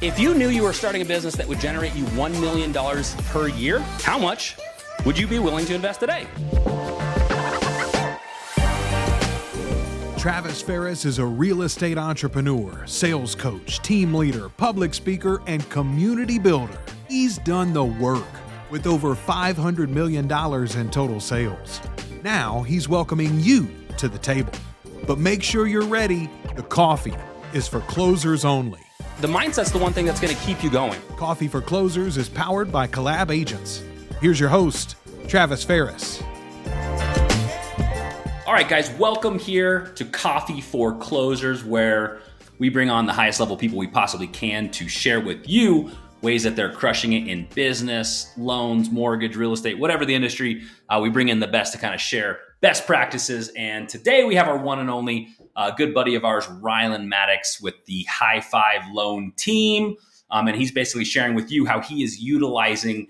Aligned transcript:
If 0.00 0.18
you 0.18 0.32
knew 0.32 0.48
you 0.48 0.62
were 0.62 0.72
starting 0.72 1.02
a 1.02 1.04
business 1.04 1.36
that 1.36 1.46
would 1.46 1.60
generate 1.60 1.94
you 1.94 2.04
$1 2.04 2.40
million 2.40 2.72
per 3.26 3.48
year, 3.48 3.80
how 4.00 4.18
much 4.18 4.56
would 5.04 5.18
you 5.18 5.26
be 5.26 5.38
willing 5.38 5.66
to 5.66 5.74
invest 5.74 6.00
today? 6.00 6.26
Travis 10.16 10.62
Ferris 10.62 11.04
is 11.04 11.18
a 11.18 11.26
real 11.26 11.60
estate 11.62 11.98
entrepreneur, 11.98 12.82
sales 12.86 13.34
coach, 13.34 13.80
team 13.80 14.14
leader, 14.14 14.48
public 14.48 14.94
speaker, 14.94 15.42
and 15.46 15.68
community 15.68 16.38
builder. 16.38 16.80
He's 17.06 17.36
done 17.36 17.74
the 17.74 17.84
work 17.84 18.24
with 18.70 18.86
over 18.86 19.14
$500 19.14 19.90
million 19.90 20.24
in 20.24 20.90
total 20.90 21.20
sales. 21.20 21.78
Now 22.24 22.62
he's 22.62 22.88
welcoming 22.88 23.38
you 23.38 23.68
to 23.98 24.08
the 24.08 24.18
table. 24.18 24.54
But 25.06 25.18
make 25.18 25.42
sure 25.42 25.66
you're 25.66 25.84
ready. 25.84 26.30
The 26.56 26.62
coffee 26.62 27.16
is 27.52 27.68
for 27.68 27.80
closers 27.80 28.46
only. 28.46 28.80
The 29.20 29.28
mindset's 29.28 29.70
the 29.70 29.76
one 29.76 29.92
thing 29.92 30.06
that's 30.06 30.18
going 30.18 30.34
to 30.34 30.42
keep 30.44 30.64
you 30.64 30.70
going. 30.70 30.98
Coffee 31.18 31.46
for 31.46 31.60
Closers 31.60 32.16
is 32.16 32.30
powered 32.30 32.72
by 32.72 32.86
Collab 32.86 33.30
Agents. 33.30 33.82
Here's 34.22 34.40
your 34.40 34.48
host, 34.48 34.96
Travis 35.28 35.62
Ferris. 35.62 36.22
All 38.46 38.54
right, 38.54 38.66
guys, 38.66 38.90
welcome 38.92 39.38
here 39.38 39.92
to 39.96 40.06
Coffee 40.06 40.62
for 40.62 40.96
Closers, 40.96 41.62
where 41.62 42.20
we 42.58 42.70
bring 42.70 42.88
on 42.88 43.04
the 43.04 43.12
highest 43.12 43.40
level 43.40 43.58
people 43.58 43.76
we 43.76 43.88
possibly 43.88 44.26
can 44.26 44.70
to 44.70 44.88
share 44.88 45.20
with 45.20 45.46
you 45.46 45.90
ways 46.22 46.42
that 46.44 46.56
they're 46.56 46.72
crushing 46.72 47.12
it 47.12 47.28
in 47.28 47.46
business, 47.54 48.32
loans, 48.38 48.88
mortgage, 48.88 49.36
real 49.36 49.52
estate, 49.52 49.78
whatever 49.78 50.06
the 50.06 50.14
industry. 50.14 50.62
Uh, 50.88 50.98
we 51.02 51.10
bring 51.10 51.28
in 51.28 51.40
the 51.40 51.46
best 51.46 51.74
to 51.74 51.78
kind 51.78 51.94
of 51.94 52.00
share 52.00 52.38
best 52.62 52.86
practices. 52.86 53.50
And 53.54 53.86
today 53.86 54.24
we 54.24 54.36
have 54.36 54.48
our 54.48 54.56
one 54.56 54.78
and 54.78 54.88
only 54.88 55.28
a 55.56 55.72
good 55.76 55.94
buddy 55.94 56.14
of 56.14 56.24
ours, 56.24 56.46
Rylan 56.46 57.06
Maddox, 57.06 57.60
with 57.60 57.84
the 57.86 58.04
High 58.04 58.40
Five 58.40 58.82
Loan 58.92 59.32
team. 59.36 59.96
Um, 60.30 60.46
and 60.48 60.56
he's 60.56 60.72
basically 60.72 61.04
sharing 61.04 61.34
with 61.34 61.50
you 61.50 61.66
how 61.66 61.80
he 61.80 62.02
is 62.02 62.20
utilizing 62.20 63.08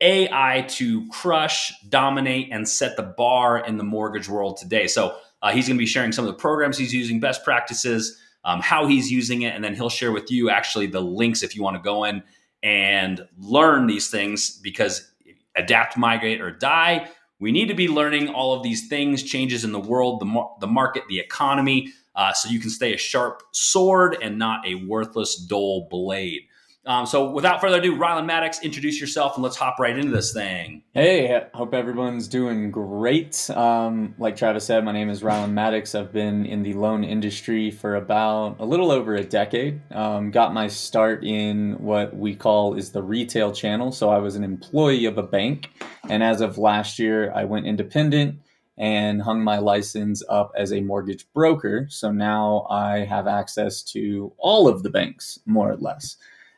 AI 0.00 0.64
to 0.68 1.08
crush, 1.08 1.72
dominate, 1.88 2.48
and 2.50 2.68
set 2.68 2.96
the 2.96 3.02
bar 3.02 3.64
in 3.64 3.76
the 3.76 3.84
mortgage 3.84 4.28
world 4.28 4.56
today. 4.56 4.86
So 4.86 5.16
uh, 5.42 5.52
he's 5.52 5.68
going 5.68 5.76
to 5.76 5.82
be 5.82 5.86
sharing 5.86 6.12
some 6.12 6.26
of 6.26 6.32
the 6.32 6.38
programs 6.38 6.76
he's 6.76 6.92
using, 6.92 7.20
best 7.20 7.44
practices, 7.44 8.20
um, 8.44 8.60
how 8.60 8.86
he's 8.86 9.10
using 9.10 9.42
it, 9.42 9.54
and 9.54 9.64
then 9.64 9.74
he'll 9.74 9.88
share 9.88 10.12
with 10.12 10.30
you 10.30 10.50
actually 10.50 10.86
the 10.86 11.00
links 11.00 11.42
if 11.42 11.56
you 11.56 11.62
want 11.62 11.76
to 11.76 11.82
go 11.82 12.04
in 12.04 12.22
and 12.62 13.26
learn 13.38 13.86
these 13.86 14.10
things 14.10 14.58
because 14.58 15.12
adapt, 15.56 15.96
migrate, 15.96 16.40
or 16.40 16.50
die 16.50 17.08
we 17.38 17.52
need 17.52 17.68
to 17.68 17.74
be 17.74 17.88
learning 17.88 18.28
all 18.28 18.54
of 18.54 18.62
these 18.62 18.88
things, 18.88 19.22
changes 19.22 19.64
in 19.64 19.72
the 19.72 19.80
world, 19.80 20.20
the, 20.20 20.24
mar- 20.24 20.54
the 20.60 20.66
market, 20.66 21.04
the 21.08 21.18
economy, 21.18 21.92
uh, 22.14 22.32
so 22.32 22.48
you 22.48 22.58
can 22.58 22.70
stay 22.70 22.94
a 22.94 22.98
sharp 22.98 23.42
sword 23.52 24.16
and 24.22 24.38
not 24.38 24.66
a 24.66 24.74
worthless, 24.86 25.36
dull 25.36 25.86
blade. 25.90 26.42
Um, 26.86 27.04
so 27.04 27.28
without 27.30 27.60
further 27.60 27.78
ado, 27.78 27.96
Rylan 27.96 28.26
Maddox, 28.26 28.62
introduce 28.62 29.00
yourself 29.00 29.34
and 29.34 29.42
let's 29.42 29.56
hop 29.56 29.80
right 29.80 29.98
into 29.98 30.12
this 30.12 30.32
thing. 30.32 30.84
Hey, 30.94 31.44
hope 31.52 31.74
everyone's 31.74 32.28
doing 32.28 32.70
great. 32.70 33.50
Um, 33.50 34.14
like 34.18 34.36
Travis 34.36 34.64
said, 34.64 34.84
my 34.84 34.92
name 34.92 35.10
is 35.10 35.20
Rylan 35.20 35.50
Maddox. 35.50 35.96
I've 35.96 36.12
been 36.12 36.46
in 36.46 36.62
the 36.62 36.74
loan 36.74 37.02
industry 37.02 37.72
for 37.72 37.96
about 37.96 38.60
a 38.60 38.64
little 38.64 38.92
over 38.92 39.16
a 39.16 39.24
decade. 39.24 39.80
Um, 39.92 40.30
got 40.30 40.54
my 40.54 40.68
start 40.68 41.24
in 41.24 41.72
what 41.80 42.16
we 42.16 42.36
call 42.36 42.74
is 42.74 42.92
the 42.92 43.02
retail 43.02 43.50
channel. 43.50 43.90
So 43.90 44.08
I 44.10 44.18
was 44.18 44.36
an 44.36 44.44
employee 44.44 45.06
of 45.06 45.18
a 45.18 45.24
bank, 45.24 45.70
and 46.08 46.22
as 46.22 46.40
of 46.40 46.56
last 46.56 47.00
year, 47.00 47.32
I 47.34 47.46
went 47.46 47.66
independent 47.66 48.38
and 48.78 49.22
hung 49.22 49.42
my 49.42 49.58
license 49.58 50.22
up 50.28 50.52
as 50.56 50.72
a 50.72 50.82
mortgage 50.82 51.26
broker. 51.32 51.86
So 51.90 52.12
now 52.12 52.66
I 52.70 52.98
have 52.98 53.26
access 53.26 53.82
to 53.84 54.32
all 54.38 54.68
of 54.68 54.84
the 54.84 54.90
banks, 54.90 55.40
more 55.46 55.70
or 55.70 55.76
less 55.76 56.16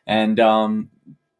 and 0.09 0.39
um, 0.39 0.89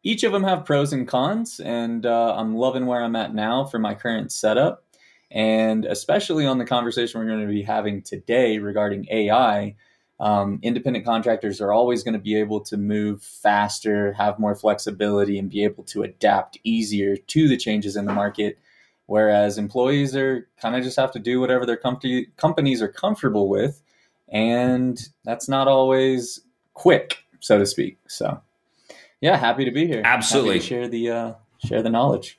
each 0.04 0.22
of 0.22 0.30
them 0.30 0.44
have 0.44 0.64
pros 0.64 0.92
and 0.92 1.06
cons. 1.06 1.58
And 1.58 2.06
uh, 2.06 2.36
I'm 2.36 2.54
loving 2.54 2.86
where 2.86 3.02
I'm 3.02 3.16
at 3.16 3.34
now 3.34 3.64
for 3.64 3.80
my 3.80 3.94
current 3.94 4.30
setup, 4.30 4.84
and 5.28 5.84
especially 5.84 6.46
on 6.46 6.58
the 6.58 6.64
conversation 6.64 7.20
we're 7.20 7.26
going 7.26 7.40
to 7.40 7.52
be 7.52 7.64
having 7.64 8.00
today 8.00 8.58
regarding 8.58 9.08
AI. 9.10 9.74
Um, 10.20 10.60
independent 10.62 11.04
contractors 11.04 11.60
are 11.60 11.72
always 11.72 12.04
going 12.04 12.14
to 12.14 12.20
be 12.20 12.36
able 12.36 12.60
to 12.60 12.76
move 12.76 13.24
faster, 13.24 14.12
have 14.12 14.38
more 14.38 14.54
flexibility, 14.54 15.36
and 15.36 15.50
be 15.50 15.64
able 15.64 15.82
to 15.84 16.04
adapt 16.04 16.56
easier 16.62 17.16
to 17.16 17.48
the 17.48 17.56
changes 17.56 17.96
in 17.96 18.04
the 18.04 18.12
market. 18.12 18.56
Whereas 19.06 19.58
employees 19.58 20.14
are 20.14 20.46
kind 20.62 20.76
of 20.76 20.84
just 20.84 20.96
have 20.98 21.10
to 21.12 21.18
do 21.18 21.40
whatever 21.40 21.66
their 21.66 21.76
com- 21.76 21.98
companies 22.36 22.82
are 22.82 22.88
comfortable 22.88 23.48
with, 23.48 23.82
and 24.28 24.96
that's 25.24 25.48
not 25.48 25.66
always 25.66 26.42
quick, 26.74 27.24
so 27.40 27.58
to 27.58 27.66
speak. 27.66 27.98
So 28.06 28.40
yeah, 29.20 29.36
happy 29.36 29.64
to 29.64 29.70
be 29.70 29.86
here. 29.86 30.02
Absolutely, 30.04 30.60
share 30.60 30.88
the 30.88 31.10
uh, 31.10 31.32
share 31.64 31.82
the 31.82 31.90
knowledge. 31.90 32.38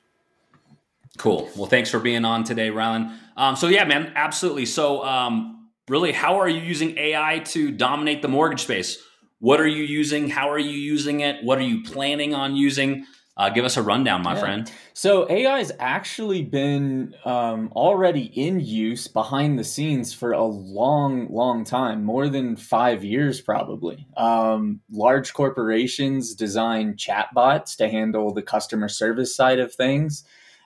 Cool. 1.18 1.50
Well, 1.56 1.66
thanks 1.66 1.90
for 1.90 2.00
being 2.00 2.24
on 2.24 2.44
today, 2.44 2.70
Rylan. 2.70 3.16
Um, 3.36 3.56
so 3.56 3.68
yeah, 3.68 3.84
man, 3.84 4.12
absolutely. 4.16 4.66
So, 4.66 5.04
um, 5.04 5.68
really, 5.88 6.12
how 6.12 6.40
are 6.40 6.48
you 6.48 6.60
using 6.60 6.96
AI 6.98 7.40
to 7.46 7.70
dominate 7.70 8.22
the 8.22 8.28
mortgage 8.28 8.62
space? 8.62 8.98
What 9.38 9.60
are 9.60 9.66
you 9.66 9.82
using? 9.82 10.28
How 10.28 10.50
are 10.50 10.58
you 10.58 10.70
using 10.70 11.20
it? 11.20 11.44
What 11.44 11.58
are 11.58 11.62
you 11.62 11.82
planning 11.82 12.34
on 12.34 12.56
using? 12.56 13.04
Uh, 13.34 13.48
give 13.48 13.64
us 13.64 13.78
a 13.78 13.82
rundown, 13.82 14.22
my 14.22 14.34
yeah. 14.34 14.40
friend. 14.40 14.72
So 14.92 15.26
AI 15.30 15.58
has 15.58 15.72
actually 15.78 16.42
been 16.42 17.14
um, 17.24 17.72
already 17.74 18.24
in 18.24 18.60
use 18.60 19.08
behind 19.08 19.58
the 19.58 19.64
scenes 19.64 20.12
for 20.12 20.32
a 20.32 20.44
long, 20.44 21.32
long 21.32 21.64
time, 21.64 22.04
more 22.04 22.28
than 22.28 22.56
five 22.56 23.02
years 23.02 23.40
probably. 23.40 24.06
Um, 24.18 24.80
large 24.90 25.32
corporations 25.32 26.34
design 26.34 26.94
chatbots 26.94 27.74
to 27.76 27.88
handle 27.88 28.34
the 28.34 28.42
customer 28.42 28.88
service 28.88 29.34
side 29.34 29.60
of 29.60 29.74
things. 29.74 30.24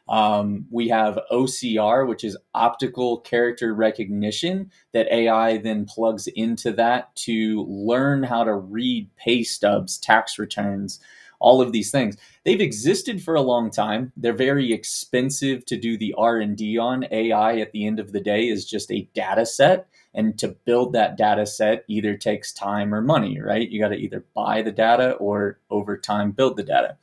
Um, 0.09 0.67
we 0.71 0.89
have 0.89 1.19
OCR, 1.33 2.07
which 2.07 2.25
is 2.25 2.37
optical 2.55 3.21
character 3.21 3.75
recognition, 3.75 4.71
that 4.93 5.13
AI 5.13 5.59
then 5.59 5.85
plugs 5.85 6.27
into 6.29 6.73
that 6.73 7.15
to 7.17 7.65
learn 7.69 8.25
how 8.25 8.43
to 8.45 8.55
read 8.55 9.09
pay 9.17 9.45
stubs, 9.45 9.99
tax 9.99 10.39
returns 10.39 11.01
all 11.41 11.61
of 11.61 11.73
these 11.73 11.91
things. 11.91 12.17
They've 12.47 12.61
existed 12.61 13.21
for 13.21 13.35
a 13.35 13.43
long 13.43 13.73
time. 13.73 14.13
They're 14.17 14.33
very 14.33 14.73
expensive 14.73 15.67
to 15.67 15.77
do 15.77 15.99
the 15.99 16.15
R&D 16.17 16.79
on. 16.79 17.05
AI 17.11 17.59
at 17.59 17.73
the 17.73 17.85
end 17.85 17.99
of 17.99 18.13
the 18.13 18.21
day 18.21 18.47
is 18.47 18.65
just 18.65 18.93
a 18.93 19.09
data 19.15 19.45
set 19.45 19.89
and 20.15 20.39
to 20.39 20.55
build 20.65 20.93
that 20.93 21.17
data 21.17 21.45
set 21.45 21.85
either 21.89 22.17
takes 22.17 22.53
time 22.53 22.95
or 22.95 23.03
money, 23.03 23.41
right? 23.41 23.69
You 23.69 23.81
got 23.81 23.89
to 23.89 23.97
either 23.97 24.25
buy 24.33 24.63
the 24.63 24.71
data 24.71 25.15
or 25.15 25.59
over 25.71 25.99
time 25.99 26.31
build 26.31 26.57
the 26.57 26.63
data. 26.63 26.97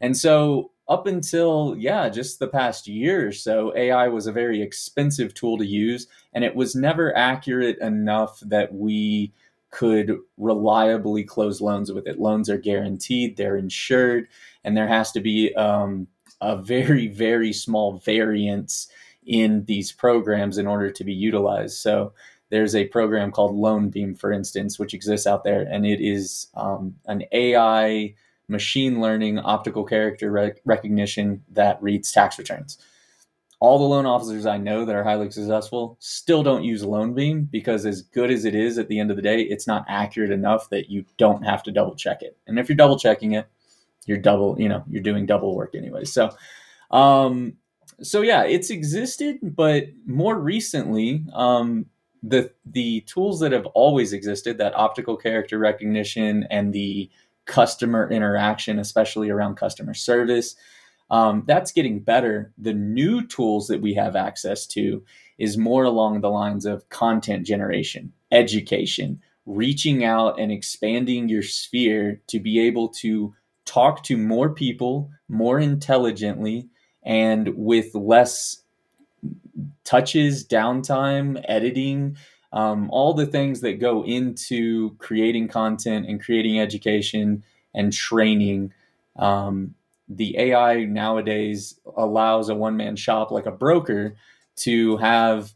And 0.00 0.16
so 0.16 0.70
up 0.88 1.06
until 1.06 1.76
yeah 1.78 2.08
just 2.08 2.38
the 2.38 2.48
past 2.48 2.88
year 2.88 3.28
or 3.28 3.32
so 3.32 3.76
ai 3.76 4.08
was 4.08 4.26
a 4.26 4.32
very 4.32 4.62
expensive 4.62 5.34
tool 5.34 5.58
to 5.58 5.66
use 5.66 6.06
and 6.32 6.44
it 6.44 6.56
was 6.56 6.74
never 6.74 7.14
accurate 7.14 7.78
enough 7.80 8.40
that 8.40 8.72
we 8.72 9.30
could 9.70 10.16
reliably 10.36 11.24
close 11.24 11.60
loans 11.60 11.92
with 11.92 12.06
it. 12.06 12.18
Loans 12.18 12.48
are 12.48 12.58
guaranteed, 12.58 13.36
they're 13.36 13.56
insured, 13.56 14.28
and 14.64 14.76
there 14.76 14.88
has 14.88 15.12
to 15.12 15.20
be 15.20 15.54
um, 15.54 16.06
a 16.40 16.56
very, 16.56 17.06
very 17.08 17.52
small 17.52 17.98
variance 17.98 18.88
in 19.26 19.64
these 19.66 19.92
programs 19.92 20.56
in 20.56 20.66
order 20.66 20.90
to 20.90 21.04
be 21.04 21.12
utilized. 21.12 21.76
So 21.76 22.12
there's 22.50 22.74
a 22.74 22.86
program 22.86 23.30
called 23.30 23.56
LoanBeam, 23.56 24.18
for 24.18 24.32
instance, 24.32 24.78
which 24.78 24.94
exists 24.94 25.26
out 25.26 25.44
there, 25.44 25.62
and 25.62 25.84
it 25.84 26.00
is 26.00 26.48
um, 26.54 26.94
an 27.06 27.24
AI 27.32 28.14
machine 28.48 29.00
learning 29.00 29.38
optical 29.38 29.84
character 29.84 30.30
rec- 30.30 30.62
recognition 30.64 31.42
that 31.50 31.82
reads 31.82 32.10
tax 32.10 32.38
returns 32.38 32.78
all 33.60 33.78
the 33.78 33.84
loan 33.84 34.06
officers 34.06 34.46
I 34.46 34.56
know 34.56 34.84
that 34.84 34.94
are 34.94 35.02
highly 35.02 35.30
successful 35.30 35.96
still 35.98 36.42
don't 36.42 36.62
use 36.62 36.84
LoanBeam 36.84 37.50
because 37.50 37.84
as 37.86 38.02
good 38.02 38.30
as 38.30 38.44
it 38.44 38.54
is 38.54 38.78
at 38.78 38.88
the 38.88 39.00
end 39.00 39.10
of 39.10 39.16
the 39.16 39.22
day, 39.22 39.42
it's 39.42 39.66
not 39.66 39.84
accurate 39.88 40.30
enough 40.30 40.70
that 40.70 40.90
you 40.90 41.04
don't 41.16 41.42
have 41.42 41.62
to 41.64 41.72
double 41.72 41.96
check 41.96 42.22
it. 42.22 42.36
And 42.46 42.58
if 42.58 42.68
you're 42.68 42.76
double 42.76 42.98
checking 42.98 43.32
it, 43.32 43.48
you're 44.06 44.18
double, 44.18 44.60
you 44.60 44.68
know, 44.68 44.84
you're 44.88 45.02
doing 45.02 45.26
double 45.26 45.56
work 45.56 45.74
anyway. 45.74 46.04
So, 46.04 46.30
um, 46.90 47.54
so 48.00 48.22
yeah, 48.22 48.44
it's 48.44 48.70
existed, 48.70 49.38
but 49.42 49.86
more 50.06 50.38
recently, 50.38 51.24
um, 51.34 51.86
the 52.22 52.52
the 52.64 53.02
tools 53.02 53.40
that 53.40 53.52
have 53.52 53.66
always 53.66 54.12
existed, 54.12 54.58
that 54.58 54.74
optical 54.74 55.16
character 55.16 55.58
recognition 55.58 56.46
and 56.50 56.72
the 56.72 57.10
customer 57.44 58.10
interaction, 58.10 58.78
especially 58.78 59.30
around 59.30 59.56
customer 59.56 59.94
service, 59.94 60.56
um, 61.10 61.44
that's 61.46 61.72
getting 61.72 62.00
better. 62.00 62.52
The 62.58 62.74
new 62.74 63.26
tools 63.26 63.68
that 63.68 63.80
we 63.80 63.94
have 63.94 64.16
access 64.16 64.66
to 64.68 65.02
is 65.38 65.56
more 65.56 65.84
along 65.84 66.20
the 66.20 66.30
lines 66.30 66.66
of 66.66 66.88
content 66.88 67.46
generation, 67.46 68.12
education, 68.30 69.20
reaching 69.46 70.04
out 70.04 70.38
and 70.38 70.52
expanding 70.52 71.28
your 71.28 71.42
sphere 71.42 72.20
to 72.26 72.38
be 72.38 72.60
able 72.60 72.88
to 72.88 73.34
talk 73.64 74.02
to 74.02 74.16
more 74.16 74.50
people 74.50 75.10
more 75.28 75.58
intelligently 75.58 76.68
and 77.02 77.54
with 77.56 77.94
less 77.94 78.62
touches, 79.84 80.46
downtime, 80.46 81.42
editing, 81.48 82.16
um, 82.52 82.88
all 82.90 83.14
the 83.14 83.26
things 83.26 83.60
that 83.60 83.80
go 83.80 84.04
into 84.04 84.94
creating 84.98 85.48
content 85.48 86.06
and 86.06 86.22
creating 86.22 86.60
education 86.60 87.44
and 87.74 87.92
training. 87.92 88.72
Um, 89.16 89.74
the 90.08 90.36
AI 90.38 90.84
nowadays 90.84 91.78
allows 91.96 92.48
a 92.48 92.54
one 92.54 92.76
man 92.76 92.96
shop 92.96 93.30
like 93.30 93.46
a 93.46 93.52
broker 93.52 94.14
to 94.56 94.96
have 94.98 95.52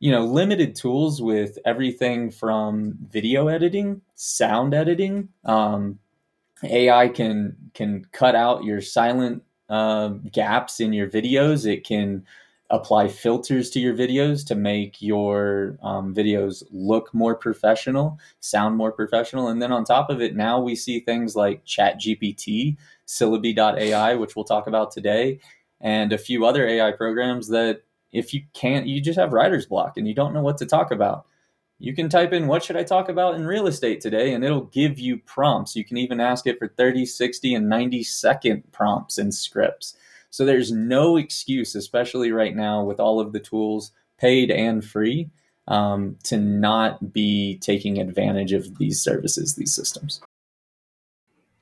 you 0.00 0.12
know 0.12 0.24
limited 0.24 0.74
tools 0.74 1.20
with 1.20 1.58
everything 1.64 2.30
from 2.30 2.96
video 3.10 3.48
editing 3.48 4.00
sound 4.14 4.72
editing 4.72 5.28
um, 5.44 5.98
ai 6.62 7.08
can 7.08 7.56
can 7.74 8.04
cut 8.12 8.36
out 8.36 8.62
your 8.62 8.80
silent 8.80 9.42
uh, 9.68 10.08
gaps 10.32 10.80
in 10.80 10.92
your 10.92 11.08
videos. 11.08 11.66
It 11.70 11.84
can 11.84 12.24
apply 12.70 13.08
filters 13.08 13.70
to 13.70 13.80
your 13.80 13.94
videos 13.94 14.46
to 14.46 14.54
make 14.54 15.00
your 15.00 15.78
um, 15.82 16.14
videos 16.14 16.62
look 16.70 17.12
more 17.14 17.34
professional 17.34 18.18
sound 18.40 18.76
more 18.76 18.92
professional 18.92 19.48
and 19.48 19.62
then 19.62 19.72
on 19.72 19.84
top 19.84 20.10
of 20.10 20.20
it 20.20 20.36
now 20.36 20.60
we 20.60 20.74
see 20.74 21.00
things 21.00 21.34
like 21.34 21.64
chat 21.64 21.98
gpt 21.98 22.76
syllabi.ai 23.06 24.14
which 24.16 24.36
we'll 24.36 24.44
talk 24.44 24.66
about 24.66 24.92
today 24.92 25.40
and 25.80 26.12
a 26.12 26.18
few 26.18 26.44
other 26.44 26.66
ai 26.68 26.92
programs 26.92 27.48
that 27.48 27.82
if 28.12 28.32
you 28.32 28.42
can't, 28.54 28.86
you 28.86 29.00
just 29.00 29.18
have 29.18 29.32
writer's 29.32 29.66
block 29.66 29.96
and 29.96 30.06
you 30.06 30.14
don't 30.14 30.34
know 30.34 30.42
what 30.42 30.58
to 30.58 30.66
talk 30.66 30.90
about. 30.90 31.26
You 31.78 31.94
can 31.94 32.08
type 32.08 32.32
in 32.32 32.48
what 32.48 32.64
should 32.64 32.76
I 32.76 32.82
talk 32.82 33.08
about 33.08 33.34
in 33.34 33.46
real 33.46 33.66
estate 33.66 34.00
today 34.00 34.34
and 34.34 34.42
it'll 34.42 34.62
give 34.64 34.98
you 34.98 35.18
prompts. 35.18 35.76
You 35.76 35.84
can 35.84 35.96
even 35.96 36.20
ask 36.20 36.46
it 36.46 36.58
for 36.58 36.68
30, 36.68 37.06
60, 37.06 37.54
and 37.54 37.68
90 37.68 38.02
second 38.02 38.72
prompts 38.72 39.18
and 39.18 39.32
scripts. 39.32 39.96
So 40.30 40.44
there's 40.44 40.72
no 40.72 41.16
excuse, 41.16 41.74
especially 41.74 42.32
right 42.32 42.54
now 42.54 42.84
with 42.84 43.00
all 43.00 43.20
of 43.20 43.32
the 43.32 43.40
tools, 43.40 43.92
paid 44.18 44.50
and 44.50 44.84
free, 44.84 45.30
um, 45.68 46.16
to 46.24 46.36
not 46.36 47.12
be 47.12 47.58
taking 47.58 47.98
advantage 47.98 48.52
of 48.52 48.78
these 48.78 49.00
services, 49.00 49.54
these 49.54 49.72
systems. 49.72 50.20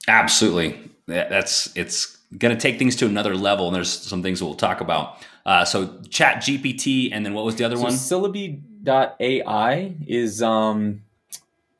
Absolutely. 0.09 0.91
That's 1.07 1.75
it's 1.77 2.17
going 2.39 2.55
to 2.55 2.61
take 2.61 2.79
things 2.79 2.97
to 2.97 3.07
another 3.07 3.37
level, 3.37 3.67
and 3.67 3.77
there's 3.77 3.91
some 3.91 4.23
things 4.23 4.43
we'll 4.43 4.55
talk 4.55 4.81
about. 4.81 5.25
Uh, 5.45 5.65
so 5.65 6.01
Chat 6.11 6.39
GPT, 6.39 7.11
and 7.13 7.25
then 7.25 7.35
what 7.35 7.45
was 7.45 7.57
the 7.57 7.65
other 7.65 7.77
so 7.77 7.83
one? 7.83 7.93
Syllabi.ai 7.93 9.95
is 10.07 10.43
um, 10.43 11.03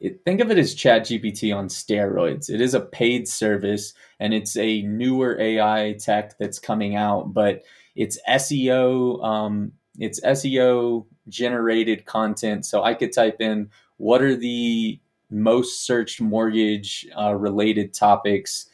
it, 0.01 0.25
think 0.25 0.41
of 0.41 0.51
it 0.51 0.59
as 0.59 0.75
Chat 0.75 1.03
GPT 1.03 1.55
on 1.57 1.69
steroids. 1.69 2.51
It 2.51 2.61
is 2.61 2.75
a 2.75 2.81
paid 2.81 3.29
service, 3.29 3.95
and 4.21 4.35
it's 4.35 4.57
a 4.57 4.83
newer 4.83 5.41
AI 5.41 5.97
tech 5.99 6.39
that's 6.39 6.59
coming 6.59 6.97
out, 6.97 7.33
but 7.33 7.63
it's 7.95 8.19
SEO. 8.29 9.25
Um, 9.25 9.73
it's 9.99 10.21
SEO 10.21 11.07
generated 11.29 12.05
content. 12.05 12.67
So 12.67 12.83
I 12.83 12.95
could 12.95 13.13
type 13.13 13.41
in 13.41 13.71
what 13.97 14.23
are 14.23 14.37
the 14.37 15.01
most 15.31 15.87
searched 15.87 16.21
mortgage 16.21 17.07
uh, 17.19 17.35
related 17.35 17.95
topics 17.95 18.67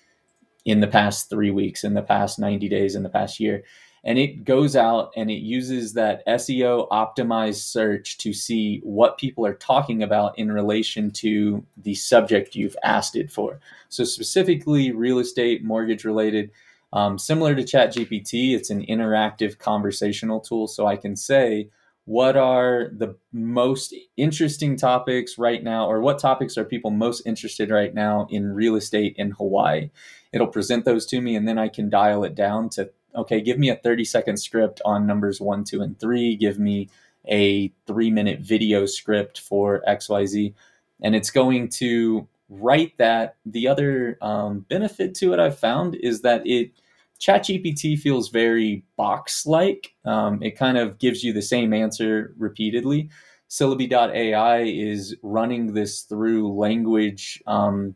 in 0.64 0.80
the 0.80 0.88
past 0.88 1.30
three 1.30 1.50
weeks, 1.50 1.84
in 1.84 1.94
the 1.94 2.02
past 2.02 2.38
90 2.38 2.68
days, 2.68 2.94
in 2.96 3.02
the 3.02 3.08
past 3.08 3.40
year 3.40 3.62
and 4.04 4.18
it 4.18 4.44
goes 4.44 4.74
out 4.74 5.12
and 5.16 5.30
it 5.30 5.42
uses 5.42 5.92
that 5.92 6.26
SEO 6.26 6.88
optimized 6.88 7.62
search 7.62 8.18
to 8.18 8.32
see 8.32 8.80
what 8.82 9.18
people 9.18 9.46
are 9.46 9.54
talking 9.54 10.02
about 10.02 10.36
in 10.38 10.50
relation 10.50 11.10
to 11.12 11.64
the 11.76 11.94
subject 11.94 12.56
you've 12.56 12.76
asked 12.82 13.14
it 13.14 13.30
for. 13.30 13.60
So, 13.88 14.04
specifically, 14.04 14.90
real 14.90 15.18
estate, 15.18 15.62
mortgage 15.64 16.04
related. 16.04 16.50
Um, 16.92 17.18
similar 17.18 17.54
to 17.54 17.62
ChatGPT, 17.62 18.54
it's 18.54 18.70
an 18.70 18.84
interactive 18.86 19.58
conversational 19.58 20.40
tool. 20.40 20.66
So, 20.66 20.86
I 20.86 20.96
can 20.96 21.14
say, 21.14 21.70
what 22.04 22.36
are 22.36 22.90
the 22.96 23.14
most 23.32 23.94
interesting 24.16 24.76
topics 24.76 25.38
right 25.38 25.62
now, 25.62 25.86
or 25.88 26.00
what 26.00 26.18
topics 26.18 26.58
are 26.58 26.64
people 26.64 26.90
most 26.90 27.24
interested 27.24 27.70
right 27.70 27.94
now 27.94 28.26
in 28.30 28.52
real 28.52 28.74
estate 28.74 29.14
in 29.16 29.30
Hawaii? 29.30 29.90
It'll 30.32 30.48
present 30.48 30.84
those 30.84 31.06
to 31.06 31.20
me, 31.20 31.36
and 31.36 31.46
then 31.46 31.58
I 31.58 31.68
can 31.68 31.88
dial 31.88 32.24
it 32.24 32.34
down 32.34 32.68
to 32.70 32.90
okay, 33.14 33.40
give 33.40 33.58
me 33.58 33.70
a 33.70 33.76
30 33.76 34.04
second 34.04 34.36
script 34.36 34.80
on 34.84 35.06
numbers 35.06 35.40
one, 35.40 35.64
two, 35.64 35.82
and 35.82 35.98
three. 35.98 36.36
Give 36.36 36.58
me 36.58 36.88
a 37.28 37.72
three 37.86 38.10
minute 38.10 38.40
video 38.40 38.86
script 38.86 39.40
for 39.40 39.82
XYZ. 39.88 40.54
And 41.02 41.14
it's 41.14 41.30
going 41.30 41.68
to 41.70 42.26
write 42.48 42.96
that. 42.98 43.36
The 43.46 43.68
other 43.68 44.18
um, 44.20 44.60
benefit 44.68 45.14
to 45.16 45.32
it 45.32 45.40
I've 45.40 45.58
found 45.58 45.96
is 45.96 46.22
that 46.22 46.46
it 46.46 46.72
ChatGPT 47.20 47.98
feels 47.98 48.30
very 48.30 48.84
box 48.96 49.46
like. 49.46 49.94
Um, 50.04 50.42
it 50.42 50.58
kind 50.58 50.76
of 50.76 50.98
gives 50.98 51.22
you 51.22 51.32
the 51.32 51.42
same 51.42 51.72
answer 51.72 52.34
repeatedly. 52.36 53.10
Syllabi.ai 53.48 54.62
is 54.62 55.14
running 55.22 55.74
this 55.74 56.02
through 56.02 56.52
language 56.52 57.40
um, 57.46 57.94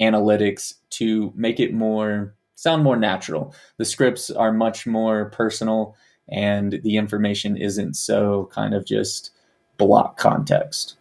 analytics 0.00 0.74
to 0.90 1.32
make 1.34 1.60
it 1.60 1.72
more 1.72 2.34
sound 2.60 2.84
more 2.84 2.96
natural. 2.96 3.54
The 3.78 3.86
scripts 3.86 4.30
are 4.30 4.52
much 4.52 4.86
more 4.86 5.30
personal 5.30 5.96
and 6.28 6.78
the 6.84 6.98
information 6.98 7.56
isn't 7.56 7.94
so 7.94 8.50
kind 8.52 8.74
of 8.74 8.84
just 8.84 9.30
block 9.78 10.18
context. 10.18 10.96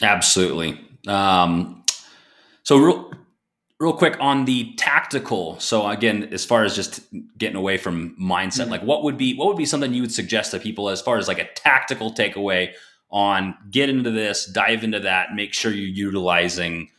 Absolutely. 0.00 0.80
Um, 1.08 1.82
so 2.62 2.76
real, 2.78 3.12
real 3.80 3.92
quick 3.94 4.16
on 4.20 4.44
the 4.44 4.72
tactical. 4.74 5.58
So 5.58 5.88
again, 5.88 6.28
as 6.32 6.44
far 6.44 6.62
as 6.62 6.76
just 6.76 7.00
getting 7.36 7.56
away 7.56 7.76
from 7.76 8.16
mindset, 8.16 8.62
mm-hmm. 8.62 8.70
like 8.70 8.82
what 8.82 9.02
would 9.02 9.18
be 9.18 9.34
what 9.34 9.48
would 9.48 9.56
be 9.56 9.66
something 9.66 9.92
you 9.92 10.02
would 10.02 10.12
suggest 10.12 10.52
to 10.52 10.60
people 10.60 10.88
as 10.88 11.02
far 11.02 11.18
as 11.18 11.26
like 11.26 11.40
a 11.40 11.52
tactical 11.54 12.12
takeaway 12.12 12.72
on 13.10 13.56
get 13.72 13.88
into 13.88 14.12
this, 14.12 14.46
dive 14.46 14.84
into 14.84 15.00
that, 15.00 15.34
make 15.34 15.52
sure 15.52 15.72
you're 15.72 15.88
utilizing 15.88 16.90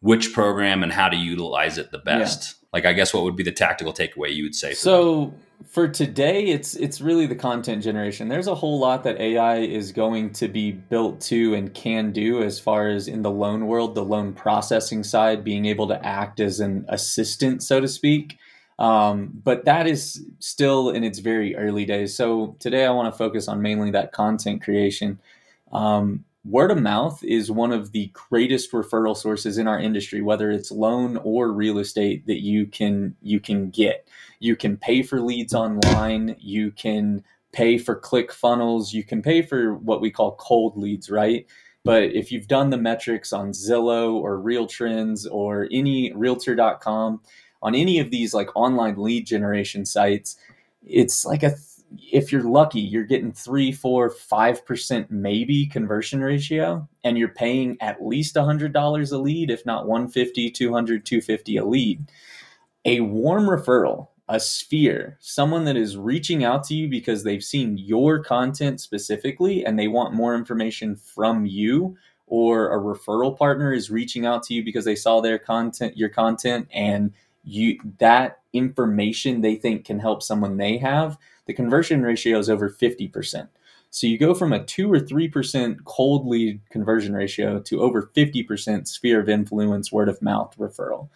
which 0.00 0.32
program 0.32 0.82
and 0.82 0.92
how 0.92 1.08
to 1.08 1.16
utilize 1.16 1.78
it 1.78 1.90
the 1.90 1.98
best. 1.98 2.56
Yeah. 2.62 2.68
Like 2.72 2.84
I 2.84 2.92
guess 2.92 3.14
what 3.14 3.24
would 3.24 3.36
be 3.36 3.42
the 3.42 3.52
tactical 3.52 3.92
takeaway 3.92 4.32
you 4.34 4.44
would 4.44 4.54
say? 4.54 4.70
For 4.70 4.76
so 4.76 5.24
them? 5.26 5.40
for 5.66 5.88
today, 5.88 6.46
it's 6.46 6.76
it's 6.76 7.00
really 7.00 7.26
the 7.26 7.34
content 7.34 7.82
generation. 7.82 8.28
There's 8.28 8.46
a 8.46 8.54
whole 8.54 8.78
lot 8.78 9.04
that 9.04 9.18
AI 9.20 9.58
is 9.58 9.90
going 9.92 10.32
to 10.34 10.48
be 10.48 10.72
built 10.72 11.20
to 11.22 11.54
and 11.54 11.72
can 11.74 12.12
do 12.12 12.42
as 12.42 12.60
far 12.60 12.88
as 12.88 13.08
in 13.08 13.22
the 13.22 13.30
loan 13.30 13.66
world, 13.66 13.94
the 13.94 14.04
loan 14.04 14.34
processing 14.34 15.02
side, 15.02 15.42
being 15.42 15.66
able 15.66 15.88
to 15.88 16.06
act 16.06 16.40
as 16.40 16.60
an 16.60 16.84
assistant, 16.88 17.62
so 17.62 17.80
to 17.80 17.88
speak. 17.88 18.38
Um, 18.78 19.32
but 19.42 19.64
that 19.64 19.88
is 19.88 20.24
still 20.38 20.90
in 20.90 21.02
its 21.02 21.18
very 21.18 21.56
early 21.56 21.84
days. 21.84 22.14
So 22.14 22.56
today 22.60 22.86
I 22.86 22.90
want 22.90 23.12
to 23.12 23.18
focus 23.18 23.48
on 23.48 23.60
mainly 23.60 23.90
that 23.90 24.12
content 24.12 24.62
creation. 24.62 25.18
Um, 25.72 26.24
word 26.48 26.70
of 26.70 26.80
mouth 26.80 27.22
is 27.22 27.50
one 27.50 27.72
of 27.72 27.92
the 27.92 28.10
greatest 28.12 28.72
referral 28.72 29.16
sources 29.16 29.58
in 29.58 29.68
our 29.68 29.78
industry 29.78 30.22
whether 30.22 30.50
it's 30.50 30.70
loan 30.70 31.18
or 31.18 31.52
real 31.52 31.78
estate 31.78 32.26
that 32.26 32.42
you 32.42 32.66
can 32.66 33.14
you 33.20 33.40
can 33.40 33.70
get. 33.70 34.08
You 34.40 34.56
can 34.56 34.76
pay 34.76 35.02
for 35.02 35.20
leads 35.20 35.54
online. 35.54 36.36
You 36.38 36.70
can 36.70 37.24
pay 37.52 37.78
for 37.78 37.96
click 37.96 38.32
funnels. 38.32 38.92
You 38.92 39.04
can 39.04 39.22
pay 39.22 39.42
for 39.42 39.74
what 39.74 40.00
we 40.00 40.10
call 40.10 40.36
cold 40.36 40.76
leads 40.76 41.10
right? 41.10 41.46
But 41.84 42.04
if 42.04 42.32
you've 42.32 42.48
done 42.48 42.70
the 42.70 42.76
metrics 42.76 43.32
on 43.32 43.52
Zillow 43.52 44.14
or 44.14 44.38
RealTrends 44.38 45.26
or 45.30 45.68
any 45.70 46.12
realtor.com 46.12 47.20
on 47.62 47.74
any 47.74 47.98
of 47.98 48.10
these 48.10 48.34
like 48.34 48.54
online 48.54 48.96
lead 48.96 49.26
generation 49.26 49.84
sites 49.84 50.36
it's 50.86 51.24
like 51.24 51.42
a 51.42 51.54
if 51.96 52.32
you're 52.32 52.42
lucky, 52.42 52.80
you're 52.80 53.04
getting 53.04 53.32
three, 53.32 53.72
four, 53.72 54.10
five 54.10 54.64
percent 54.66 55.10
maybe 55.10 55.66
conversion 55.66 56.20
ratio, 56.20 56.88
and 57.04 57.16
you're 57.16 57.28
paying 57.28 57.76
at 57.80 58.04
least 58.04 58.36
hundred 58.36 58.72
dollars 58.72 59.12
a 59.12 59.18
lead, 59.18 59.50
if 59.50 59.64
not 59.64 59.86
150, 59.86 60.50
200, 60.50 61.06
250 61.06 61.56
a 61.56 61.64
lead. 61.64 62.10
A 62.84 63.00
warm 63.00 63.44
referral, 63.44 64.08
a 64.28 64.38
sphere, 64.38 65.16
someone 65.20 65.64
that 65.64 65.76
is 65.76 65.96
reaching 65.96 66.44
out 66.44 66.64
to 66.64 66.74
you 66.74 66.88
because 66.88 67.24
they've 67.24 67.44
seen 67.44 67.78
your 67.78 68.22
content 68.22 68.80
specifically 68.80 69.64
and 69.64 69.78
they 69.78 69.88
want 69.88 70.14
more 70.14 70.34
information 70.34 70.96
from 70.96 71.46
you, 71.46 71.96
or 72.26 72.72
a 72.72 72.78
referral 72.78 73.36
partner 73.36 73.72
is 73.72 73.90
reaching 73.90 74.26
out 74.26 74.42
to 74.44 74.54
you 74.54 74.62
because 74.62 74.84
they 74.84 74.94
saw 74.96 75.20
their 75.20 75.38
content, 75.38 75.96
your 75.96 76.10
content, 76.10 76.68
and 76.72 77.12
you 77.44 77.78
that 77.98 78.40
information 78.52 79.40
they 79.40 79.54
think 79.54 79.84
can 79.84 79.98
help 79.98 80.22
someone 80.22 80.56
they 80.56 80.76
have 80.76 81.16
the 81.48 81.54
conversion 81.54 82.02
ratio 82.02 82.38
is 82.38 82.48
over 82.48 82.70
50%. 82.70 83.48
So 83.90 84.06
you 84.06 84.18
go 84.18 84.34
from 84.34 84.52
a 84.52 84.62
2 84.62 84.92
or 84.92 85.00
3% 85.00 85.78
cold 85.84 86.26
lead 86.26 86.60
conversion 86.70 87.14
ratio 87.14 87.58
to 87.60 87.80
over 87.80 88.10
50% 88.14 88.86
sphere 88.86 89.18
of 89.18 89.30
influence 89.30 89.90
word 89.90 90.10
of 90.10 90.20
mouth 90.20 90.54
referral. 90.58 91.08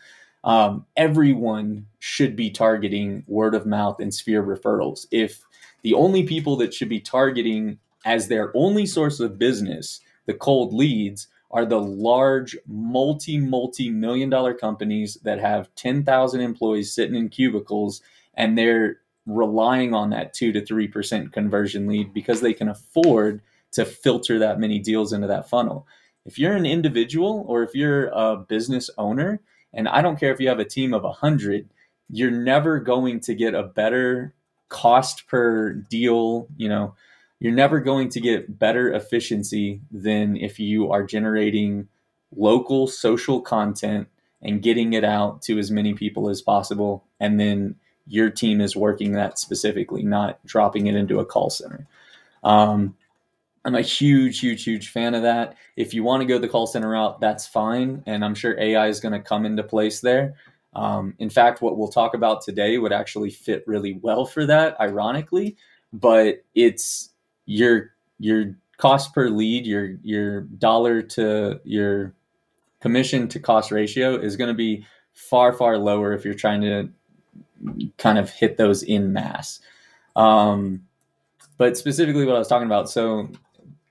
Um, 0.42 0.86
everyone 0.96 1.86
should 1.98 2.34
be 2.34 2.50
targeting 2.50 3.24
word 3.28 3.54
of 3.54 3.66
mouth 3.66 4.00
and 4.00 4.12
sphere 4.12 4.42
referrals. 4.42 5.06
If 5.10 5.44
the 5.82 5.94
only 5.94 6.22
people 6.24 6.56
that 6.56 6.72
should 6.72 6.88
be 6.88 7.00
targeting 7.00 7.78
as 8.06 8.28
their 8.28 8.50
only 8.56 8.86
source 8.86 9.20
of 9.20 9.38
business 9.38 10.00
the 10.26 10.34
cold 10.34 10.72
leads 10.72 11.28
are 11.50 11.66
the 11.66 11.80
large 11.80 12.56
multi 12.66 13.38
multi 13.38 13.90
million 13.90 14.30
dollar 14.30 14.54
companies 14.54 15.18
that 15.24 15.40
have 15.40 15.74
10,000 15.74 16.40
employees 16.40 16.94
sitting 16.94 17.16
in 17.16 17.28
cubicles 17.28 18.00
and 18.34 18.56
they're 18.56 18.98
relying 19.26 19.94
on 19.94 20.10
that 20.10 20.34
2 20.34 20.52
to 20.52 20.60
3% 20.60 21.32
conversion 21.32 21.86
lead 21.86 22.12
because 22.12 22.40
they 22.40 22.52
can 22.52 22.68
afford 22.68 23.40
to 23.72 23.84
filter 23.84 24.38
that 24.38 24.58
many 24.58 24.78
deals 24.78 25.12
into 25.12 25.26
that 25.26 25.48
funnel. 25.48 25.86
if 26.24 26.38
you're 26.38 26.54
an 26.54 26.66
individual 26.66 27.44
or 27.48 27.62
if 27.62 27.74
you're 27.74 28.06
a 28.08 28.36
business 28.36 28.88
owner, 28.96 29.40
and 29.72 29.88
I 29.88 30.02
don't 30.02 30.20
care 30.20 30.32
if 30.32 30.40
you 30.40 30.48
have 30.48 30.60
a 30.60 30.64
team 30.64 30.94
of 30.94 31.02
a 31.02 31.08
100, 31.08 31.68
you're 32.08 32.30
never 32.30 32.78
going 32.78 33.20
to 33.20 33.34
get 33.34 33.54
a 33.54 33.62
better 33.62 34.34
cost 34.68 35.26
per 35.26 35.72
deal, 35.72 36.46
you 36.56 36.68
know, 36.68 36.94
you're 37.40 37.52
never 37.52 37.80
going 37.80 38.08
to 38.10 38.20
get 38.20 38.58
better 38.58 38.92
efficiency 38.92 39.80
than 39.90 40.36
if 40.36 40.60
you 40.60 40.92
are 40.92 41.02
generating 41.02 41.88
local 42.34 42.86
social 42.86 43.40
content 43.40 44.06
and 44.40 44.62
getting 44.62 44.92
it 44.92 45.04
out 45.04 45.42
to 45.42 45.58
as 45.58 45.70
many 45.70 45.94
people 45.94 46.28
as 46.28 46.40
possible. 46.40 47.04
And 47.18 47.40
then 47.40 47.76
your 48.06 48.30
team 48.30 48.60
is 48.60 48.76
working 48.76 49.12
that 49.12 49.38
specifically, 49.38 50.02
not 50.02 50.44
dropping 50.44 50.86
it 50.86 50.94
into 50.94 51.20
a 51.20 51.24
call 51.24 51.50
center. 51.50 51.86
Um, 52.42 52.96
I'm 53.64 53.74
a 53.74 53.82
huge, 53.82 54.40
huge, 54.40 54.64
huge 54.64 54.88
fan 54.88 55.14
of 55.14 55.22
that. 55.22 55.56
If 55.76 55.94
you 55.94 56.02
want 56.02 56.22
to 56.22 56.26
go 56.26 56.38
the 56.38 56.48
call 56.48 56.66
center 56.66 56.90
route, 56.90 57.20
that's 57.20 57.46
fine. 57.46 58.02
And 58.06 58.24
I'm 58.24 58.34
sure 58.34 58.58
AI 58.58 58.88
is 58.88 58.98
going 58.98 59.12
to 59.12 59.20
come 59.20 59.46
into 59.46 59.62
place 59.62 60.00
there. 60.00 60.34
Um, 60.74 61.14
in 61.18 61.30
fact, 61.30 61.62
what 61.62 61.76
we'll 61.76 61.88
talk 61.88 62.14
about 62.14 62.42
today 62.42 62.78
would 62.78 62.92
actually 62.92 63.30
fit 63.30 63.62
really 63.66 63.98
well 64.02 64.24
for 64.24 64.46
that, 64.46 64.80
ironically. 64.80 65.56
But 65.92 66.42
it's 66.54 67.10
your 67.46 67.90
your 68.18 68.56
cost 68.78 69.14
per 69.14 69.28
lead, 69.28 69.66
your 69.66 69.96
your 70.02 70.40
dollar 70.40 71.02
to 71.02 71.60
your 71.64 72.14
commission 72.80 73.28
to 73.28 73.38
cost 73.38 73.70
ratio 73.70 74.16
is 74.16 74.36
going 74.36 74.48
to 74.48 74.54
be 74.54 74.84
far 75.12 75.52
far 75.52 75.78
lower 75.78 76.12
if 76.12 76.24
you're 76.24 76.34
trying 76.34 76.62
to 76.62 76.88
kind 77.98 78.18
of 78.18 78.30
hit 78.30 78.56
those 78.56 78.82
in 78.82 79.12
mass. 79.12 79.60
Um, 80.16 80.82
but 81.58 81.76
specifically, 81.76 82.24
what 82.24 82.36
I 82.36 82.38
was 82.40 82.48
talking 82.48 82.66
about, 82.66 82.90
so 82.90 83.28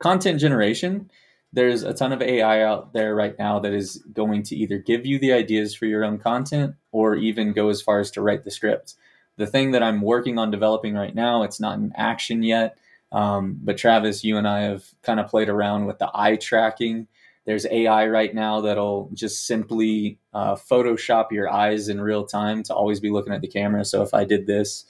content 0.02 0.40
generation. 0.40 1.10
There's 1.54 1.84
a 1.84 1.94
ton 1.94 2.12
of 2.12 2.22
AI 2.22 2.64
out 2.64 2.94
there 2.94 3.14
right 3.14 3.38
now 3.38 3.60
that 3.60 3.74
is 3.74 3.98
going 4.14 4.44
to 4.44 4.56
either 4.56 4.78
give 4.78 5.06
you 5.06 5.20
the 5.20 5.34
ideas 5.34 5.76
for 5.76 5.86
your 5.86 6.04
own 6.04 6.18
content 6.18 6.76
or 6.92 7.16
even 7.16 7.54
go 7.54 7.70
as 7.70 7.82
far 7.82 8.00
as 8.00 8.12
to 8.12 8.22
write 8.22 8.44
the 8.44 8.52
script. 8.52 8.96
The 9.38 9.48
thing 9.48 9.72
that 9.72 9.84
I'm 9.84 10.02
working 10.02 10.38
on 10.38 10.52
developing 10.52 10.96
right 10.96 11.14
now, 11.14 11.44
it's 11.44 11.60
not 11.60 11.78
in 11.78 11.94
action 11.96 12.44
yet, 12.44 12.78
um, 13.12 13.60
but 13.62 13.78
Travis, 13.78 14.24
you 14.24 14.38
and 14.38 14.48
I 14.48 14.62
have 14.62 14.86
kind 15.04 15.20
of 15.20 15.28
played 15.28 15.50
around 15.50 15.86
with 15.86 16.00
the 16.00 16.10
eye 16.14 16.38
tracking. 16.38 17.08
There's 17.46 17.66
AI 17.66 18.08
right 18.08 18.34
now 18.34 18.62
that'll 18.62 19.10
just 19.14 19.48
simply 19.48 20.20
uh, 20.34 20.56
Photoshop 20.56 21.32
your 21.32 21.52
eyes 21.52 21.90
in 21.90 22.00
real 22.00 22.26
time 22.26 22.64
to 22.64 22.76
always 22.76 23.00
be 23.00 23.10
looking 23.10 23.34
at 23.34 23.42
the 23.42 23.48
camera. 23.48 23.84
So 23.86 24.04
if 24.04 24.14
I 24.14 24.26
did 24.26 24.46
this, 24.46 24.86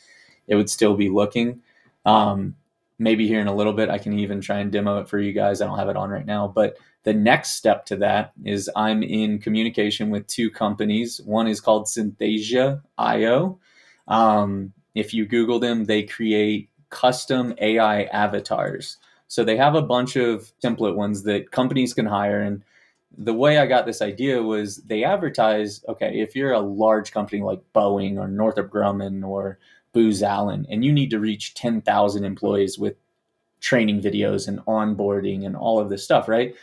it 0.48 0.56
would 0.56 0.70
still 0.70 0.96
be 0.96 1.10
looking. 1.10 1.62
Um, 2.06 2.56
maybe 3.00 3.28
here 3.28 3.40
in 3.40 3.48
a 3.48 3.56
little 3.56 3.74
bit, 3.74 3.90
I 3.90 3.98
can 3.98 4.20
even 4.20 4.42
try 4.42 4.60
and 4.60 4.72
demo 4.72 5.00
it 5.00 5.10
for 5.10 5.20
you 5.20 5.34
guys. 5.34 5.62
I 5.62 5.66
don't 5.66 5.80
have 5.80 5.90
it 5.90 5.96
on 5.96 6.10
right 6.10 6.26
now, 6.26 6.48
but 6.48 6.78
the 7.04 7.14
next 7.14 7.52
step 7.56 7.86
to 7.88 7.96
that 7.98 8.34
is 8.44 8.70
I'm 8.76 9.02
in 9.02 9.40
communication 9.40 10.10
with 10.10 10.28
two 10.28 10.52
companies. 10.52 11.20
One 11.26 11.48
is 11.48 11.62
called 11.62 11.86
Synthesia 11.86 12.82
IO. 12.98 13.60
Um, 14.08 14.74
if 14.94 15.14
you 15.14 15.26
Google 15.26 15.60
them, 15.60 15.86
they 15.86 16.04
create 16.04 16.70
custom 16.90 17.56
AI 17.60 18.04
avatars. 18.04 18.98
So 19.32 19.46
they 19.46 19.56
have 19.56 19.76
a 19.76 19.82
bunch 19.82 20.18
of 20.18 20.52
template 20.62 20.98
ones 20.98 21.24
that 21.24 21.52
companies 21.52 21.94
can 21.94 22.06
hire. 22.06 22.42
And 22.42 22.66
the 23.18 23.34
way 23.34 23.60
I 23.60 23.66
got 23.66 23.86
this 23.86 24.02
idea 24.02 24.44
was 24.44 24.76
they 24.80 25.06
advertise 25.06 25.86
okay, 25.88 26.20
if 26.20 26.36
you're 26.36 26.52
a 26.52 26.60
large 26.60 27.14
company 27.14 27.42
like 27.42 27.62
Boeing 27.74 28.18
or 28.18 28.28
Northrop 28.28 28.70
Grumman 28.70 29.26
or 29.26 29.58
Booz 29.94 30.22
Allen, 30.22 30.68
and 30.70 30.84
you 30.84 30.92
need 30.92 31.12
to 31.12 31.20
reach 31.20 31.54
10,000 31.54 32.26
employees 32.26 32.78
with 32.78 32.98
training 33.62 34.02
videos 34.02 34.50
and 34.50 34.60
onboarding 34.66 35.46
and 35.46 35.56
all 35.56 35.80
of 35.80 35.90
this 35.90 36.04
stuff, 36.04 36.28
right? 36.28 36.54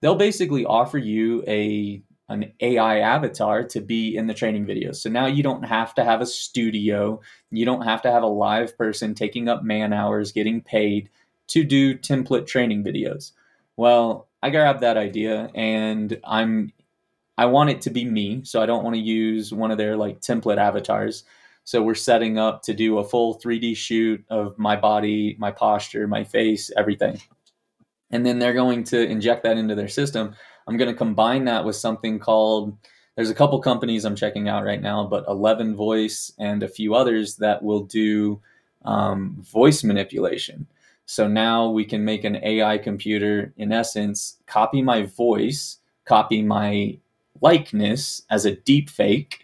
They'll 0.00 0.16
basically 0.16 0.64
offer 0.64 0.98
you 0.98 1.44
a 1.46 2.02
an 2.28 2.52
AI 2.58 2.98
avatar 2.98 3.62
to 3.62 3.80
be 3.80 4.16
in 4.16 4.26
the 4.26 4.34
training 4.34 4.66
videos. 4.66 4.96
So 4.96 5.08
now 5.08 5.26
you 5.26 5.44
don't 5.44 5.62
have 5.62 5.94
to 5.94 6.04
have 6.04 6.20
a 6.20 6.26
studio, 6.26 7.20
you 7.52 7.64
don't 7.64 7.82
have 7.82 8.02
to 8.02 8.10
have 8.10 8.24
a 8.24 8.26
live 8.26 8.76
person 8.76 9.14
taking 9.14 9.48
up 9.48 9.62
man 9.62 9.92
hours, 9.92 10.32
getting 10.32 10.60
paid 10.60 11.10
to 11.48 11.64
do 11.64 11.96
template 11.96 12.46
training 12.46 12.84
videos. 12.84 13.32
Well, 13.76 14.28
I 14.42 14.50
grabbed 14.50 14.80
that 14.80 14.96
idea 14.96 15.50
and 15.54 16.18
I'm 16.24 16.72
I 17.36 17.46
want 17.46 17.70
it 17.70 17.80
to 17.82 17.90
be 17.90 18.04
me, 18.04 18.42
so 18.44 18.60
I 18.60 18.66
don't 18.66 18.82
want 18.82 18.96
to 18.96 19.00
use 19.00 19.52
one 19.52 19.70
of 19.70 19.78
their 19.78 19.96
like 19.96 20.20
template 20.20 20.58
avatars. 20.58 21.24
So 21.62 21.82
we're 21.82 21.94
setting 21.94 22.38
up 22.38 22.62
to 22.62 22.74
do 22.74 22.98
a 22.98 23.04
full 23.04 23.38
3D 23.38 23.76
shoot 23.76 24.24
of 24.30 24.58
my 24.58 24.74
body, 24.74 25.36
my 25.38 25.52
posture, 25.52 26.08
my 26.08 26.24
face, 26.24 26.70
everything. 26.76 27.20
And 28.10 28.24
then 28.24 28.38
they're 28.38 28.54
going 28.54 28.84
to 28.84 29.06
inject 29.06 29.42
that 29.42 29.58
into 29.58 29.74
their 29.74 29.88
system 29.88 30.34
I'm 30.68 30.76
going 30.76 30.90
to 30.90 30.96
combine 30.96 31.46
that 31.46 31.64
with 31.64 31.76
something 31.76 32.18
called 32.18 32.76
there's 33.16 33.30
a 33.30 33.34
couple 33.34 33.58
companies 33.60 34.04
I'm 34.04 34.14
checking 34.14 34.48
out 34.48 34.64
right 34.64 34.80
now, 34.80 35.04
but 35.04 35.24
11 35.26 35.74
Voice 35.74 36.32
and 36.38 36.62
a 36.62 36.68
few 36.68 36.94
others 36.94 37.36
that 37.36 37.64
will 37.64 37.80
do 37.80 38.40
um, 38.84 39.38
voice 39.40 39.82
manipulation. 39.82 40.68
So 41.10 41.26
now 41.26 41.70
we 41.70 41.86
can 41.86 42.04
make 42.04 42.24
an 42.24 42.36
AI 42.44 42.76
computer, 42.76 43.54
in 43.56 43.72
essence, 43.72 44.36
copy 44.46 44.82
my 44.82 45.04
voice, 45.04 45.78
copy 46.04 46.42
my 46.42 46.98
likeness 47.40 48.20
as 48.28 48.44
a 48.44 48.56
deep 48.56 48.90
fake. 48.90 49.42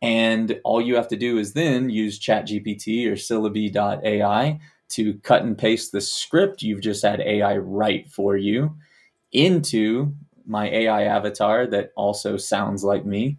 And 0.00 0.60
all 0.62 0.80
you 0.80 0.94
have 0.94 1.08
to 1.08 1.16
do 1.16 1.38
is 1.38 1.52
then 1.52 1.90
use 1.90 2.20
ChatGPT 2.20 3.08
or 3.08 3.16
Syllabi.ai 3.16 4.60
to 4.90 5.14
cut 5.24 5.42
and 5.42 5.58
paste 5.58 5.90
the 5.90 6.00
script 6.00 6.62
you've 6.62 6.80
just 6.80 7.02
had 7.02 7.20
AI 7.20 7.56
write 7.56 8.08
for 8.08 8.36
you 8.36 8.76
into 9.32 10.14
my 10.46 10.68
AI 10.68 11.06
avatar 11.06 11.66
that 11.66 11.90
also 11.96 12.36
sounds 12.36 12.84
like 12.84 13.04
me. 13.04 13.36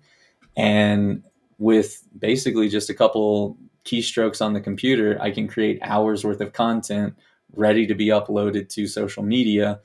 And 0.58 1.24
with 1.58 2.06
basically 2.20 2.68
just 2.68 2.90
a 2.90 2.94
couple 2.94 3.58
keystrokes 3.86 4.46
on 4.46 4.52
the 4.52 4.60
computer, 4.60 5.18
I 5.22 5.32
can 5.32 5.48
create 5.48 5.80
hours 5.82 6.26
worth 6.26 6.42
of 6.42 6.52
content 6.52 7.16
ready 7.54 7.88
to 7.88 7.96
be 7.96 8.08
uploaded 8.08 8.70
to 8.70 8.88
social 8.88 9.24
media. 9.24 9.80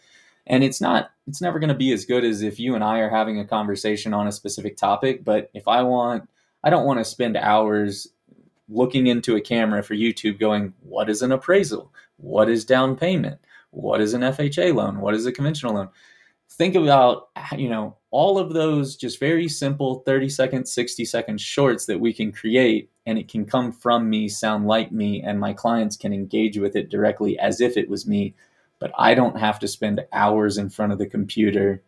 And 0.46 0.62
it's 0.62 0.80
not, 0.80 1.10
it's 1.26 1.40
never 1.40 1.58
going 1.58 1.68
to 1.68 1.74
be 1.74 1.92
as 1.92 2.04
good 2.04 2.24
as 2.24 2.42
if 2.42 2.60
you 2.60 2.74
and 2.74 2.84
I 2.84 2.98
are 3.00 3.10
having 3.10 3.40
a 3.40 3.44
conversation 3.44 4.14
on 4.14 4.28
a 4.28 4.32
specific 4.32 4.76
topic. 4.76 5.24
But 5.24 5.50
if 5.54 5.66
I 5.66 5.82
want, 5.82 6.28
I 6.62 6.70
don't 6.70 6.86
want 6.86 7.00
to 7.00 7.04
spend 7.04 7.36
hours 7.36 8.08
looking 8.68 9.06
into 9.06 9.36
a 9.36 9.40
camera 9.40 9.82
for 9.82 9.94
YouTube 9.94 10.38
going, 10.38 10.72
what 10.82 11.08
is 11.10 11.22
an 11.22 11.32
appraisal? 11.32 11.92
What 12.16 12.48
is 12.48 12.64
down 12.64 12.96
payment? 12.96 13.40
What 13.70 14.00
is 14.00 14.14
an 14.14 14.22
FHA 14.22 14.74
loan? 14.74 15.00
What 15.00 15.14
is 15.14 15.26
a 15.26 15.32
conventional 15.32 15.74
loan? 15.74 15.88
think 16.50 16.74
about 16.74 17.28
you 17.56 17.68
know 17.68 17.96
all 18.10 18.38
of 18.38 18.52
those 18.52 18.96
just 18.96 19.20
very 19.20 19.48
simple 19.48 20.00
30 20.06 20.28
second 20.28 20.66
60 20.66 21.04
second 21.04 21.40
shorts 21.40 21.86
that 21.86 22.00
we 22.00 22.12
can 22.12 22.32
create 22.32 22.90
and 23.06 23.18
it 23.18 23.28
can 23.28 23.46
come 23.46 23.72
from 23.72 24.10
me 24.10 24.28
sound 24.28 24.66
like 24.66 24.90
me 24.92 25.22
and 25.22 25.38
my 25.38 25.52
clients 25.52 25.96
can 25.96 26.12
engage 26.12 26.58
with 26.58 26.74
it 26.76 26.90
directly 26.90 27.38
as 27.38 27.60
if 27.60 27.76
it 27.76 27.88
was 27.88 28.06
me. 28.06 28.34
But 28.78 28.92
i 28.98 29.14
don't 29.14 29.38
have 29.38 29.58
to 29.60 29.68
spend 29.68 30.04
hours 30.12 30.58
in 30.58 30.68
front 30.68 30.92
of 30.92 30.98
the 30.98 31.06
computer 31.06 31.82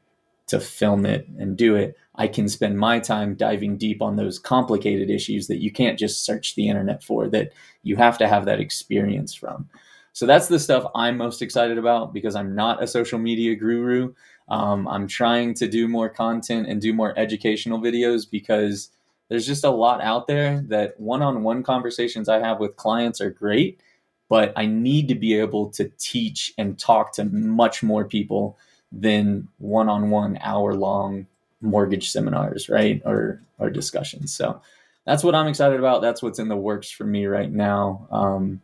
to 0.46 0.58
film 0.58 1.04
it 1.04 1.28
and 1.38 1.56
do 1.56 1.76
it. 1.76 1.96
I 2.14 2.26
can 2.26 2.48
spend 2.48 2.78
my 2.78 2.98
time 2.98 3.34
diving 3.34 3.76
deep 3.76 4.02
on 4.02 4.16
those 4.16 4.38
complicated 4.38 5.10
issues 5.10 5.46
that 5.46 5.62
you 5.62 5.70
can't 5.70 5.98
just 5.98 6.24
search 6.24 6.54
the 6.54 6.68
internet 6.68 7.04
for 7.04 7.28
that 7.28 7.52
you 7.82 7.96
have 7.96 8.18
to 8.18 8.28
have 8.28 8.46
that 8.46 8.58
experience 8.60 9.34
from. 9.34 9.68
So 10.14 10.26
that's 10.26 10.48
the 10.48 10.58
stuff 10.58 10.90
i'm 10.94 11.16
most 11.16 11.42
excited 11.42 11.78
about 11.78 12.12
because 12.12 12.34
i'm 12.34 12.54
not 12.54 12.82
a 12.82 12.86
social 12.86 13.18
media 13.18 13.54
guru. 13.54 14.14
Um, 14.48 14.88
I'm 14.88 15.06
trying 15.06 15.54
to 15.54 15.68
do 15.68 15.86
more 15.86 16.08
content 16.08 16.68
and 16.68 16.80
do 16.80 16.94
more 16.94 17.16
educational 17.18 17.78
videos 17.78 18.28
because 18.28 18.90
there's 19.28 19.46
just 19.46 19.64
a 19.64 19.70
lot 19.70 20.00
out 20.00 20.26
there 20.26 20.62
that 20.68 20.98
one 20.98 21.22
on 21.22 21.42
one 21.42 21.62
conversations 21.62 22.28
I 22.28 22.38
have 22.38 22.60
with 22.60 22.76
clients 22.76 23.20
are 23.20 23.30
great, 23.30 23.80
but 24.28 24.52
I 24.56 24.66
need 24.66 25.08
to 25.08 25.14
be 25.14 25.34
able 25.34 25.70
to 25.70 25.90
teach 25.98 26.54
and 26.58 26.78
talk 26.78 27.12
to 27.14 27.24
much 27.24 27.82
more 27.82 28.04
people 28.04 28.58
than 28.90 29.48
one 29.58 29.88
on 29.88 30.10
one 30.10 30.38
hour 30.40 30.74
long 30.74 31.26
mortgage 31.60 32.10
seminars, 32.10 32.68
right? 32.68 33.02
Or, 33.04 33.42
or 33.58 33.68
discussions. 33.68 34.34
So 34.34 34.60
that's 35.04 35.24
what 35.24 35.34
I'm 35.34 35.48
excited 35.48 35.78
about. 35.78 36.00
That's 36.02 36.22
what's 36.22 36.38
in 36.38 36.48
the 36.48 36.56
works 36.56 36.90
for 36.90 37.04
me 37.04 37.26
right 37.26 37.50
now. 37.50 38.06
Um, 38.10 38.60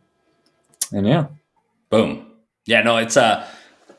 and 0.91 1.07
yeah. 1.07 1.27
Boom. 1.89 2.31
Yeah, 2.65 2.81
no, 2.81 2.97
it's, 2.97 3.17
uh, 3.17 3.47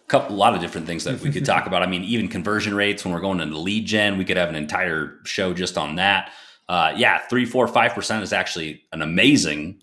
couple 0.09 0.37
a 0.37 0.39
lot 0.39 0.55
of 0.55 0.61
different 0.61 0.87
things 0.87 1.05
that 1.05 1.21
we 1.21 1.33
could 1.33 1.45
talk 1.45 1.67
about. 1.67 1.83
I 1.83 1.87
mean, 1.87 2.05
even 2.05 2.29
conversion 2.29 2.75
rates 2.75 3.05
when 3.05 3.13
we're 3.13 3.21
going 3.21 3.41
into 3.41 3.59
lead 3.59 3.87
gen, 3.87 4.19
we 4.19 4.25
could 4.25 4.37
have 4.37 4.49
an 4.49 4.55
entire 4.55 5.19
show 5.25 5.53
just 5.53 5.77
on 5.77 5.97
that. 5.97 6.31
Uh, 6.69 6.93
yeah, 6.97 7.19
three, 7.29 7.45
four, 7.45 7.69
five 7.69 7.95
percent 7.95 8.23
is 8.23 8.33
actually 8.33 8.83
an 8.93 9.03
amazing 9.03 9.81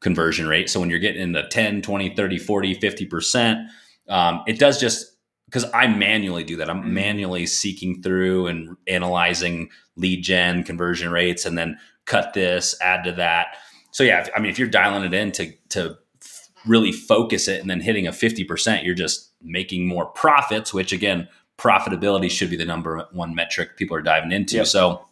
conversion 0.00 0.46
rate. 0.46 0.68
So 0.68 0.80
when 0.80 0.90
you're 0.90 0.98
getting 0.98 1.22
into 1.22 1.46
10, 1.48 1.82
20, 1.82 2.14
30, 2.14 2.38
40, 2.38 2.74
50 2.74 3.06
percent, 3.06 3.58
um, 4.08 4.42
it 4.46 4.58
does 4.58 4.78
just 4.80 5.16
because 5.46 5.64
I 5.74 5.86
manually 5.88 6.44
do 6.44 6.56
that. 6.56 6.70
I'm 6.70 6.82
mm-hmm. 6.82 6.94
manually 6.94 7.46
seeking 7.46 8.02
through 8.02 8.46
and 8.46 8.76
analyzing 8.86 9.70
lead 9.96 10.22
gen 10.22 10.62
conversion 10.62 11.10
rates 11.10 11.44
and 11.44 11.58
then 11.58 11.78
cut 12.06 12.34
this, 12.34 12.76
add 12.80 13.04
to 13.04 13.12
that. 13.12 13.56
So 13.92 14.04
yeah, 14.04 14.20
if, 14.20 14.30
I 14.36 14.40
mean, 14.40 14.50
if 14.50 14.58
you're 14.58 14.68
dialing 14.68 15.04
it 15.04 15.14
in 15.14 15.32
to 15.32 15.52
to 15.70 15.96
really 16.66 16.92
focus 16.92 17.48
it 17.48 17.60
and 17.60 17.70
then 17.70 17.80
hitting 17.80 18.06
a 18.06 18.12
50%, 18.12 18.84
you're 18.84 18.94
just 18.94 19.32
making 19.42 19.86
more 19.86 20.06
profits, 20.06 20.74
which 20.74 20.92
again, 20.92 21.26
profitability 21.58 22.30
should 22.30 22.50
be 22.50 22.56
the 22.56 22.64
number 22.64 23.06
one 23.12 23.34
metric 23.34 23.76
people 23.76 23.96
are 23.96 24.02
diving 24.02 24.32
into. 24.32 24.56
Yep. 24.56 24.66
So, 24.66 25.06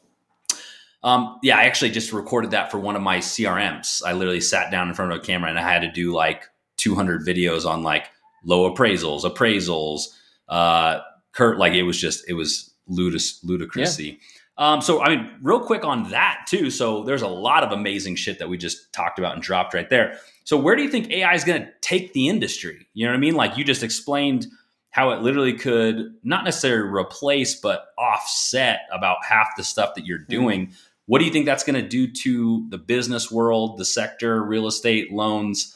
um, 1.02 1.38
yeah, 1.42 1.56
I 1.56 1.64
actually 1.64 1.90
just 1.90 2.12
recorded 2.12 2.50
that 2.52 2.70
for 2.70 2.78
one 2.78 2.96
of 2.96 3.02
my 3.02 3.18
CRMs. 3.18 4.02
I 4.04 4.12
literally 4.12 4.40
sat 4.40 4.70
down 4.70 4.88
in 4.88 4.94
front 4.94 5.12
of 5.12 5.18
a 5.18 5.20
camera 5.20 5.50
and 5.50 5.58
I 5.58 5.62
had 5.62 5.82
to 5.82 5.90
do 5.90 6.12
like 6.12 6.44
200 6.78 7.24
videos 7.24 7.64
on 7.64 7.82
like 7.82 8.10
low 8.44 8.72
appraisals, 8.72 9.22
appraisals, 9.22 10.06
uh, 10.48 11.00
Kurt, 11.32 11.58
like 11.58 11.74
it 11.74 11.84
was 11.84 12.00
just, 12.00 12.28
it 12.28 12.32
was 12.34 12.74
ludicrous, 12.88 13.44
ludicrousy. 13.44 14.18
Um, 14.56 14.80
so, 14.80 15.00
I 15.00 15.10
mean, 15.10 15.30
real 15.40 15.60
quick 15.60 15.84
on 15.84 16.10
that 16.10 16.46
too. 16.48 16.70
So, 16.70 17.04
there's 17.04 17.22
a 17.22 17.28
lot 17.28 17.62
of 17.62 17.70
amazing 17.70 18.16
shit 18.16 18.40
that 18.40 18.48
we 18.48 18.58
just 18.58 18.92
talked 18.92 19.20
about 19.20 19.34
and 19.34 19.42
dropped 19.42 19.72
right 19.72 19.88
there. 19.88 20.18
So, 20.42 20.56
where 20.56 20.74
do 20.74 20.82
you 20.82 20.90
think 20.90 21.10
AI 21.10 21.32
is 21.34 21.44
going 21.44 21.62
to 21.62 21.68
take 21.80 22.12
the 22.12 22.28
industry? 22.28 22.88
You 22.92 23.06
know 23.06 23.12
what 23.12 23.18
I 23.18 23.20
mean? 23.20 23.34
Like 23.34 23.56
you 23.56 23.62
just 23.62 23.84
explained 23.84 24.48
how 24.90 25.10
it 25.10 25.20
literally 25.20 25.52
could 25.52 26.14
not 26.24 26.44
necessarily 26.44 26.90
replace, 26.90 27.54
but 27.54 27.86
offset 27.98 28.80
about 28.92 29.18
half 29.28 29.48
the 29.56 29.62
stuff 29.62 29.94
that 29.94 30.06
you're 30.06 30.18
doing. 30.18 30.66
Mm-hmm. 30.66 30.74
What 31.08 31.20
do 31.20 31.24
you 31.24 31.30
think 31.30 31.46
that's 31.46 31.64
going 31.64 31.82
to 31.82 31.88
do 31.88 32.06
to 32.06 32.66
the 32.68 32.76
business 32.76 33.30
world, 33.30 33.78
the 33.78 33.84
sector, 33.86 34.44
real 34.44 34.66
estate, 34.66 35.10
loans, 35.10 35.74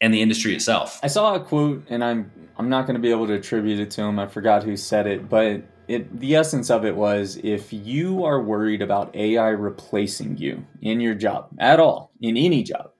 and 0.00 0.12
the 0.12 0.20
industry 0.20 0.56
itself? 0.56 0.98
I 1.04 1.06
saw 1.06 1.36
a 1.36 1.40
quote, 1.40 1.84
and 1.88 2.02
I'm 2.02 2.32
I'm 2.56 2.68
not 2.68 2.86
going 2.86 2.96
to 2.96 3.00
be 3.00 3.12
able 3.12 3.28
to 3.28 3.34
attribute 3.34 3.78
it 3.78 3.92
to 3.92 4.02
him. 4.02 4.18
I 4.18 4.26
forgot 4.26 4.64
who 4.64 4.76
said 4.76 5.06
it, 5.06 5.28
but 5.28 5.62
it 5.86 6.18
the 6.18 6.34
essence 6.34 6.68
of 6.68 6.84
it 6.84 6.96
was 6.96 7.38
if 7.44 7.72
you 7.72 8.24
are 8.24 8.42
worried 8.42 8.82
about 8.82 9.14
AI 9.14 9.50
replacing 9.50 10.36
you 10.38 10.66
in 10.80 10.98
your 10.98 11.14
job 11.14 11.50
at 11.60 11.78
all, 11.78 12.10
in 12.20 12.36
any 12.36 12.64
job, 12.64 12.90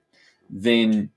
then 0.49 1.09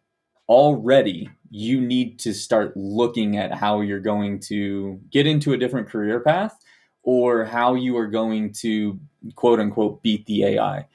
already 0.49 1.30
you 1.49 1.80
need 1.80 2.18
to 2.18 2.35
start 2.35 2.76
looking 2.76 3.37
at 3.37 3.54
how 3.54 3.82
you're 3.82 4.00
going 4.00 4.40
to 4.40 5.00
get 5.12 5.28
into 5.28 5.52
a 5.52 5.56
different 5.56 5.88
career 5.88 6.18
path 6.18 6.58
or 7.06 7.46
how 7.46 7.72
you 7.72 7.96
are 7.96 8.06
going 8.06 8.52
to 8.52 9.00
quote 9.34 9.58
unquote 9.58 10.02
beat 10.02 10.26
the 10.26 10.44
AI. 10.44 10.86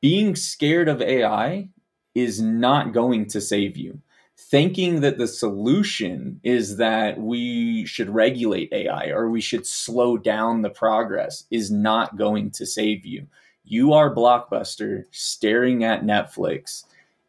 Being 0.00 0.34
scared 0.34 0.88
of 0.88 1.02
AI 1.02 1.68
is 2.14 2.40
not 2.40 2.94
going 2.94 3.26
to 3.26 3.40
save 3.42 3.76
you 3.76 4.00
thinking 4.40 5.00
that 5.00 5.18
the 5.18 5.28
solution 5.28 6.40
is 6.42 6.78
that 6.78 7.20
we 7.20 7.84
should 7.84 8.08
regulate 8.08 8.72
AI 8.72 9.08
or 9.08 9.28
we 9.28 9.40
should 9.40 9.66
slow 9.66 10.16
down 10.16 10.62
the 10.62 10.70
progress 10.70 11.44
is 11.50 11.70
not 11.70 12.16
going 12.16 12.50
to 12.50 12.64
save 12.64 13.04
you. 13.04 13.26
You 13.64 13.92
are 13.92 14.14
Blockbuster 14.14 15.04
staring 15.10 15.84
at 15.84 16.04
Netflix. 16.04 16.84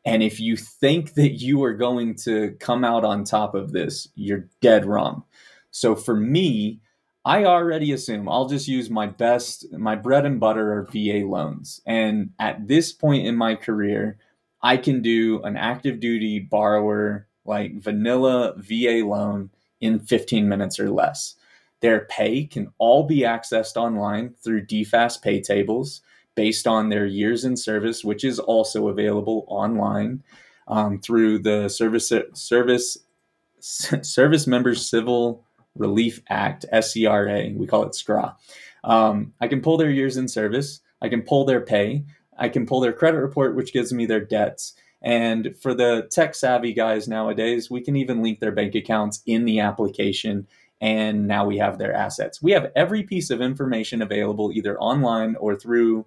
And 0.05 0.23
if 0.23 0.39
you 0.39 0.55
think 0.55 1.13
that 1.15 1.33
you 1.33 1.63
are 1.63 1.73
going 1.73 2.15
to 2.23 2.55
come 2.59 2.85
out 2.85 3.03
on 3.03 3.23
top 3.23 3.55
of 3.55 3.73
this, 3.73 4.07
you're 4.15 4.47
dead 4.61 4.85
wrong. 4.85 5.23
So 5.69 5.95
for 5.95 6.15
me, 6.15 6.79
I 7.23 7.45
already 7.45 7.91
assume 7.91 8.27
I'll 8.27 8.47
just 8.47 8.67
use 8.67 8.89
my 8.89 9.05
best, 9.05 9.71
my 9.73 9.95
bread 9.95 10.25
and 10.25 10.39
butter 10.39 10.73
are 10.73 10.87
VA 10.91 11.25
loans. 11.25 11.81
And 11.85 12.31
at 12.39 12.67
this 12.67 12.91
point 12.91 13.27
in 13.27 13.35
my 13.35 13.55
career, 13.55 14.17
I 14.63 14.77
can 14.77 15.01
do 15.01 15.41
an 15.43 15.55
active 15.55 15.99
duty 15.99 16.39
borrower, 16.39 17.27
like 17.45 17.79
vanilla 17.81 18.53
VA 18.57 19.03
loan 19.05 19.51
in 19.81 19.99
15 19.99 20.47
minutes 20.47 20.79
or 20.79 20.89
less. 20.89 21.35
Their 21.81 22.01
pay 22.05 22.45
can 22.45 22.71
all 22.77 23.03
be 23.03 23.19
accessed 23.19 23.75
online 23.75 24.33
through 24.43 24.67
DFAST 24.67 25.21
pay 25.21 25.41
tables 25.41 26.01
based 26.35 26.67
on 26.67 26.89
their 26.89 27.05
years 27.05 27.43
in 27.43 27.57
service, 27.57 28.03
which 28.03 28.23
is 28.23 28.39
also 28.39 28.87
available 28.87 29.45
online 29.47 30.23
um, 30.67 30.99
through 30.99 31.39
the 31.39 31.67
Service 31.69 32.11
Service 32.33 32.97
Service 33.59 34.47
Members 34.47 34.89
Civil 34.89 35.43
Relief 35.75 36.21
Act 36.29 36.65
(SCRA). 36.71 37.55
We 37.55 37.67
call 37.67 37.83
it 37.83 37.93
SCRA. 37.93 38.35
Um, 38.83 39.33
I 39.39 39.47
can 39.47 39.61
pull 39.61 39.77
their 39.77 39.89
years 39.89 40.17
in 40.17 40.27
service. 40.27 40.81
I 41.01 41.09
can 41.09 41.21
pull 41.21 41.45
their 41.45 41.61
pay. 41.61 42.03
I 42.37 42.49
can 42.49 42.65
pull 42.65 42.79
their 42.79 42.93
credit 42.93 43.19
report, 43.19 43.55
which 43.55 43.73
gives 43.73 43.93
me 43.93 44.05
their 44.05 44.23
debts. 44.23 44.73
And 45.01 45.55
for 45.59 45.73
the 45.73 46.07
tech 46.11 46.35
savvy 46.35 46.73
guys 46.73 47.07
nowadays, 47.07 47.71
we 47.71 47.81
can 47.81 47.95
even 47.95 48.21
link 48.21 48.39
their 48.39 48.51
bank 48.51 48.75
accounts 48.75 49.21
in 49.25 49.45
the 49.45 49.59
application. 49.59 50.47
And 50.79 51.27
now 51.27 51.45
we 51.45 51.57
have 51.57 51.77
their 51.77 51.93
assets. 51.93 52.41
We 52.41 52.51
have 52.51 52.71
every 52.75 53.03
piece 53.03 53.29
of 53.29 53.41
information 53.41 54.01
available 54.01 54.51
either 54.51 54.79
online 54.79 55.35
or 55.35 55.55
through 55.55 56.05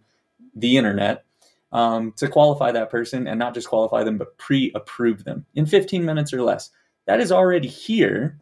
the 0.54 0.76
internet 0.76 1.24
um, 1.72 2.12
to 2.16 2.28
qualify 2.28 2.72
that 2.72 2.90
person 2.90 3.26
and 3.26 3.38
not 3.38 3.54
just 3.54 3.68
qualify 3.68 4.04
them, 4.04 4.18
but 4.18 4.38
pre 4.38 4.72
approve 4.74 5.24
them 5.24 5.44
in 5.54 5.66
15 5.66 6.04
minutes 6.04 6.32
or 6.32 6.42
less. 6.42 6.70
That 7.06 7.20
is 7.20 7.32
already 7.32 7.68
here. 7.68 8.38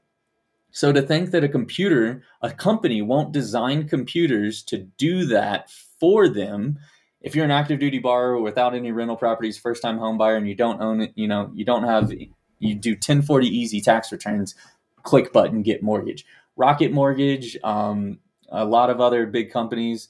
So 0.73 0.93
to 0.93 1.03
think 1.03 1.31
that 1.31 1.45
a 1.45 1.49
computer, 1.49 2.23
a 2.41 2.51
company 2.51 3.03
won't 3.03 3.33
design 3.33 3.89
computers 3.89 4.63
to 4.65 4.79
do 4.79 5.27
that 5.27 5.71
for 5.71 6.29
them 6.29 6.79
if 7.23 7.37
you're 7.37 7.45
an 7.45 7.51
active 7.51 7.79
duty 7.79 7.99
borrower 7.99 8.41
without 8.41 8.75
any 8.75 8.91
rental 8.91 9.17
properties, 9.17 9.59
first 9.59 9.83
time 9.83 9.99
home 9.99 10.19
buyer, 10.19 10.37
and 10.37 10.49
you 10.49 10.55
don't 10.55 10.81
own 10.81 11.03
it, 11.03 11.13
you 11.15 11.29
know, 11.29 11.51
you 11.55 11.65
don't 11.65 11.85
have, 11.85 12.13
you 12.59 12.75
do 12.75 12.93
1040 12.93 13.47
easy 13.47 13.81
tax 13.81 14.11
returns, 14.11 14.55
click 15.03 15.33
button, 15.33 15.63
get 15.63 15.83
mortgage. 15.83 16.27
Rocket 16.57 16.93
Mortgage, 16.93 17.57
um, 17.65 18.19
a 18.51 18.65
lot 18.65 18.91
of 18.91 19.01
other 19.01 19.27
big 19.27 19.51
companies 19.51 20.09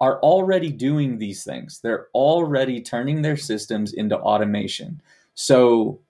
are 0.00 0.18
already 0.20 0.72
doing 0.72 1.18
these 1.18 1.44
things. 1.44 1.80
They're 1.80 2.08
already 2.14 2.80
turning 2.80 3.22
their 3.22 3.36
systems 3.36 3.92
into 3.92 4.18
automation. 4.18 5.00
So, 5.34 6.00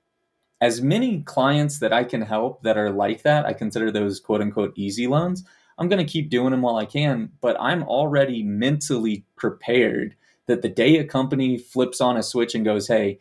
as 0.61 0.81
many 0.81 1.23
clients 1.23 1.79
that 1.81 1.93
I 1.93 2.05
can 2.05 2.23
help 2.23 2.62
that 2.62 2.79
are 2.79 2.90
like 2.90 3.23
that, 3.23 3.45
I 3.47 3.53
consider 3.53 3.90
those 3.90 4.21
quote 4.21 4.40
unquote 4.40 4.73
easy 4.77 5.07
loans. 5.07 5.45
I'm 5.79 5.88
going 5.88 6.05
to 6.05 6.11
keep 6.11 6.31
doing 6.31 6.53
them 6.53 6.62
while 6.62 6.77
I 6.77 6.85
can, 6.85 7.31
but 7.40 7.57
I'm 7.61 7.83
already 7.83 8.43
mentally 8.43 9.25
prepared 9.37 10.14
that 10.47 10.62
the 10.62 10.69
day 10.69 10.99
a 10.99 11.05
company 11.05 11.59
flips 11.59 12.01
on 12.01 12.17
a 12.17 12.23
switch 12.23 12.55
and 12.55 12.64
goes, 12.64 12.87
hey, 12.87 13.19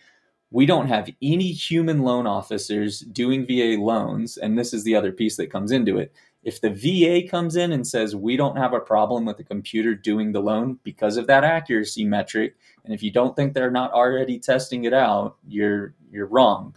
we 0.52 0.68
don't 0.68 0.88
have 0.88 1.10
any 1.22 1.52
human 1.52 2.04
loan 2.04 2.28
officers 2.28 3.00
doing 3.00 3.48
VA 3.48 3.82
loans, 3.82 4.38
and 4.38 4.58
this 4.58 4.72
is 4.72 4.84
the 4.84 4.96
other 4.96 5.12
piece 5.12 5.36
that 5.38 5.52
comes 5.52 5.72
into 5.72 5.98
it. 5.98 6.14
If 6.44 6.62
the 6.62 6.70
VA 6.70 7.28
comes 7.28 7.56
in 7.56 7.72
and 7.72 7.88
says 7.88 8.16
we 8.16 8.38
don't 8.38 8.58
have 8.58 8.74
a 8.74 8.80
problem 8.80 9.26
with 9.26 9.38
the 9.38 9.44
computer 9.44 9.96
doing 9.96 10.32
the 10.32 10.42
loan 10.42 10.78
because 10.84 11.18
of 11.18 11.26
that 11.26 11.44
accuracy 11.44 12.06
metric, 12.06 12.56
and 12.86 12.94
if 12.94 13.02
you 13.02 13.12
don't 13.12 13.36
think 13.36 13.54
they're 13.54 13.72
not 13.72 13.94
already 13.94 14.38
testing 14.38 14.84
it 14.84 14.94
out, 14.94 15.38
you're 15.48 15.96
you're 16.12 16.28
wrong. 16.28 16.76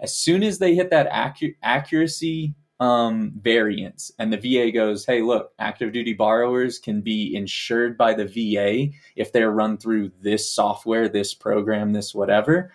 As 0.00 0.14
soon 0.16 0.42
as 0.42 0.58
they 0.58 0.74
hit 0.74 0.90
that 0.90 1.08
accuracy 1.62 2.54
um, 2.80 3.32
variance. 3.40 4.10
And 4.18 4.32
the 4.32 4.36
VA 4.36 4.72
goes, 4.72 5.06
hey, 5.06 5.22
look, 5.22 5.52
active 5.58 5.92
duty 5.92 6.12
borrowers 6.12 6.78
can 6.78 7.00
be 7.00 7.34
insured 7.34 7.96
by 7.96 8.14
the 8.14 8.26
VA 8.26 8.92
if 9.16 9.32
they're 9.32 9.52
run 9.52 9.78
through 9.78 10.10
this 10.20 10.50
software, 10.50 11.08
this 11.08 11.34
program, 11.34 11.92
this 11.92 12.14
whatever. 12.14 12.72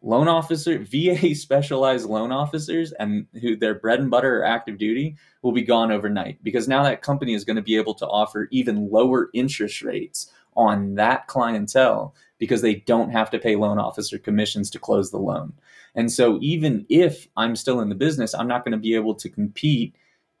Loan 0.00 0.28
officer, 0.28 0.78
VA 0.90 1.34
specialized 1.34 2.08
loan 2.08 2.32
officers 2.32 2.92
and 2.92 3.26
who 3.40 3.56
their 3.56 3.74
bread 3.74 4.00
and 4.00 4.10
butter 4.10 4.40
are 4.40 4.44
active 4.44 4.78
duty 4.78 5.16
will 5.42 5.52
be 5.52 5.62
gone 5.62 5.92
overnight 5.92 6.42
because 6.42 6.66
now 6.66 6.82
that 6.82 7.02
company 7.02 7.34
is 7.34 7.44
going 7.44 7.56
to 7.56 7.62
be 7.62 7.76
able 7.76 7.94
to 7.94 8.06
offer 8.06 8.48
even 8.50 8.90
lower 8.90 9.28
interest 9.34 9.82
rates 9.82 10.32
on 10.56 10.94
that 10.94 11.26
clientele 11.26 12.14
because 12.38 12.62
they 12.62 12.76
don't 12.76 13.10
have 13.10 13.30
to 13.30 13.38
pay 13.38 13.56
loan 13.56 13.78
officer 13.78 14.18
commissions 14.18 14.70
to 14.70 14.78
close 14.78 15.10
the 15.10 15.18
loan. 15.18 15.52
And 15.94 16.12
so 16.12 16.38
even 16.40 16.86
if 16.88 17.28
I'm 17.36 17.56
still 17.56 17.80
in 17.80 17.88
the 17.88 17.94
business, 17.94 18.34
I'm 18.34 18.48
not 18.48 18.64
going 18.64 18.72
to 18.72 18.78
be 18.78 18.94
able 18.94 19.14
to 19.16 19.28
compete 19.28 19.94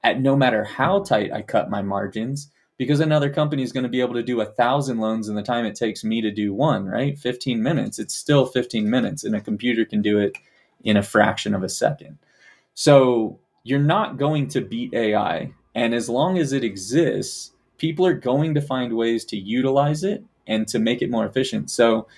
at 0.04 0.20
no 0.20 0.36
matter 0.36 0.64
how 0.64 1.02
tight 1.02 1.32
I 1.32 1.42
cut 1.42 1.70
my 1.70 1.82
margins 1.82 2.50
because 2.76 3.00
another 3.00 3.28
company 3.28 3.64
is 3.64 3.72
going 3.72 3.82
to 3.82 3.88
be 3.88 4.00
able 4.00 4.14
to 4.14 4.22
do 4.22 4.40
a 4.40 4.46
thousand 4.46 4.98
loans 4.98 5.28
in 5.28 5.34
the 5.34 5.42
time 5.42 5.64
it 5.64 5.74
takes 5.74 6.04
me 6.04 6.20
to 6.20 6.30
do 6.30 6.54
one, 6.54 6.86
right? 6.86 7.18
15 7.18 7.60
minutes. 7.60 7.98
It's 7.98 8.14
still 8.14 8.46
15 8.46 8.88
minutes 8.88 9.24
and 9.24 9.34
a 9.34 9.40
computer 9.40 9.84
can 9.84 10.00
do 10.00 10.18
it 10.18 10.38
in 10.84 10.96
a 10.96 11.02
fraction 11.02 11.54
of 11.54 11.64
a 11.64 11.68
second. 11.68 12.18
So 12.74 13.40
you're 13.64 13.80
not 13.80 14.16
going 14.16 14.46
to 14.48 14.60
beat 14.60 14.94
AI. 14.94 15.52
And 15.74 15.92
as 15.92 16.08
long 16.08 16.38
as 16.38 16.52
it 16.52 16.62
exists, 16.62 17.52
people 17.78 18.06
are 18.06 18.14
going 18.14 18.54
to 18.54 18.60
find 18.60 18.96
ways 18.96 19.24
to 19.26 19.36
utilize 19.36 20.04
it 20.04 20.24
and 20.48 20.66
to 20.68 20.80
make 20.80 21.02
it 21.02 21.10
more 21.10 21.26
efficient. 21.26 21.70
So 21.70 22.08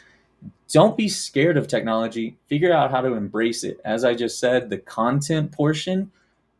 don't 0.73 0.97
be 0.97 1.09
scared 1.09 1.57
of 1.57 1.69
technology. 1.69 2.39
Figure 2.47 2.73
out 2.73 2.91
how 2.91 3.03
to 3.03 3.15
embrace 3.15 3.65
it. 3.65 3.81
As 3.85 4.05
I 4.05 4.15
just 4.15 4.39
said, 4.39 4.71
the 4.71 4.79
content 4.79 5.53
portion, 5.53 6.13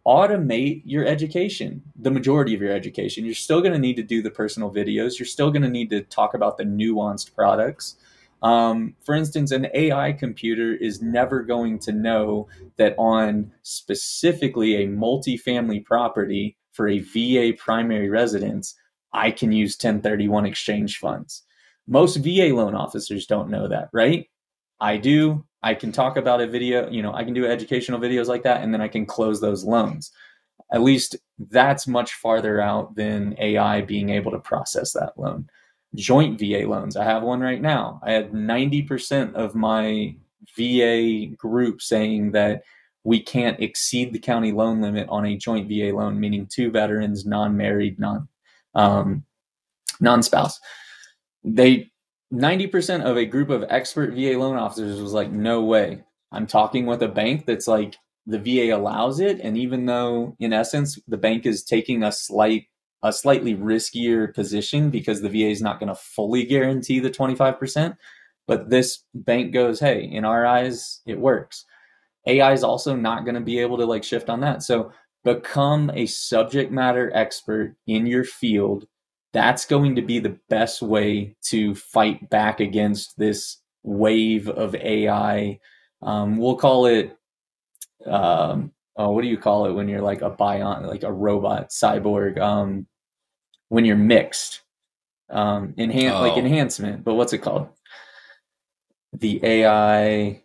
automate 0.07 0.83
your 0.85 1.07
education, 1.07 1.83
the 1.97 2.11
majority 2.11 2.55
of 2.55 2.61
your 2.61 2.73
education. 2.73 3.25
You're 3.25 3.35
still 3.35 3.61
going 3.61 3.73
to 3.73 3.79
need 3.79 3.97
to 3.97 4.03
do 4.03 4.21
the 4.21 4.31
personal 4.31 4.71
videos. 4.71 5.19
You're 5.19 5.27
still 5.27 5.51
going 5.51 5.63
to 5.63 5.71
need 5.71 5.91
to 5.91 6.03
talk 6.03 6.35
about 6.35 6.59
the 6.59 6.65
nuanced 6.65 7.35
products. 7.35 7.97
Um, 8.43 8.97
for 9.05 9.15
instance, 9.15 9.53
an 9.53 9.69
AI 9.75 10.13
computer 10.13 10.75
is 10.75 11.03
never 11.03 11.43
going 11.43 11.79
to 11.81 11.93
know 11.93 12.49
that 12.79 12.95
on 12.99 13.53
specifically 13.63 14.77
a 14.77 14.89
multifamily 14.89 15.85
property 15.85 16.57
for 16.73 16.89
a 16.89 17.01
VA 17.01 17.53
primary 17.57 18.09
residence, 18.09 18.75
I 19.13 19.31
can 19.31 19.53
use 19.53 19.73
1031 19.75 20.47
exchange 20.47 20.99
funds. 20.99 21.43
Most 21.91 22.17
VA 22.19 22.55
loan 22.55 22.75
officers 22.75 23.27
don't 23.27 23.51
know 23.51 23.67
that, 23.69 23.91
right? 23.93 24.31
I 24.81 24.97
do. 24.97 25.45
I 25.63 25.75
can 25.75 25.93
talk 25.93 26.17
about 26.17 26.41
a 26.41 26.47
video, 26.47 26.89
you 26.89 27.03
know, 27.03 27.13
I 27.13 27.25
can 27.25 27.35
do 27.35 27.45
educational 27.45 28.01
videos 28.01 28.29
like 28.29 28.45
that 28.45 28.63
and 28.63 28.73
then 28.73 28.81
I 28.81 28.89
can 28.89 29.05
close 29.05 29.41
those 29.41 29.65
loans. 29.65 30.13
at 30.73 30.83
least 30.83 31.17
that's 31.51 31.89
much 31.89 32.15
farther 32.15 32.61
out 32.61 32.95
than 32.95 33.35
AI 33.39 33.81
being 33.81 34.11
able 34.11 34.31
to 34.31 34.39
process 34.39 34.93
that 34.93 35.19
loan. 35.19 35.49
Joint 35.97 36.39
VA 36.39 36.65
loans. 36.67 36.97
I 36.97 37.05
have 37.05 37.25
one 37.25 37.41
right 37.41 37.61
now. 37.61 38.01
I 38.05 38.13
had 38.13 38.31
90% 38.33 39.35
of 39.35 39.57
my 39.57 40.15
VA 40.57 41.35
group 41.37 41.83
saying 41.83 42.31
that 42.33 42.63
we 43.03 43.21
can't 43.21 43.61
exceed 43.61 44.13
the 44.13 44.19
county 44.19 44.53
loan 44.53 44.81
limit 44.81 45.09
on 45.09 45.27
a 45.27 45.37
joint 45.37 45.69
VA 45.69 45.95
loan, 45.95 46.21
meaning 46.21 46.47
two 46.47 46.71
veterans, 46.71 47.27
non-married, 47.27 47.99
non 47.99 48.29
um, 48.75 49.25
non-spouse. 50.01 50.61
They 51.45 51.91
90% 52.33 53.05
of 53.05 53.17
a 53.17 53.27
group 53.27 53.51
of 53.51 53.65
expert 53.69 54.15
VA 54.15 54.39
loan 54.39 54.57
officers 54.57 55.01
was 55.01 55.13
like, 55.13 55.33
no 55.33 55.63
way. 55.65 56.05
I'm 56.33 56.47
talking 56.47 56.87
with 56.87 57.03
a 57.03 57.09
bank 57.09 57.47
that's 57.47 57.67
like 57.67 57.97
the 58.27 58.39
VA 58.39 58.75
allows 58.75 59.19
it, 59.19 59.41
and 59.41 59.59
even 59.59 59.87
though 59.87 60.37
in 60.39 60.53
essence 60.53 60.99
the 61.09 61.17
bank 61.17 61.47
is 61.47 61.65
taking 61.65 62.03
a 62.03 62.13
slight 62.13 62.67
a 63.03 63.13
slightly 63.13 63.55
riskier 63.57 64.33
position 64.35 64.91
because 64.91 65.23
the 65.23 65.29
VA 65.29 65.49
is 65.49 65.63
not 65.63 65.81
going 65.81 65.89
to 65.89 65.95
fully 65.95 66.45
guarantee 66.45 67.01
the 67.01 67.11
25%, 67.11 67.97
but 68.47 68.69
this 68.69 69.05
bank 69.15 69.53
goes, 69.55 69.81
hey, 69.81 70.03
in 70.03 70.25
our 70.25 70.45
eyes, 70.45 71.01
it 71.07 71.19
works. 71.19 71.65
AI 72.27 72.53
is 72.53 72.63
also 72.63 72.95
not 72.95 73.25
going 73.25 73.35
to 73.35 73.41
be 73.41 73.59
able 73.59 73.79
to 73.79 73.87
like 73.87 74.05
shift 74.05 74.29
on 74.29 74.41
that. 74.41 74.63
So 74.63 74.93
become 75.25 75.91
a 75.95 76.07
subject 76.07 76.71
matter 76.73 77.11
expert 77.15 77.77
in 77.87 78.07
your 78.07 78.25
field. 78.25 78.87
That's 79.33 79.65
going 79.65 79.95
to 79.97 80.03
be 80.03 80.19
the 80.19 80.39
best 80.49 80.83
way 80.83 81.37
to 81.43 81.75
fight 81.75 82.29
back 82.31 82.61
against 82.61 83.19
this 83.19 83.59
wave 83.83 84.49
of 84.49 84.75
AI. 84.75 85.61
Um, 86.03 86.37
we'll 86.37 86.57
call 86.57 86.87
it, 86.87 87.17
um, 88.07 88.73
oh, 88.97 89.11
what 89.13 89.23
do 89.23 89.29
you 89.29 89.39
call 89.39 89.67
it 89.67 89.73
when 89.73 89.89
you're 89.89 90.03
like 90.03 90.23
a 90.23 90.31
bion, 90.31 90.87
like 90.87 91.05
a 91.05 91.13
robot 91.13 91.71
cyborg? 91.71 92.41
Um, 92.41 92.87
when 93.69 93.85
you're 93.85 93.97
mixed, 93.97 94.63
um, 95.31 95.75
enhan- 95.79 96.13
oh. 96.13 96.21
like 96.21 96.37
enhancement. 96.37 97.05
But 97.05 97.15
what's 97.15 97.33
it 97.33 97.39
called? 97.39 97.69
The 99.13 99.41
AI 99.45 100.43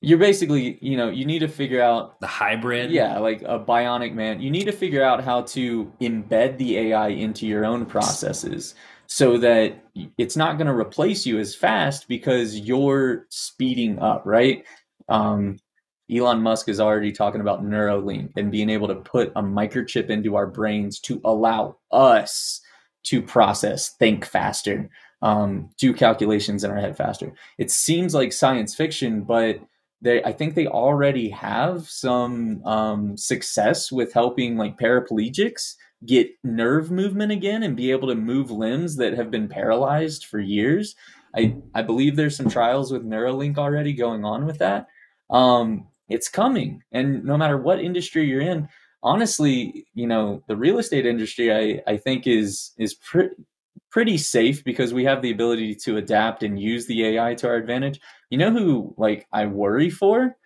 you're 0.00 0.18
basically 0.18 0.78
you 0.80 0.96
know 0.96 1.08
you 1.08 1.24
need 1.24 1.40
to 1.40 1.48
figure 1.48 1.82
out 1.82 2.20
the 2.20 2.26
hybrid? 2.26 2.90
Yeah 2.90 3.18
like 3.18 3.42
a 3.42 3.58
bionic 3.58 4.14
man. 4.14 4.40
You 4.40 4.50
need 4.50 4.64
to 4.64 4.72
figure 4.72 5.02
out 5.02 5.24
how 5.24 5.42
to 5.42 5.92
embed 6.00 6.58
the 6.58 6.78
ai 6.78 7.08
into 7.08 7.46
your 7.46 7.64
own 7.64 7.84
processes 7.86 8.74
so 9.06 9.38
that 9.38 9.82
it's 10.18 10.36
not 10.36 10.58
going 10.58 10.66
to 10.66 10.74
replace 10.74 11.24
you 11.24 11.38
as 11.38 11.54
fast 11.54 12.08
because 12.08 12.58
you're 12.60 13.26
speeding 13.30 13.98
up 13.98 14.22
right? 14.24 14.64
Um, 15.08 15.58
elon 16.10 16.42
musk 16.42 16.68
is 16.68 16.80
already 16.80 17.12
talking 17.12 17.40
about 17.40 17.64
neuralink 17.64 18.30
and 18.36 18.52
being 18.52 18.70
able 18.70 18.88
to 18.88 18.94
put 18.94 19.32
a 19.36 19.42
microchip 19.42 20.10
into 20.10 20.36
our 20.36 20.46
brains 20.46 21.00
to 21.00 21.20
allow 21.24 21.76
us 21.90 22.60
to 23.04 23.22
process 23.22 23.90
think 23.96 24.24
faster 24.24 24.88
um, 25.22 25.70
do 25.78 25.92
calculations 25.92 26.62
in 26.62 26.70
our 26.70 26.78
head 26.78 26.96
faster. 26.96 27.32
It 27.58 27.70
seems 27.70 28.14
like 28.14 28.32
science 28.32 28.74
fiction 28.74 29.22
but 29.22 29.58
they 30.00 30.22
I 30.22 30.32
think 30.32 30.54
they 30.54 30.66
already 30.66 31.28
have 31.30 31.88
some 31.88 32.64
um, 32.64 33.16
success 33.16 33.90
with 33.90 34.12
helping 34.12 34.56
like 34.56 34.78
paraplegics 34.78 35.74
get 36.06 36.30
nerve 36.44 36.90
movement 36.90 37.32
again 37.32 37.62
and 37.62 37.76
be 37.76 37.90
able 37.90 38.08
to 38.08 38.14
move 38.14 38.50
limbs 38.50 38.96
that 38.96 39.14
have 39.14 39.30
been 39.30 39.48
paralyzed 39.48 40.26
for 40.26 40.38
years. 40.38 40.94
I 41.36 41.56
I 41.74 41.82
believe 41.82 42.16
there's 42.16 42.36
some 42.36 42.48
trials 42.48 42.92
with 42.92 43.04
Neuralink 43.04 43.58
already 43.58 43.92
going 43.92 44.24
on 44.24 44.46
with 44.46 44.58
that. 44.58 44.86
Um, 45.30 45.88
it's 46.08 46.28
coming, 46.28 46.82
and 46.92 47.24
no 47.24 47.36
matter 47.36 47.58
what 47.58 47.80
industry 47.80 48.26
you're 48.26 48.40
in, 48.40 48.68
honestly, 49.02 49.86
you 49.94 50.06
know, 50.06 50.42
the 50.48 50.56
real 50.56 50.78
estate 50.78 51.06
industry 51.06 51.52
I 51.52 51.82
I 51.92 51.96
think 51.96 52.26
is 52.26 52.72
is 52.78 52.94
pretty 52.94 53.34
pretty 53.90 54.18
safe 54.18 54.62
because 54.64 54.92
we 54.92 55.04
have 55.04 55.22
the 55.22 55.30
ability 55.30 55.74
to 55.74 55.96
adapt 55.96 56.42
and 56.42 56.60
use 56.60 56.86
the 56.86 57.04
AI 57.06 57.34
to 57.34 57.48
our 57.48 57.56
advantage. 57.56 58.00
You 58.30 58.38
know 58.38 58.52
who 58.52 58.94
like 58.96 59.26
I 59.32 59.46
worry 59.46 59.90
for? 59.90 60.36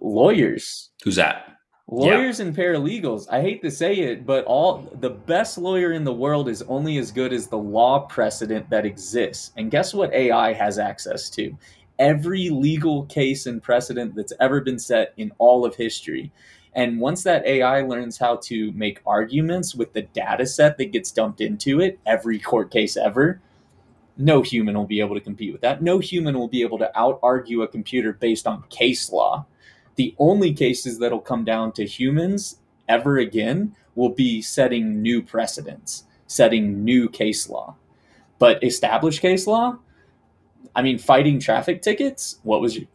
Lawyers. 0.00 0.90
Who's 1.04 1.16
that? 1.16 1.46
Lawyers 1.88 2.40
and 2.40 2.56
paralegals. 2.56 3.26
I 3.30 3.42
hate 3.42 3.60
to 3.62 3.70
say 3.70 3.94
it, 3.94 4.24
but 4.24 4.44
all 4.46 4.88
the 5.00 5.10
best 5.10 5.58
lawyer 5.58 5.92
in 5.92 6.04
the 6.04 6.12
world 6.12 6.48
is 6.48 6.62
only 6.62 6.96
as 6.96 7.12
good 7.12 7.32
as 7.32 7.48
the 7.48 7.58
law 7.58 8.00
precedent 8.06 8.70
that 8.70 8.86
exists. 8.86 9.52
And 9.56 9.70
guess 9.70 9.92
what 9.92 10.12
AI 10.14 10.52
has 10.54 10.78
access 10.78 11.28
to? 11.30 11.56
Every 11.98 12.48
legal 12.48 13.04
case 13.06 13.46
and 13.46 13.62
precedent 13.62 14.14
that's 14.14 14.32
ever 14.40 14.60
been 14.60 14.78
set 14.78 15.12
in 15.18 15.32
all 15.38 15.64
of 15.64 15.74
history. 15.74 16.32
And 16.74 17.00
once 17.00 17.22
that 17.24 17.46
AI 17.46 17.82
learns 17.82 18.18
how 18.18 18.36
to 18.44 18.72
make 18.72 19.00
arguments 19.06 19.74
with 19.74 19.92
the 19.92 20.02
data 20.02 20.46
set 20.46 20.78
that 20.78 20.92
gets 20.92 21.10
dumped 21.10 21.40
into 21.40 21.80
it, 21.80 21.98
every 22.06 22.38
court 22.38 22.70
case 22.70 22.96
ever, 22.96 23.40
no 24.16 24.42
human 24.42 24.76
will 24.76 24.86
be 24.86 25.00
able 25.00 25.14
to 25.14 25.20
compete 25.20 25.52
with 25.52 25.60
that. 25.62 25.82
No 25.82 25.98
human 25.98 26.38
will 26.38 26.48
be 26.48 26.62
able 26.62 26.78
to 26.78 26.98
out 26.98 27.18
argue 27.22 27.62
a 27.62 27.68
computer 27.68 28.12
based 28.12 28.46
on 28.46 28.64
case 28.70 29.10
law. 29.12 29.46
The 29.96 30.14
only 30.18 30.54
cases 30.54 30.98
that'll 30.98 31.20
come 31.20 31.44
down 31.44 31.72
to 31.72 31.86
humans 31.86 32.58
ever 32.88 33.18
again 33.18 33.74
will 33.94 34.10
be 34.10 34.40
setting 34.40 35.02
new 35.02 35.22
precedents, 35.22 36.04
setting 36.26 36.84
new 36.84 37.08
case 37.08 37.48
law. 37.48 37.76
But 38.38 38.62
established 38.64 39.20
case 39.20 39.46
law, 39.46 39.78
I 40.74 40.82
mean, 40.82 40.98
fighting 40.98 41.38
traffic 41.38 41.82
tickets, 41.82 42.38
what 42.42 42.60
was 42.60 42.76
your, 42.78 42.86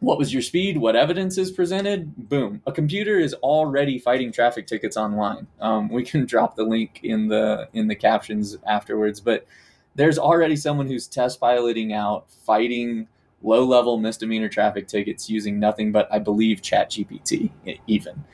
what 0.00 0.18
was 0.18 0.32
your 0.32 0.42
speed, 0.42 0.76
what 0.78 0.96
evidence 0.96 1.38
is 1.38 1.50
presented, 1.50 2.28
boom. 2.28 2.60
A 2.66 2.72
computer 2.72 3.18
is 3.18 3.34
already 3.34 3.98
fighting 3.98 4.32
traffic 4.32 4.66
tickets 4.66 4.96
online. 4.96 5.46
Um, 5.60 5.88
we 5.88 6.04
can 6.04 6.26
drop 6.26 6.56
the 6.56 6.64
link 6.64 7.00
in 7.02 7.28
the 7.28 7.68
in 7.72 7.88
the 7.88 7.94
captions 7.94 8.56
afterwards, 8.66 9.20
but 9.20 9.46
there's 9.94 10.18
already 10.18 10.56
someone 10.56 10.86
who's 10.86 11.06
test 11.06 11.40
piloting 11.40 11.92
out 11.92 12.30
fighting 12.30 13.08
low 13.42 13.64
level 13.64 13.98
misdemeanor 13.98 14.48
traffic 14.48 14.88
tickets 14.88 15.28
using 15.28 15.60
nothing 15.60 15.92
but 15.92 16.08
I 16.10 16.18
believe 16.18 16.62
Chat 16.62 16.90
GPT 16.90 17.50
even. 17.86 18.24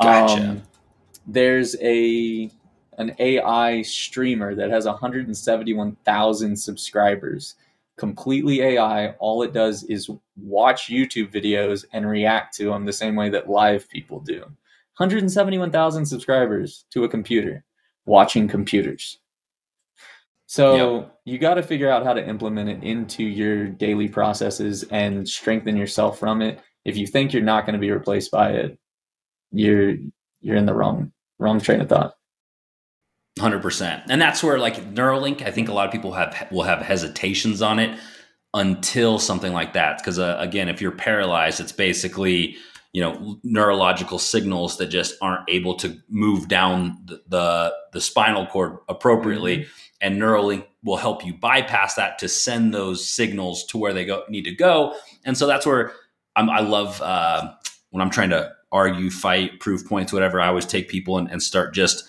Gotcha. 0.00 0.42
Um, 0.42 0.62
there's 1.26 1.76
a 1.80 2.50
an 2.96 3.14
AI 3.20 3.82
streamer 3.82 4.56
that 4.56 4.70
has 4.70 4.84
171,000 4.84 6.56
subscribers 6.56 7.54
completely 7.98 8.62
AI. 8.62 9.10
All 9.18 9.42
it 9.42 9.52
does 9.52 9.84
is 9.84 10.08
watch 10.36 10.88
YouTube 10.88 11.32
videos 11.32 11.84
and 11.92 12.08
react 12.08 12.54
to 12.56 12.66
them 12.66 12.86
the 12.86 12.92
same 12.92 13.16
way 13.16 13.28
that 13.30 13.50
live 13.50 13.88
people 13.88 14.20
do. 14.20 14.40
171,000 14.40 16.06
subscribers 16.06 16.84
to 16.90 17.04
a 17.04 17.08
computer 17.08 17.64
watching 18.06 18.48
computers. 18.48 19.18
So 20.46 21.00
yep. 21.00 21.20
you 21.26 21.38
got 21.38 21.54
to 21.54 21.62
figure 21.62 21.90
out 21.90 22.04
how 22.04 22.14
to 22.14 22.26
implement 22.26 22.70
it 22.70 22.82
into 22.82 23.22
your 23.22 23.66
daily 23.66 24.08
processes 24.08 24.82
and 24.84 25.28
strengthen 25.28 25.76
yourself 25.76 26.18
from 26.18 26.40
it. 26.40 26.58
If 26.86 26.96
you 26.96 27.06
think 27.06 27.32
you're 27.32 27.42
not 27.42 27.66
going 27.66 27.74
to 27.74 27.78
be 27.78 27.90
replaced 27.90 28.30
by 28.30 28.52
it, 28.52 28.78
you're 29.52 29.96
you're 30.40 30.56
in 30.56 30.66
the 30.66 30.74
wrong 30.74 31.12
wrong 31.38 31.60
train 31.60 31.82
of 31.82 31.88
thought. 31.90 32.14
Hundred 33.38 33.62
percent, 33.62 34.04
and 34.08 34.20
that's 34.20 34.42
where 34.42 34.58
like 34.58 34.94
Neuralink, 34.94 35.42
I 35.42 35.50
think 35.50 35.68
a 35.68 35.72
lot 35.72 35.86
of 35.86 35.92
people 35.92 36.12
have 36.12 36.48
will 36.50 36.64
have 36.64 36.80
hesitations 36.80 37.62
on 37.62 37.78
it 37.78 37.98
until 38.54 39.18
something 39.18 39.52
like 39.52 39.74
that. 39.74 39.98
Because 39.98 40.18
uh, 40.18 40.36
again, 40.40 40.68
if 40.68 40.80
you're 40.80 40.92
paralyzed, 40.92 41.60
it's 41.60 41.72
basically 41.72 42.56
you 42.92 43.02
know 43.02 43.38
neurological 43.44 44.18
signals 44.18 44.78
that 44.78 44.86
just 44.86 45.14
aren't 45.20 45.48
able 45.48 45.74
to 45.76 45.96
move 46.08 46.48
down 46.48 46.98
the 47.04 47.22
the, 47.28 47.74
the 47.92 48.00
spinal 48.00 48.46
cord 48.46 48.78
appropriately, 48.88 49.58
mm-hmm. 49.58 49.70
and 50.00 50.20
Neuralink 50.20 50.66
will 50.82 50.96
help 50.96 51.24
you 51.24 51.34
bypass 51.34 51.94
that 51.94 52.18
to 52.18 52.28
send 52.28 52.72
those 52.72 53.08
signals 53.08 53.64
to 53.66 53.78
where 53.78 53.92
they 53.92 54.04
go 54.04 54.24
need 54.28 54.44
to 54.44 54.54
go. 54.54 54.94
And 55.24 55.36
so 55.36 55.46
that's 55.46 55.66
where 55.66 55.92
I'm, 56.36 56.48
i 56.48 56.60
love 56.60 57.02
uh, 57.02 57.52
when 57.90 58.00
I'm 58.00 58.10
trying 58.10 58.30
to 58.30 58.52
argue, 58.70 59.10
fight, 59.10 59.60
prove 59.60 59.86
points, 59.86 60.12
whatever. 60.12 60.40
I 60.40 60.48
always 60.48 60.66
take 60.66 60.88
people 60.88 61.18
and, 61.18 61.30
and 61.30 61.42
start 61.42 61.74
just 61.74 62.04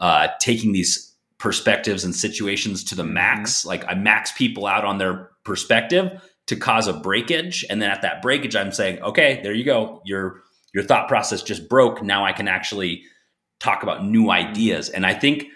uh, 0.00 0.28
taking 0.40 0.72
these 0.72 1.14
perspectives 1.38 2.04
and 2.04 2.14
situations 2.14 2.84
to 2.84 2.94
the 2.94 3.02
mm-hmm. 3.02 3.14
max. 3.14 3.64
Like 3.64 3.84
I 3.86 3.94
max 3.94 4.32
people 4.32 4.66
out 4.66 4.84
on 4.84 4.98
their 4.98 5.30
perspective 5.44 6.20
to 6.46 6.56
cause 6.56 6.88
a 6.88 6.92
breakage, 6.92 7.64
and 7.68 7.80
then 7.80 7.90
at 7.90 8.02
that 8.02 8.22
breakage, 8.22 8.56
I'm 8.56 8.72
saying, 8.72 9.02
okay, 9.02 9.40
there 9.42 9.54
you 9.54 9.64
go. 9.64 10.02
Your 10.04 10.42
your 10.74 10.84
thought 10.84 11.08
process 11.08 11.42
just 11.42 11.68
broke. 11.68 12.02
Now 12.02 12.24
I 12.24 12.32
can 12.32 12.48
actually 12.48 13.02
talk 13.60 13.82
about 13.82 14.04
new 14.04 14.22
mm-hmm. 14.22 14.48
ideas. 14.48 14.88
And 14.88 15.04
I 15.06 15.14
think, 15.14 15.46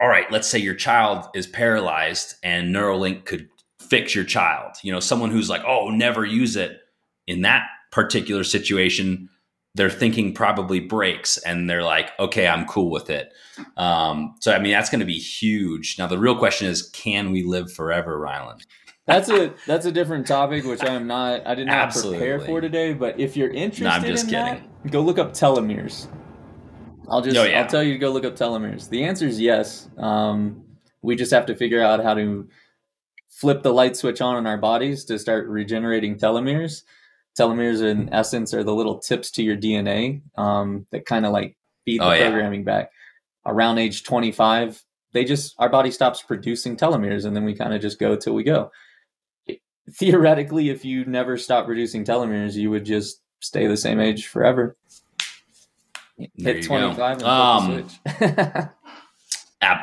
all 0.00 0.08
right, 0.08 0.30
let's 0.30 0.48
say 0.48 0.58
your 0.58 0.74
child 0.74 1.26
is 1.34 1.46
paralyzed, 1.46 2.34
and 2.42 2.74
Neuralink 2.74 3.24
could 3.24 3.48
fix 3.80 4.14
your 4.14 4.24
child. 4.24 4.76
You 4.82 4.92
know, 4.92 5.00
someone 5.00 5.30
who's 5.30 5.50
like, 5.50 5.62
oh, 5.66 5.90
never 5.90 6.24
use 6.24 6.56
it. 6.56 6.78
In 7.26 7.42
that 7.42 7.66
particular 7.92 8.42
situation, 8.42 9.28
their 9.74 9.90
thinking 9.90 10.34
probably 10.34 10.80
breaks 10.80 11.38
and 11.38 11.68
they're 11.68 11.82
like, 11.82 12.10
okay, 12.20 12.46
I'm 12.46 12.66
cool 12.66 12.90
with 12.90 13.08
it. 13.08 13.32
Um, 13.76 14.34
so, 14.40 14.52
I 14.52 14.58
mean, 14.58 14.72
that's 14.72 14.90
going 14.90 15.00
to 15.00 15.06
be 15.06 15.18
huge. 15.18 15.96
Now, 15.98 16.06
the 16.06 16.18
real 16.18 16.36
question 16.36 16.68
is, 16.68 16.82
can 16.90 17.32
we 17.32 17.42
live 17.42 17.72
forever, 17.72 18.18
Rylan? 18.18 18.62
That's 19.04 19.28
a 19.28 19.52
that's 19.66 19.84
a 19.84 19.90
different 19.90 20.28
topic, 20.28 20.64
which 20.64 20.84
I 20.84 20.94
am 20.94 21.08
not. 21.08 21.44
I 21.44 21.56
did 21.56 21.66
not 21.66 21.74
Absolutely. 21.74 22.18
prepare 22.18 22.38
for 22.38 22.60
today. 22.60 22.92
But 22.92 23.18
if 23.18 23.36
you're 23.36 23.50
interested 23.50 23.82
no, 23.82 23.90
I'm 23.90 24.04
just 24.04 24.24
in 24.26 24.30
kidding. 24.30 24.70
that, 24.84 24.92
go 24.92 25.00
look 25.00 25.18
up 25.18 25.32
telomeres. 25.32 26.06
I'll 27.08 27.20
just 27.20 27.36
oh, 27.36 27.42
yeah. 27.42 27.62
I'll 27.62 27.66
tell 27.66 27.82
you 27.82 27.94
to 27.94 27.98
go 27.98 28.12
look 28.12 28.24
up 28.24 28.36
telomeres. 28.36 28.88
The 28.88 29.02
answer 29.02 29.26
is 29.26 29.40
yes. 29.40 29.88
Um, 29.98 30.62
we 31.02 31.16
just 31.16 31.32
have 31.32 31.46
to 31.46 31.56
figure 31.56 31.82
out 31.82 32.04
how 32.04 32.14
to 32.14 32.48
flip 33.28 33.64
the 33.64 33.72
light 33.72 33.96
switch 33.96 34.20
on 34.20 34.36
in 34.36 34.46
our 34.46 34.56
bodies 34.56 35.04
to 35.06 35.18
start 35.18 35.48
regenerating 35.48 36.16
telomeres. 36.16 36.84
Telomeres, 37.38 37.82
in 37.82 38.12
essence, 38.12 38.52
are 38.52 38.64
the 38.64 38.74
little 38.74 38.98
tips 38.98 39.30
to 39.32 39.42
your 39.42 39.56
DNA 39.56 40.20
um, 40.36 40.86
that 40.90 41.06
kind 41.06 41.24
of 41.24 41.32
like 41.32 41.56
feed 41.84 42.00
the 42.00 42.04
oh, 42.04 42.18
programming 42.18 42.60
yeah. 42.60 42.64
back. 42.64 42.90
Around 43.46 43.78
age 43.78 44.04
25, 44.04 44.82
they 45.12 45.24
just 45.24 45.54
our 45.58 45.68
body 45.68 45.90
stops 45.90 46.22
producing 46.22 46.76
telomeres, 46.76 47.24
and 47.24 47.34
then 47.34 47.44
we 47.44 47.54
kind 47.54 47.74
of 47.74 47.80
just 47.80 47.98
go 47.98 48.16
till 48.16 48.34
we 48.34 48.44
go. 48.44 48.70
Theoretically, 49.90 50.68
if 50.70 50.84
you 50.84 51.04
never 51.04 51.36
stop 51.38 51.66
producing 51.66 52.04
telomeres, 52.04 52.54
you 52.54 52.70
would 52.70 52.84
just 52.84 53.20
stay 53.40 53.66
the 53.66 53.76
same 53.76 53.98
age 53.98 54.26
forever. 54.26 54.76
There 56.36 56.54
Hit 56.54 56.64
25 56.64 57.22
um, 57.24 57.88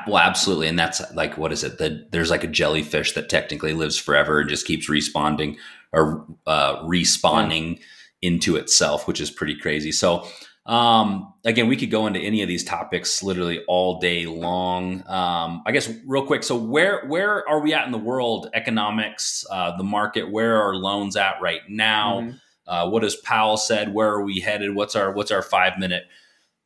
well, 0.08 0.18
absolutely, 0.18 0.68
and 0.68 0.78
that's 0.80 1.02
like 1.14 1.38
what 1.38 1.52
is 1.52 1.64
it? 1.64 1.80
That 1.80 2.12
there's 2.12 2.30
like 2.30 2.44
a 2.44 2.48
jellyfish 2.48 3.14
that 3.14 3.30
technically 3.30 3.74
lives 3.74 3.98
forever 3.98 4.40
and 4.40 4.50
just 4.50 4.68
keeps 4.68 4.88
responding 4.88 5.58
or 5.94 6.26
uh, 6.48 6.78
respawning 6.84 7.78
yeah. 7.78 7.84
into 8.22 8.56
itself, 8.56 9.08
which 9.08 9.20
is 9.20 9.32
pretty 9.32 9.56
crazy. 9.56 9.92
So, 9.92 10.28
um, 10.66 11.34
again, 11.46 11.68
we 11.68 11.76
could 11.76 11.90
go 11.90 12.06
into 12.06 12.20
any 12.20 12.42
of 12.44 12.48
these 12.48 12.64
topics 12.64 13.24
literally 13.24 13.64
all 13.68 14.00
day 14.00 14.26
long. 14.28 15.04
Um, 15.08 15.64
I 15.66 15.72
guess 15.72 15.92
real 16.06 16.26
quick. 16.26 16.44
So, 16.44 16.56
where 16.56 17.06
where 17.08 17.48
are 17.50 17.60
we 17.60 17.74
at 17.74 17.86
in 17.86 17.92
the 17.92 17.98
world? 17.98 18.50
Economics, 18.54 19.46
uh, 19.50 19.76
the 19.78 19.84
market. 19.84 20.30
Where 20.32 20.62
are 20.62 20.76
loans 20.76 21.16
at 21.16 21.42
right 21.42 21.62
now? 21.68 22.22
Mm-hmm. 22.22 22.38
Uh, 22.68 22.88
what 22.88 23.02
has 23.02 23.16
Powell 23.16 23.58
said? 23.58 23.94
Where 23.96 24.10
are 24.10 24.24
we 24.24 24.40
headed? 24.40 24.76
What's 24.76 24.96
our 24.96 25.12
what's 25.12 25.32
our 25.32 25.42
five 25.42 25.80
minute 25.80 26.04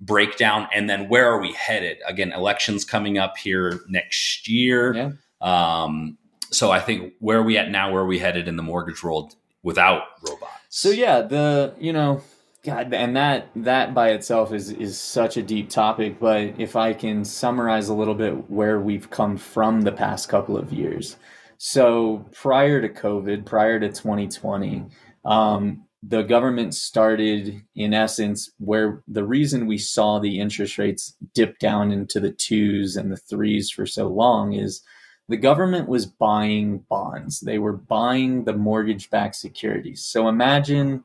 breakdown? 0.02 0.68
And 0.76 0.90
then 0.90 1.08
where 1.08 1.32
are 1.32 1.40
we 1.40 1.54
headed? 1.54 2.00
Again, 2.06 2.34
elections 2.34 2.84
coming 2.84 3.18
up 3.18 3.38
here 3.38 3.80
next 3.88 4.50
year. 4.50 4.94
Yeah. 4.94 5.12
Um, 5.40 6.18
so 6.54 6.72
I 6.72 6.80
think 6.80 7.13
where 7.20 7.39
are 7.39 7.44
we 7.44 7.58
at 7.58 7.70
now? 7.70 7.92
Where 7.92 8.02
are 8.02 8.08
we 8.08 8.20
headed 8.20 8.48
in 8.48 8.56
the 8.56 8.63
mortgage 8.63 9.04
world 9.04 9.36
without 9.63 10.04
robots? 10.28 10.52
So 10.70 10.89
yeah, 10.89 11.22
the 11.22 11.74
you 11.80 11.94
know, 11.94 12.22
God, 12.63 12.94
and 12.94 13.16
that 13.16 13.50
that 13.56 13.94
by 13.94 14.10
itself 14.10 14.54
is 14.54 14.72
is 14.72 15.00
such 15.00 15.38
a 15.38 15.44
deep 15.44 15.70
topic. 15.70 16.20
But 16.20 16.60
if 16.60 16.76
I 16.76 16.94
can 16.94 17.26
summarize 17.26 17.89
a 17.89 17.94
little 17.94 18.16
bit 18.16 18.50
where 18.50 18.80
we've 18.80 19.10
come 19.10 19.38
from 19.38 19.82
the 19.82 19.92
past 19.92 20.30
couple 20.30 20.58
of 20.58 20.72
years. 20.72 21.18
So 21.58 22.26
prior 22.34 22.82
to 22.82 22.89
COVID, 22.89 23.46
prior 23.46 23.80
to 23.80 23.88
2020, 23.88 24.86
um, 25.24 25.86
the 26.06 26.24
government 26.24 26.76
started 26.76 27.62
in 27.76 27.94
essence 27.94 28.52
where 28.58 29.02
the 29.08 29.24
reason 29.24 29.68
we 29.68 29.78
saw 29.78 30.20
the 30.20 30.42
interest 30.42 30.78
rates 30.78 31.16
dip 31.34 31.60
down 31.60 31.94
into 31.94 32.20
the 32.20 32.32
twos 32.32 32.98
and 32.98 33.10
the 33.10 33.18
threes 33.18 33.70
for 33.70 33.86
so 33.86 34.10
long 34.10 34.52
is 34.52 34.84
the 35.30 35.38
government 35.38 35.88
was 35.88 36.06
buying 36.06 36.80
bonds 36.90 37.40
they 37.42 37.58
were 37.58 37.74
buying 37.74 38.44
the 38.44 38.54
mortgage 38.54 39.10
backed 39.10 39.36
securities 39.36 40.04
so 40.04 40.28
imagine 40.28 41.04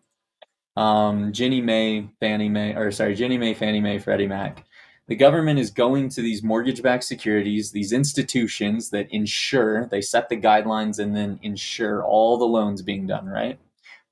um, 0.77 1.33
Ginnie 1.33 1.61
Mae, 1.61 2.09
Fannie 2.21 2.49
Mae, 2.49 2.73
or 2.77 2.93
sorry, 2.93 3.17
Ginnie 3.17 3.37
Mae, 3.37 3.53
Fannie 3.53 3.81
Mae, 3.81 3.99
Freddie 3.99 4.29
Mac. 4.29 4.65
The 5.09 5.17
government 5.17 5.59
is 5.59 5.73
going 5.73 6.09
to 6.11 6.23
these 6.23 6.45
mortgage 6.45 6.83
backed 6.83 7.03
securities, 7.03 7.73
these 7.73 7.93
institutions 7.93 8.91
that 8.91 9.11
insure, 9.11 9.87
they 9.87 10.01
set 10.01 10.29
the 10.29 10.37
guidelines 10.37 11.01
and 11.01 11.17
then 11.17 11.41
insure 11.43 12.05
all 12.05 12.39
the 12.39 12.45
loans 12.45 12.83
being 12.83 13.09
done, 13.09 13.27
right? 13.27 13.59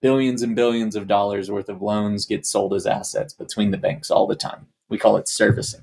billions 0.00 0.42
and 0.42 0.54
billions 0.54 0.94
of 0.94 1.08
dollars 1.08 1.50
worth 1.50 1.68
of 1.68 1.82
loans 1.82 2.26
get 2.26 2.46
sold 2.46 2.74
as 2.74 2.86
assets 2.86 3.32
between 3.32 3.70
the 3.70 3.76
banks 3.76 4.10
all 4.10 4.26
the 4.26 4.36
time. 4.36 4.66
We 4.88 4.98
call 4.98 5.16
it 5.16 5.28
servicing. 5.28 5.82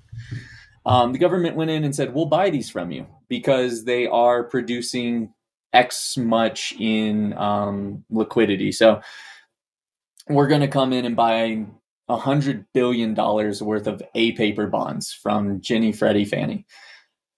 Um, 0.86 1.14
the 1.14 1.20
government 1.20 1.56
went 1.56 1.72
in 1.72 1.84
and 1.84 1.96
said, 1.96 2.14
We'll 2.14 2.26
buy 2.26 2.50
these 2.50 2.70
from 2.70 2.92
you 2.92 3.08
because 3.30 3.86
they 3.86 4.08
are 4.08 4.44
producing 4.44 5.34
X 5.72 6.18
much 6.18 6.74
in 6.78 7.34
um, 7.34 8.04
liquidity. 8.10 8.72
So 8.72 9.02
we're 10.30 10.48
going 10.48 10.62
to 10.62 10.68
come 10.68 10.94
in 10.94 11.06
and 11.06 11.16
buy 11.16 11.66
a 12.10 12.18
hundred 12.18 12.66
billion 12.74 13.14
dollars 13.14 13.62
worth 13.62 13.88
of 13.88 14.04
A 14.14 14.34
paper 14.34 14.68
bonds 14.68 15.12
from 15.14 15.62
Ginnie, 15.62 15.94
Freddie, 15.94 16.26
Fannie. 16.26 16.66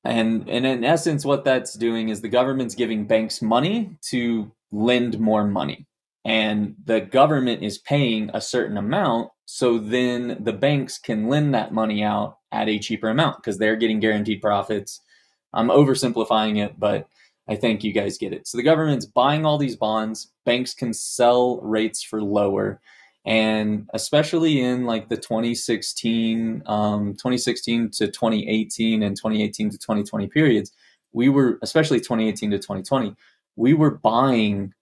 And, 0.04 0.48
and 0.50 0.66
in 0.66 0.84
essence, 0.84 1.26
what 1.26 1.46
that's 1.46 1.74
doing 1.74 2.10
is 2.10 2.22
the 2.22 2.30
government's 2.30 2.76
giving 2.76 3.08
banks 3.08 3.42
money 3.42 3.98
to 4.10 4.52
lend 4.72 5.20
more 5.20 5.46
money 5.46 5.88
and 6.26 6.76
the 6.84 7.00
government 7.00 7.64
is 7.64 7.78
paying 7.78 8.32
a 8.34 8.42
certain 8.42 8.78
amount 8.78 9.30
so 9.46 9.78
then 9.78 10.38
the 10.40 10.54
banks 10.54 10.98
can 10.98 11.30
lend 11.30 11.54
that 11.54 11.72
money 11.72 12.04
out 12.04 12.40
at 12.52 12.68
a 12.68 12.80
cheaper 12.80 13.10
amount 13.10 13.38
because 13.38 13.60
they're 13.60 13.76
getting 13.76 14.00
guaranteed 14.00 14.42
profits. 14.42 15.02
I'm 15.54 15.70
oversimplifying 15.70 16.64
it 16.64 16.78
but 16.80 17.08
i 17.48 17.56
think 17.56 17.84
you 17.84 17.94
guys 17.94 18.18
get 18.18 18.34
it. 18.34 18.48
So 18.48 18.58
the 18.58 18.64
government's 18.64 19.06
buying 19.06 19.46
all 19.46 19.58
these 19.58 19.76
bonds 19.76 20.32
banks 20.46 20.74
can 20.74 20.94
sell 20.94 21.62
rates 21.62 22.04
for 22.04 22.22
lower 22.22 22.82
and 23.26 23.90
especially 23.94 24.62
in 24.62 24.86
like 24.86 25.10
the 25.10 25.18
2016 25.18 26.64
um, 26.66 27.14
2016 27.14 27.92
to 27.92 28.08
2018 28.08 29.04
and 29.04 29.16
2018 29.16 29.70
to 29.70 29.78
2020 29.78 30.28
periods 30.28 30.72
we 31.14 31.30
were 31.30 31.60
especially 31.62 32.00
2018 32.00 32.52
to 32.52 32.58
2020 32.58 33.16
we 33.56 33.74
were 33.74 33.92
buying 33.92 34.74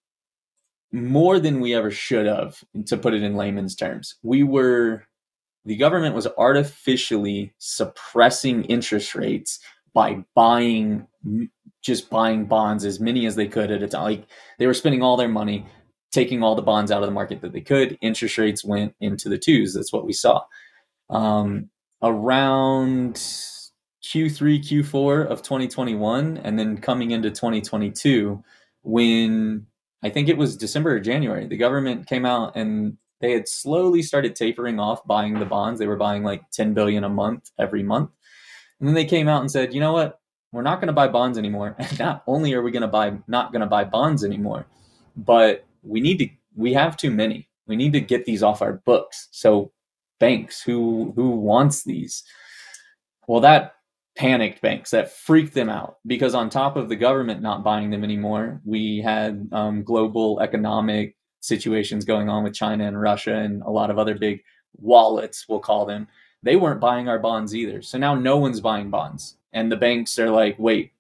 more 0.94 1.40
than 1.40 1.60
we 1.60 1.74
ever 1.74 1.92
should 1.92 2.28
have, 2.28 2.64
to 2.86 2.98
put 2.98 3.16
it 3.16 3.24
in 3.24 3.36
layman's 3.36 3.76
terms. 3.76 4.16
We 4.22 4.44
were, 4.44 5.04
the 5.66 5.76
government 5.76 6.16
was 6.16 6.28
artificially 6.38 7.54
suppressing 7.58 8.66
interest 8.66 9.16
rates 9.16 9.60
by 9.94 10.24
buying, 10.36 11.08
just 11.82 12.12
buying 12.12 12.46
bonds 12.46 12.86
as 12.86 13.00
many 13.00 13.26
as 13.26 13.36
they 13.36 13.48
could 13.48 13.72
at 13.72 13.82
a 13.82 13.88
time. 13.88 14.04
Like 14.04 14.28
they 14.60 14.68
were 14.68 14.74
spending 14.76 15.02
all 15.02 15.18
their 15.18 15.28
money, 15.28 15.66
taking 16.12 16.44
all 16.44 16.54
the 16.54 16.62
bonds 16.62 16.92
out 16.92 17.02
of 17.02 17.08
the 17.08 17.14
market 17.14 17.42
that 17.42 17.54
they 17.54 17.62
could. 17.62 17.98
Interest 18.02 18.38
rates 18.38 18.64
went 18.64 18.94
into 19.02 19.30
the 19.30 19.40
twos. 19.40 19.74
That's 19.74 19.92
what 19.92 20.06
we 20.06 20.14
saw. 20.14 20.44
Um, 21.10 21.70
around 22.04 23.16
Q3, 23.16 24.60
Q4 24.60 25.26
of 25.26 25.42
2021, 25.42 26.38
and 26.38 26.60
then 26.60 26.78
coming 26.78 27.12
into 27.12 27.32
2022, 27.32 28.44
when 28.84 29.66
I 30.04 30.10
think 30.10 30.28
it 30.30 30.38
was 30.38 30.58
December 30.58 30.96
or 30.96 31.00
January. 31.00 31.48
The 31.48 31.58
government 31.58 32.08
came 32.08 32.26
out 32.26 32.56
and 32.56 32.98
they 33.22 33.32
had 33.32 33.48
slowly 33.48 34.02
started 34.02 34.36
tapering 34.36 34.80
off 34.80 35.06
buying 35.08 35.40
the 35.40 35.46
bonds. 35.46 35.80
They 35.80 35.88
were 35.88 35.96
buying 35.96 36.24
like 36.24 36.44
10 36.52 36.74
billion 36.74 37.06
a 37.06 37.10
month 37.10 37.52
every 37.58 37.82
month. 37.82 38.10
And 38.80 38.88
then 38.88 38.96
they 38.96 39.06
came 39.06 39.30
out 39.30 39.40
and 39.40 39.50
said, 39.50 39.74
"You 39.74 39.80
know 39.80 39.94
what? 39.94 40.20
We're 40.52 40.62
not 40.62 40.82
going 40.82 40.88
to 40.88 40.94
buy 40.94 41.08
bonds 41.08 41.38
anymore. 41.38 41.76
And 41.80 42.00
not 42.00 42.24
only 42.28 42.54
are 42.54 42.62
we 42.62 42.72
going 42.72 42.82
to 42.82 42.88
buy 42.88 43.14
not 43.28 43.54
going 43.54 43.62
to 43.62 43.68
buy 43.68 43.86
bonds 43.86 44.26
anymore, 44.26 44.68
but 45.16 45.66
we 45.84 46.02
need 46.02 46.18
to 46.18 46.28
we 46.56 46.74
have 46.74 46.98
too 46.98 47.10
many. 47.10 47.48
We 47.66 47.78
need 47.78 47.94
to 47.94 48.02
get 48.02 48.26
these 48.26 48.44
off 48.44 48.62
our 48.62 48.74
books." 48.74 49.30
So 49.32 49.72
banks 50.20 50.62
who 50.62 51.14
who 51.16 51.30
wants 51.30 51.84
these? 51.84 52.24
Well, 53.26 53.40
that 53.40 53.76
panicked 54.16 54.62
banks 54.62 54.92
that 54.92 55.12
freaked 55.12 55.54
them 55.54 55.70
out 55.70 55.98
because 56.06 56.36
on 56.36 56.50
top 56.50 56.76
of 56.76 56.88
the 56.88 56.96
government 56.96 57.42
not 57.42 57.64
buying 57.64 57.90
them 57.90 58.04
anymore 58.04 58.62
we 58.64 59.02
had 59.02 59.50
um, 59.52 59.84
global 59.84 60.40
economic 60.40 61.16
situations 61.40 62.06
going 62.06 62.30
on 62.30 62.44
with 62.44 62.54
china 62.54 62.86
and 62.86 63.00
russia 63.02 63.34
and 63.34 63.64
a 63.64 63.70
lot 63.72 63.90
of 63.90 63.98
other 63.98 64.14
big 64.16 64.44
wallets 64.78 65.46
we'll 65.48 65.60
call 65.60 65.86
them. 65.86 66.08
They 66.42 66.56
weren't 66.56 66.82
buying 66.82 67.08
our 67.08 67.20
bonds 67.20 67.56
either. 67.56 67.82
So 67.82 67.98
now 67.98 68.16
no 68.16 68.38
one's 68.38 68.60
buying 68.60 68.90
bonds. 68.90 69.38
And 69.54 69.72
the 69.72 69.78
banks 69.78 70.18
are 70.20 70.30
like 70.30 70.56
wait 70.58 70.92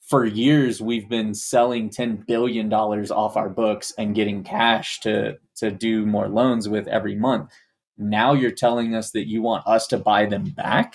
for 0.00 0.24
years 0.24 0.80
we've 0.80 1.08
been 1.08 1.34
selling 1.34 1.90
10 1.90 2.24
billion 2.28 2.68
dollars 2.68 3.10
off 3.10 3.36
our 3.36 3.48
books 3.48 3.92
and 3.98 4.14
getting 4.14 4.44
cash 4.44 5.00
to 5.00 5.36
to 5.56 5.70
do 5.70 6.06
more 6.06 6.28
loans 6.28 6.68
with 6.68 6.86
every 6.88 7.14
month. 7.14 7.50
Now 7.98 8.32
you're 8.32 8.50
telling 8.50 8.94
us 8.94 9.10
that 9.12 9.28
you 9.28 9.42
want 9.42 9.66
us 9.66 9.86
to 9.88 9.98
buy 9.98 10.26
them 10.26 10.44
back 10.44 10.94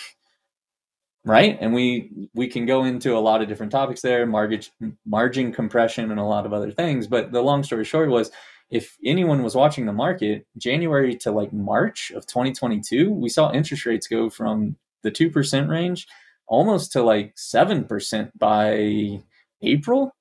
right? 1.25 1.57
And 1.61 1.73
we 1.73 2.29
we 2.33 2.47
can 2.47 2.65
go 2.65 2.83
into 2.83 3.15
a 3.15 3.19
lot 3.19 3.41
of 3.41 3.47
different 3.47 3.71
topics 3.71 4.01
there 4.01 4.25
margin 4.25 4.61
margin 5.05 5.51
compression 5.53 6.11
and 6.11 6.19
a 6.19 6.23
lot 6.23 6.45
of 6.45 6.53
other 6.53 6.71
things. 6.71 7.07
But 7.07 7.31
the 7.31 7.41
long 7.41 7.63
story 7.63 7.85
short 7.85 8.09
was 8.09 8.31
if 8.69 8.97
anyone 9.05 9.43
was 9.43 9.55
watching 9.55 9.85
the 9.85 9.93
market 9.93 10.45
january 10.57 11.15
to 11.15 11.31
like 11.31 11.51
march 11.53 12.11
of 12.15 12.25
2022 12.25 13.11
we 13.11 13.29
saw 13.29 13.51
interest 13.51 13.85
rates 13.85 14.07
go 14.07 14.29
from 14.29 14.75
the 15.03 15.11
2% 15.11 15.67
range 15.69 16.07
almost 16.47 16.91
to 16.93 17.03
like 17.03 17.35
7% 17.35 18.31
by 18.37 19.21
april. 19.61 20.15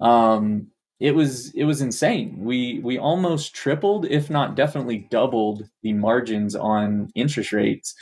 Um 0.00 0.68
it 1.00 1.14
was 1.14 1.50
it 1.54 1.64
was 1.64 1.80
insane. 1.82 2.36
We 2.38 2.78
we 2.82 2.98
almost 2.98 3.54
tripled 3.54 4.06
if 4.06 4.30
not 4.30 4.54
definitely 4.54 5.08
doubled 5.10 5.68
the 5.82 5.92
margins 5.92 6.54
on 6.54 7.10
interest 7.14 7.52
rates 7.52 7.94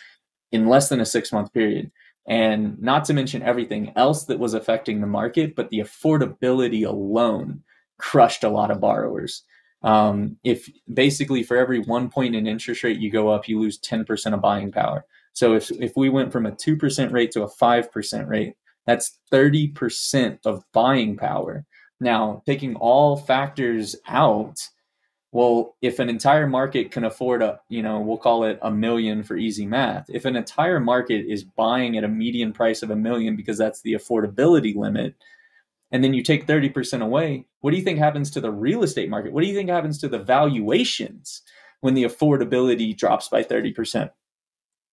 in 0.52 0.68
less 0.68 0.88
than 0.88 1.00
a 1.00 1.06
6 1.06 1.32
month 1.32 1.52
period 1.52 1.90
and 2.26 2.80
not 2.80 3.04
to 3.06 3.14
mention 3.14 3.42
everything 3.42 3.92
else 3.96 4.24
that 4.24 4.38
was 4.38 4.54
affecting 4.54 5.00
the 5.00 5.06
market, 5.06 5.56
but 5.56 5.70
the 5.70 5.80
affordability 5.80 6.86
alone 6.86 7.62
crushed 7.98 8.44
a 8.44 8.48
lot 8.48 8.70
of 8.70 8.80
borrowers. 8.80 9.42
Um, 9.82 10.36
if 10.44 10.68
basically 10.92 11.42
for 11.42 11.56
every 11.56 11.80
one 11.80 12.08
point 12.08 12.36
in 12.36 12.46
interest 12.46 12.84
rate 12.84 13.00
you 13.00 13.10
go 13.10 13.28
up, 13.28 13.48
you 13.48 13.58
lose 13.58 13.80
10% 13.80 14.32
of 14.32 14.40
buying 14.40 14.70
power. 14.70 15.04
So 15.32 15.54
if 15.54 15.70
if 15.72 15.92
we 15.96 16.08
went 16.08 16.32
from 16.32 16.46
a 16.46 16.54
two 16.54 16.76
percent 16.76 17.12
rate 17.12 17.30
to 17.32 17.42
a 17.42 17.48
five 17.48 17.90
percent 17.90 18.28
rate, 18.28 18.54
that's 18.86 19.18
thirty 19.30 19.68
percent 19.68 20.40
of 20.44 20.64
buying 20.72 21.16
power. 21.16 21.64
Now, 22.00 22.42
taking 22.46 22.74
all 22.76 23.16
factors 23.16 23.96
out, 24.06 24.58
well, 25.32 25.76
if 25.80 25.98
an 25.98 26.10
entire 26.10 26.46
market 26.46 26.90
can 26.90 27.04
afford 27.04 27.42
a, 27.42 27.58
you 27.70 27.82
know, 27.82 28.00
we'll 28.00 28.18
call 28.18 28.44
it 28.44 28.58
a 28.60 28.70
million 28.70 29.22
for 29.22 29.34
easy 29.34 29.64
math. 29.64 30.04
If 30.10 30.26
an 30.26 30.36
entire 30.36 30.78
market 30.78 31.24
is 31.26 31.42
buying 31.42 31.96
at 31.96 32.04
a 32.04 32.08
median 32.08 32.52
price 32.52 32.82
of 32.82 32.90
a 32.90 32.96
million 32.96 33.34
because 33.34 33.56
that's 33.56 33.80
the 33.80 33.94
affordability 33.94 34.76
limit, 34.76 35.14
and 35.90 36.04
then 36.04 36.12
you 36.12 36.22
take 36.22 36.46
30% 36.46 37.02
away, 37.02 37.46
what 37.60 37.70
do 37.70 37.78
you 37.78 37.82
think 37.82 37.98
happens 37.98 38.30
to 38.32 38.42
the 38.42 38.50
real 38.50 38.82
estate 38.82 39.08
market? 39.08 39.32
What 39.32 39.40
do 39.40 39.46
you 39.48 39.54
think 39.54 39.70
happens 39.70 39.98
to 39.98 40.08
the 40.08 40.18
valuations 40.18 41.42
when 41.80 41.94
the 41.94 42.04
affordability 42.04 42.94
drops 42.94 43.28
by 43.28 43.42
30%? 43.42 44.10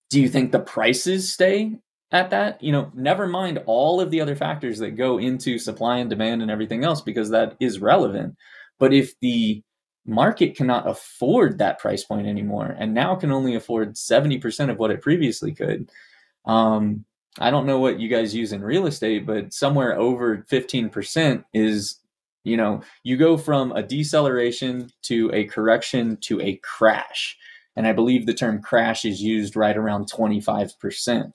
Do 0.10 0.22
you 0.22 0.30
think 0.30 0.52
the 0.52 0.60
prices 0.60 1.32
stay 1.32 1.76
at 2.12 2.30
that? 2.30 2.64
You 2.64 2.72
know, 2.72 2.92
never 2.96 3.28
mind 3.28 3.62
all 3.66 4.00
of 4.00 4.10
the 4.10 4.22
other 4.22 4.36
factors 4.38 4.80
that 4.80 4.92
go 4.92 5.18
into 5.18 5.60
supply 5.60 5.98
and 5.98 6.10
demand 6.10 6.42
and 6.42 6.50
everything 6.50 6.86
else 6.86 7.02
because 7.02 7.30
that 7.32 7.58
is 7.60 7.80
relevant. 7.80 8.36
But 8.80 8.94
if 8.94 9.20
the 9.20 9.64
market 10.06 10.56
cannot 10.56 10.90
afford 10.90 11.58
that 11.58 11.80
price 11.80 12.04
point 12.04 12.28
anymore 12.28 12.76
and 12.78 12.94
now 12.94 13.16
can 13.16 13.32
only 13.32 13.56
afford 13.56 13.96
70% 13.96 14.70
of 14.70 14.78
what 14.80 14.92
it 14.92 15.02
previously 15.02 15.54
could. 15.54 15.90
Um, 16.46 17.06
i 17.38 17.52
don't 17.52 17.68
know 17.68 17.80
what 17.80 18.00
you 18.00 18.10
guys 18.10 18.36
use 18.36 18.52
in 18.52 18.64
real 18.64 18.88
estate 18.88 19.26
but 19.26 19.54
somewhere 19.54 19.98
over 19.98 20.46
15% 20.52 21.44
is 21.54 21.98
you 22.44 22.58
know 22.58 22.82
you 23.04 23.18
go 23.18 23.38
from 23.38 23.72
a 23.74 23.84
deceleration 23.84 24.90
to 25.04 25.30
a 25.34 25.46
correction 25.46 26.18
to 26.22 26.42
a 26.42 26.56
crash. 26.58 27.38
And 27.76 27.88
i 27.88 27.94
believe 27.94 28.26
the 28.26 28.34
term 28.34 28.62
crash 28.62 29.06
is 29.06 29.22
used 29.22 29.56
right 29.56 29.78
around 29.78 30.12
25% 30.12 31.34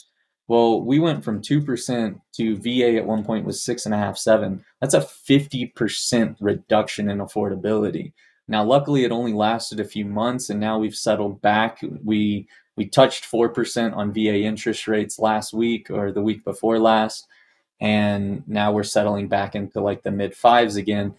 well 0.48 0.82
we 0.82 0.98
went 0.98 1.24
from 1.24 1.40
2% 1.40 2.20
to 2.34 2.56
va 2.56 2.96
at 2.96 3.06
one 3.06 3.24
point 3.24 3.46
was 3.46 3.62
six 3.62 3.86
and 3.86 3.94
a 3.94 3.98
half 3.98 4.18
seven. 4.18 4.64
That's 4.80 4.94
a 4.94 5.00
50% 5.00 6.36
reduction 6.40 7.08
in 7.08 7.18
affordability 7.18 8.12
now, 8.46 8.64
luckily, 8.64 9.04
it 9.04 9.12
only 9.12 9.32
lasted 9.32 9.80
a 9.80 9.84
few 9.84 10.04
months, 10.04 10.50
and 10.50 10.60
now 10.60 10.78
we've 10.78 10.94
settled 10.94 11.40
back. 11.40 11.80
We 12.02 12.46
we 12.76 12.86
touched 12.86 13.24
four 13.24 13.48
percent 13.48 13.94
on 13.94 14.12
VA 14.12 14.40
interest 14.40 14.86
rates 14.86 15.18
last 15.18 15.54
week 15.54 15.90
or 15.90 16.12
the 16.12 16.22
week 16.22 16.44
before 16.44 16.78
last, 16.78 17.26
and 17.80 18.46
now 18.46 18.72
we're 18.72 18.82
settling 18.82 19.28
back 19.28 19.54
into 19.54 19.80
like 19.80 20.02
the 20.02 20.10
mid 20.10 20.34
fives 20.36 20.76
again. 20.76 21.14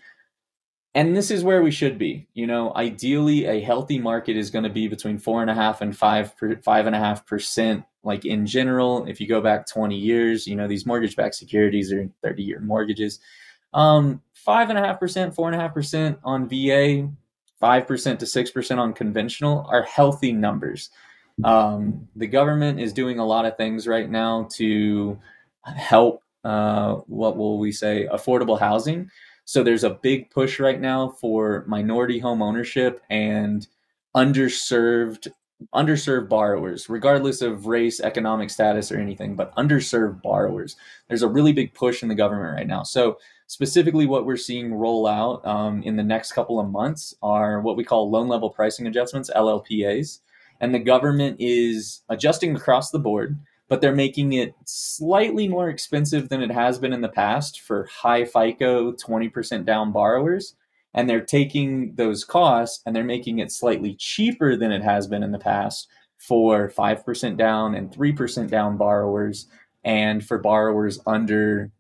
And 0.94 1.18
this 1.18 1.30
is 1.30 1.44
where 1.44 1.62
we 1.62 1.72
should 1.72 1.98
be. 1.98 2.28
You 2.36 2.48
know, 2.48 2.72
ideally, 2.76 3.46
a 3.46 3.60
healthy 3.60 4.00
market 4.00 4.38
is 4.38 4.52
going 4.52 4.64
to 4.64 4.70
be 4.70 4.88
between 4.88 5.18
four 5.18 5.42
and 5.42 5.50
a 5.50 5.56
half 5.56 5.82
and 5.82 5.98
five 5.98 6.34
five 6.64 6.86
and 6.86 6.96
a 6.96 7.00
half 7.00 7.26
percent. 7.26 7.84
Like 8.04 8.24
in 8.24 8.46
general, 8.46 9.06
if 9.08 9.20
you 9.20 9.28
go 9.28 9.42
back 9.42 9.68
twenty 9.68 9.98
years, 9.98 10.46
you 10.46 10.56
know 10.56 10.68
these 10.68 10.86
mortgage-backed 10.86 11.36
securities 11.36 11.92
are 11.92 12.08
thirty-year 12.22 12.60
mortgages 12.60 13.20
um, 13.76 14.22
five 14.46 14.70
and 14.70 14.78
a 14.78 14.82
half 14.82 15.00
percent, 15.00 15.34
four 15.34 15.48
and 15.48 15.56
a 15.56 15.60
half 15.60 15.74
percent 15.74 16.20
on 16.24 16.48
VA, 16.48 17.10
five 17.60 17.88
percent 17.88 18.20
to 18.20 18.26
six 18.28 18.52
percent 18.52 18.80
on 18.80 18.94
conventional 18.94 19.66
are 19.70 19.84
healthy 19.84 20.32
numbers. 20.32 20.92
Um, 21.44 22.08
the 22.16 22.28
government 22.28 22.80
is 22.80 22.94
doing 22.94 23.20
a 23.20 23.26
lot 23.26 23.46
of 23.46 23.58
things 23.58 23.88
right 23.88 24.10
now 24.10 24.48
to 24.54 25.20
help. 25.64 26.22
Uh, 26.46 26.98
what 27.08 27.36
will 27.36 27.58
we 27.58 27.72
say? 27.72 28.08
Affordable 28.14 28.60
housing. 28.60 29.10
So 29.46 29.64
there's 29.64 29.84
a 29.84 29.90
big 29.90 30.30
push 30.30 30.60
right 30.60 30.80
now 30.80 31.10
for 31.10 31.66
minority 31.68 32.20
home 32.20 32.42
ownership 32.42 33.02
and 33.10 33.68
underserved 34.16 35.28
underserved 35.74 36.28
borrowers, 36.28 36.90
regardless 36.90 37.42
of 37.42 37.66
race, 37.66 38.00
economic 38.00 38.50
status, 38.50 38.92
or 38.92 39.00
anything, 39.00 39.36
but 39.36 39.56
underserved 39.56 40.22
borrowers. 40.22 40.76
There's 41.08 41.22
a 41.22 41.28
really 41.28 41.54
big 41.54 41.74
push 41.74 42.04
in 42.04 42.10
the 42.10 42.16
government 42.16 42.56
right 42.56 42.68
now. 42.68 42.84
So 42.84 43.18
Specifically, 43.48 44.08
what 44.08 44.26
we're 44.26 44.38
seeing 44.38 44.74
roll 44.74 45.08
out 45.08 45.46
um, 45.46 45.84
in 45.84 45.96
the 45.96 46.04
next 46.04 46.32
couple 46.32 46.60
of 46.60 46.70
months 46.70 47.14
are 47.22 47.62
what 47.62 47.78
we 47.78 47.84
call 47.84 48.10
loan 48.10 48.28
level 48.28 48.50
pricing 48.50 48.88
adjustments, 48.88 49.30
LLPAs. 49.36 50.20
And 50.62 50.74
the 50.74 50.80
government 50.80 51.38
is 51.40 52.02
adjusting 52.10 52.56
across 52.56 52.90
the 52.90 53.00
board, 53.00 53.38
but 53.70 53.82
they're 53.82 53.96
making 53.96 54.34
it 54.34 54.56
slightly 54.66 55.48
more 55.48 55.70
expensive 55.70 56.30
than 56.30 56.42
it 56.42 56.52
has 56.52 56.80
been 56.80 56.94
in 56.94 57.02
the 57.02 57.10
past 57.10 57.62
for 57.62 57.88
high 57.92 58.26
FICO, 58.26 58.94
20% 58.94 59.66
down 59.66 59.92
borrowers. 59.92 60.56
And 60.94 61.10
they're 61.10 61.22
taking 61.22 61.94
those 61.96 62.24
costs 62.24 62.82
and 62.86 62.96
they're 62.96 63.04
making 63.04 63.40
it 63.40 63.52
slightly 63.52 63.96
cheaper 63.96 64.56
than 64.56 64.72
it 64.72 64.82
has 64.82 65.08
been 65.08 65.24
in 65.24 65.34
the 65.34 65.40
past 65.40 65.88
for 66.18 66.70
5% 66.70 67.38
down 67.38 67.76
and 67.76 67.92
3% 67.92 68.50
down 68.50 68.78
borrowers 68.78 69.48
and 69.84 70.26
for 70.26 70.38
borrowers 70.40 71.00
under 71.06 71.72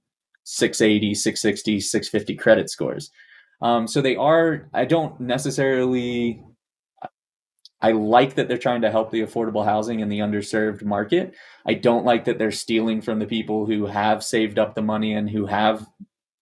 680, 0.45 1.13
660, 1.13 1.79
650 1.81 2.35
credit 2.35 2.69
scores. 2.69 3.11
Um, 3.61 3.87
so 3.87 4.01
they 4.01 4.15
are, 4.15 4.69
I 4.73 4.85
don't 4.85 5.19
necessarily, 5.19 6.41
I 7.81 7.91
like 7.91 8.35
that 8.35 8.47
they're 8.47 8.57
trying 8.57 8.81
to 8.81 8.91
help 8.91 9.11
the 9.11 9.21
affordable 9.21 9.65
housing 9.65 10.01
and 10.01 10.11
the 10.11 10.19
underserved 10.19 10.83
market. 10.83 11.35
I 11.65 11.73
don't 11.73 12.05
like 12.05 12.25
that 12.25 12.37
they're 12.37 12.51
stealing 12.51 13.01
from 13.01 13.19
the 13.19 13.25
people 13.25 13.65
who 13.65 13.85
have 13.85 14.23
saved 14.23 14.59
up 14.59 14.75
the 14.75 14.81
money 14.81 15.13
and 15.13 15.29
who 15.29 15.45
have 15.45 15.85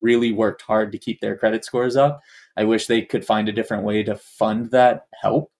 really 0.01 0.31
worked 0.31 0.61
hard 0.61 0.91
to 0.91 0.97
keep 0.97 1.21
their 1.21 1.37
credit 1.37 1.65
scores 1.65 1.95
up. 1.95 2.21
I 2.57 2.65
wish 2.65 2.87
they 2.87 3.01
could 3.01 3.25
find 3.25 3.47
a 3.49 3.53
different 3.53 3.83
way 3.83 4.03
to 4.03 4.15
fund 4.15 4.71
that 4.71 5.07
help. 5.21 5.51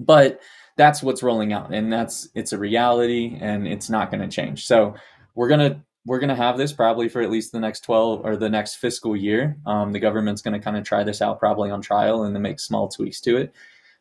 But 0.00 0.40
that's 0.76 1.02
what's 1.02 1.22
rolling 1.22 1.52
out 1.52 1.72
and 1.72 1.92
that's 1.92 2.28
it's 2.34 2.52
a 2.52 2.58
reality 2.58 3.38
and 3.40 3.66
it's 3.66 3.88
not 3.88 4.10
going 4.10 4.28
to 4.28 4.34
change. 4.34 4.66
So 4.66 4.94
we're 5.36 5.48
going 5.48 5.72
to 5.72 5.80
we're 6.06 6.18
going 6.18 6.28
to 6.28 6.34
have 6.34 6.58
this 6.58 6.72
probably 6.72 7.08
for 7.08 7.22
at 7.22 7.30
least 7.30 7.52
the 7.52 7.60
next 7.60 7.80
12 7.80 8.24
or 8.24 8.36
the 8.36 8.48
next 8.48 8.76
fiscal 8.76 9.16
year. 9.16 9.56
Um, 9.66 9.92
the 9.92 10.00
government's 10.00 10.42
going 10.42 10.58
to 10.58 10.64
kind 10.64 10.76
of 10.76 10.84
try 10.84 11.02
this 11.02 11.22
out 11.22 11.38
probably 11.38 11.70
on 11.70 11.80
trial 11.80 12.24
and 12.24 12.34
then 12.34 12.42
make 12.42 12.60
small 12.60 12.88
tweaks 12.88 13.20
to 13.22 13.36
it. 13.38 13.54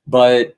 But 0.06 0.58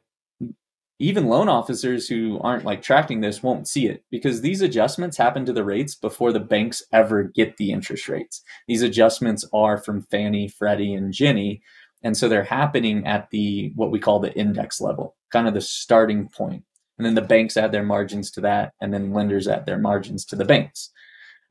even 0.98 1.28
loan 1.28 1.50
officers 1.50 2.08
who 2.08 2.40
aren't 2.40 2.64
like 2.64 2.82
tracking 2.82 3.20
this 3.20 3.44
won't 3.44 3.68
see 3.68 3.86
it 3.86 4.04
because 4.10 4.42
these 4.42 4.62
adjustments 4.62 5.18
happen 5.18 5.46
to 5.46 5.54
the 5.54 5.64
rates 5.64 5.94
before 5.94 6.32
the 6.32 6.40
banks 6.40 6.82
ever 6.94 7.24
get 7.24 7.58
the 7.58 7.72
interest 7.72 8.08
rates. 8.08 8.42
These 8.68 8.82
adjustments 8.82 9.46
are 9.54 9.78
from 9.78 10.04
Fannie, 10.04 10.48
Freddie, 10.48 10.94
and 10.94 11.14
Ginnie. 11.14 11.62
And 12.02 12.16
so 12.16 12.30
they're 12.30 12.44
happening 12.44 13.06
at 13.06 13.30
the 13.32 13.72
what 13.76 13.92
we 13.92 14.00
call 14.00 14.20
the 14.20 14.34
index 14.34 14.80
level, 14.80 15.16
kind 15.32 15.48
of 15.48 15.54
the 15.54 15.62
starting 15.62 16.30
point. 16.30 16.64
And 16.98 17.06
then 17.06 17.16
the 17.16 17.22
banks 17.22 17.58
add 17.58 17.74
their 17.74 17.84
margins 17.84 18.32
to 18.32 18.42
that, 18.42 18.74
and 18.80 18.94
then 18.94 19.12
lenders 19.12 19.50
add 19.50 19.66
their 19.66 19.78
margins 19.78 20.24
to 20.26 20.38
the 20.38 20.46
banks. 20.46 20.92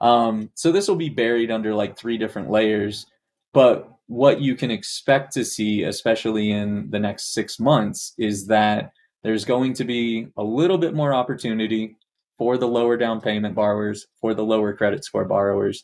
Um, 0.05 0.51
so 0.55 0.71
this 0.71 0.87
will 0.87 0.97
be 0.97 1.09
buried 1.09 1.51
under 1.51 1.75
like 1.75 1.97
three 1.97 2.19
different 2.19 2.51
layers. 2.51 3.07
But 3.55 3.91
what 4.07 4.41
you 4.41 4.55
can 4.55 4.71
expect 4.71 5.33
to 5.33 5.45
see, 5.45 5.83
especially 5.83 6.51
in 6.51 6.91
the 6.91 6.99
next 6.99 7.33
six 7.33 7.59
months, 7.59 8.13
is 8.19 8.47
that 8.49 8.93
there's 9.23 9.47
going 9.47 9.73
to 9.75 9.85
be 9.85 10.29
a 10.37 10.45
little 10.45 10.77
bit 10.77 10.95
more 10.95 11.15
opportunity 11.15 11.97
for 12.37 12.59
the 12.59 12.69
lower 12.69 12.99
down 12.99 13.23
payment 13.23 13.55
borrowers, 13.55 14.07
for 14.21 14.35
the 14.35 14.45
lower 14.45 14.75
credit 14.75 15.05
score 15.05 15.25
borrowers. 15.25 15.83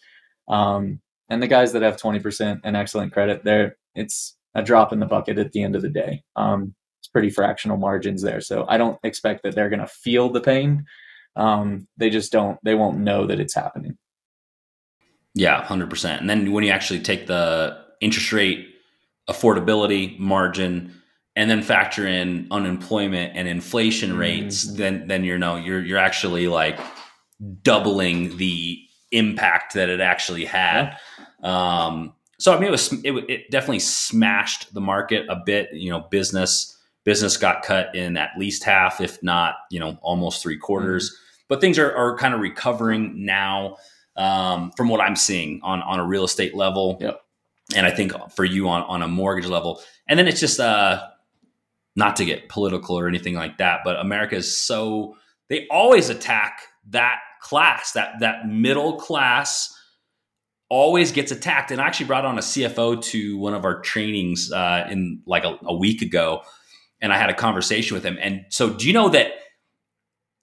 Um, 0.49 1.01
and 1.31 1.43
the 1.43 1.47
guys 1.47 1.73
that 1.73 1.83
have 1.83 1.97
20% 1.97 2.61
and 2.63 2.77
excellent 2.77 3.15
credit, 3.15 3.43
there 3.43 3.77
it's 3.95 4.37
a 4.55 4.63
drop 4.63 4.93
in 4.93 5.01
the 5.01 5.07
bucket 5.07 5.39
at 5.39 5.53
the 5.53 5.63
end 5.63 5.77
of 5.77 5.83
the 5.83 5.89
day. 5.89 6.23
Um, 6.37 6.75
it's 7.01 7.09
pretty 7.09 7.31
fractional 7.31 7.79
margins 7.79 8.21
there. 8.21 8.43
So 8.43 8.67
I 8.69 8.77
don't 8.77 8.99
expect 9.03 9.45
that 9.45 9.55
they're 9.55 9.71
going 9.71 9.81
to 9.81 9.87
feel 9.87 10.29
the 10.29 10.43
pain. 10.43 10.85
Um, 11.37 11.89
they 11.97 12.11
just 12.11 12.33
don't, 12.33 12.59
they 12.63 12.75
won't 12.75 12.99
know 12.99 13.27
that 13.27 13.41
it's 13.41 13.55
happening. 13.55 13.97
Yeah, 15.35 15.65
100%. 15.65 16.19
And 16.19 16.29
then 16.29 16.51
when 16.53 16.65
you 16.65 16.71
actually 16.71 17.01
take 17.01 17.27
the 17.27 17.79
interest 18.01 18.33
rate, 18.33 18.67
affordability, 19.29 20.19
margin, 20.19 20.95
and 21.37 21.49
then 21.49 21.63
factor 21.63 22.07
in 22.07 22.47
unemployment 22.51 23.37
and 23.37 23.47
inflation 23.47 24.17
rates, 24.17 24.67
mm-hmm. 24.67 24.77
then 24.77 25.07
then 25.07 25.25
you 25.25 25.39
know 25.39 25.57
you're 25.57 25.83
you're 25.83 25.99
actually 25.99 26.49
like 26.49 26.79
doubling 27.63 28.37
the 28.37 28.79
impact 29.13 29.75
that 29.75 29.89
it 29.89 30.01
actually 30.01 30.45
had. 30.45 30.97
Yeah. 31.43 31.87
Um, 31.87 32.15
so 32.39 32.55
I 32.55 32.59
mean, 32.59 32.69
it 32.69 32.73
was 32.73 32.93
it, 33.05 33.13
it, 33.31 33.51
definitely 33.51 33.79
smashed 33.79 34.75
the 34.75 34.81
market 34.81 35.27
a 35.29 35.37
bit. 35.37 35.69
You 35.73 35.91
know, 35.91 36.01
business 36.11 36.77
business 37.05 37.37
got 37.37 37.63
cut 37.63 37.95
in 37.95 38.17
at 38.17 38.31
least 38.39 38.65
half, 38.65 39.01
if 39.01 39.23
not 39.23 39.55
you 39.71 39.79
know 39.79 39.99
almost 40.03 40.43
three 40.43 40.59
quarters. 40.59 41.11
Mm-hmm. 41.11 41.45
But 41.49 41.61
things 41.61 41.79
are 41.79 41.95
are 41.95 42.17
kind 42.17 42.35
of 42.35 42.41
recovering 42.41 43.25
now 43.25 43.77
um, 44.21 44.71
from 44.77 44.89
what 44.89 45.01
I'm 45.01 45.17
seeing 45.17 45.61
on 45.63 45.81
on 45.81 45.99
a 45.99 46.05
real 46.05 46.25
estate 46.25 46.55
level. 46.55 46.99
Yep. 47.01 47.21
And 47.75 47.87
I 47.87 47.91
think 47.91 48.13
for 48.33 48.45
you 48.45 48.69
on 48.69 48.83
on 48.83 49.03
a 49.03 49.09
mortgage 49.09 49.47
level, 49.47 49.81
and 50.07 50.19
then 50.19 50.29
it's 50.29 50.41
just 50.41 50.61
uh, 50.61 51.03
not 51.97 52.17
to 52.17 52.25
get 52.25 52.49
political 52.49 52.99
or 52.99 53.09
anything 53.09 53.35
like 53.35 53.59
that, 53.59 53.81
but 53.85 53.99
America 53.99 54.37
is 54.37 54.57
so 54.57 55.17
they 55.49 55.67
always 55.69 56.11
attack 56.11 56.61
that 56.91 57.21
class, 57.41 57.93
that 57.93 58.21
that 58.21 58.47
middle 58.47 58.99
class 58.99 59.75
always 60.69 61.13
gets 61.13 61.33
attacked. 61.33 61.71
And 61.71 61.81
I 61.81 61.87
actually 61.87 62.07
brought 62.07 62.25
on 62.25 62.37
a 62.37 62.43
CFO 62.43 63.03
to 63.03 63.39
one 63.39 63.55
of 63.55 63.65
our 63.65 63.81
trainings 63.81 64.53
uh, 64.53 64.87
in 64.91 65.23
like 65.27 65.45
a, 65.45 65.59
a 65.63 65.75
week 65.75 66.03
ago, 66.03 66.43
and 67.01 67.13
I 67.13 67.17
had 67.17 67.31
a 67.31 67.35
conversation 67.35 67.95
with 67.95 68.05
him. 68.05 68.19
And 68.21 68.45
so, 68.51 68.71
do 68.71 68.87
you 68.87 68.93
know 68.93 69.09
that 69.09 69.33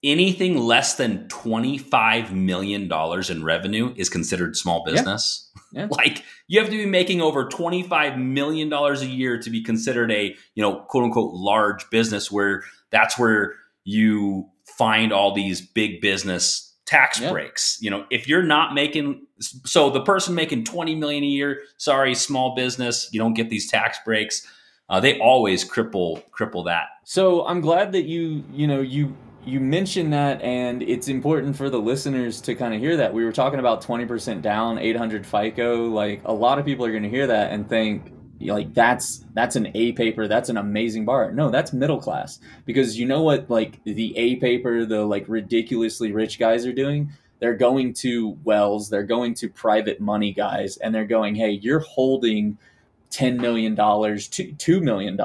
anything 0.03 0.57
less 0.57 0.95
than 0.95 1.27
$25 1.27 2.31
million 2.31 2.91
in 2.91 3.43
revenue 3.43 3.93
is 3.97 4.09
considered 4.09 4.55
small 4.55 4.83
business. 4.85 5.49
Yeah. 5.73 5.81
Yeah. 5.81 5.87
like 5.91 6.23
you 6.47 6.59
have 6.59 6.69
to 6.69 6.77
be 6.77 6.85
making 6.85 7.21
over 7.21 7.45
$25 7.45 8.17
million 8.17 8.71
a 8.71 8.93
year 9.03 9.39
to 9.39 9.49
be 9.49 9.63
considered 9.63 10.11
a, 10.11 10.35
you 10.55 10.63
know, 10.63 10.81
quote 10.87 11.03
unquote 11.03 11.33
large 11.33 11.89
business 11.89 12.31
where 12.31 12.63
that's 12.91 13.17
where 13.17 13.55
you 13.83 14.49
find 14.77 15.11
all 15.11 15.33
these 15.33 15.61
big 15.61 16.01
business 16.01 16.75
tax 16.85 17.19
yeah. 17.19 17.31
breaks. 17.31 17.77
You 17.81 17.89
know, 17.89 18.05
if 18.09 18.27
you're 18.27 18.43
not 18.43 18.73
making 18.73 19.25
so 19.39 19.89
the 19.89 20.01
person 20.01 20.33
making 20.35 20.63
20 20.63 20.95
million 20.95 21.23
a 21.23 21.27
year, 21.27 21.61
sorry, 21.77 22.15
small 22.15 22.55
business, 22.55 23.09
you 23.11 23.19
don't 23.19 23.33
get 23.33 23.49
these 23.49 23.69
tax 23.69 23.99
breaks. 24.05 24.47
Uh, 24.89 24.99
they 24.99 25.19
always 25.19 25.69
cripple 25.69 26.23
cripple 26.31 26.65
that. 26.65 26.87
So 27.03 27.45
I'm 27.45 27.61
glad 27.61 27.91
that 27.91 28.05
you 28.05 28.43
you 28.53 28.67
know 28.67 28.79
you 28.79 29.15
you 29.47 29.61
mentioned 29.61 30.11
that, 30.11 30.41
and 30.41 30.83
it's 30.83 31.07
important 31.07 31.55
for 31.55 31.69
the 31.69 31.79
listeners 31.79 32.41
to 32.41 32.53
kind 32.53 32.73
of 32.73 32.81
hear 32.81 32.97
that. 32.97 33.13
We 33.13 33.23
were 33.23 33.31
talking 33.31 33.59
about 33.59 33.81
20% 33.81 34.41
down, 34.41 34.77
800 34.77 35.25
FICO. 35.25 35.87
Like 35.87 36.21
a 36.25 36.33
lot 36.33 36.59
of 36.59 36.65
people 36.65 36.85
are 36.85 36.91
going 36.91 37.03
to 37.03 37.09
hear 37.09 37.27
that 37.27 37.51
and 37.51 37.67
think, 37.67 38.13
like 38.41 38.73
that's 38.73 39.25
that's 39.33 39.55
an 39.55 39.71
A 39.73 39.93
paper, 39.93 40.27
that's 40.27 40.49
an 40.49 40.57
amazing 40.57 41.05
bar. 41.05 41.31
No, 41.31 41.49
that's 41.49 41.73
middle 41.73 41.99
class 41.99 42.39
because 42.65 42.99
you 42.99 43.07
know 43.07 43.23
what 43.23 43.49
like 43.49 43.83
the 43.83 44.15
A 44.17 44.35
paper, 44.35 44.85
the 44.85 45.05
like 45.05 45.25
ridiculously 45.27 46.11
rich 46.11 46.37
guys 46.37 46.65
are 46.65 46.73
doing. 46.73 47.11
They're 47.39 47.55
going 47.55 47.93
to 47.95 48.37
Wells, 48.43 48.89
they're 48.89 49.03
going 49.03 49.33
to 49.35 49.49
private 49.49 49.99
money 49.99 50.33
guys, 50.33 50.77
and 50.77 50.93
they're 50.93 51.05
going, 51.05 51.35
hey, 51.35 51.51
you're 51.51 51.79
holding 51.79 52.57
$10 53.11 53.39
million, 53.39 53.75
$2 53.75 54.81
million 54.81 55.17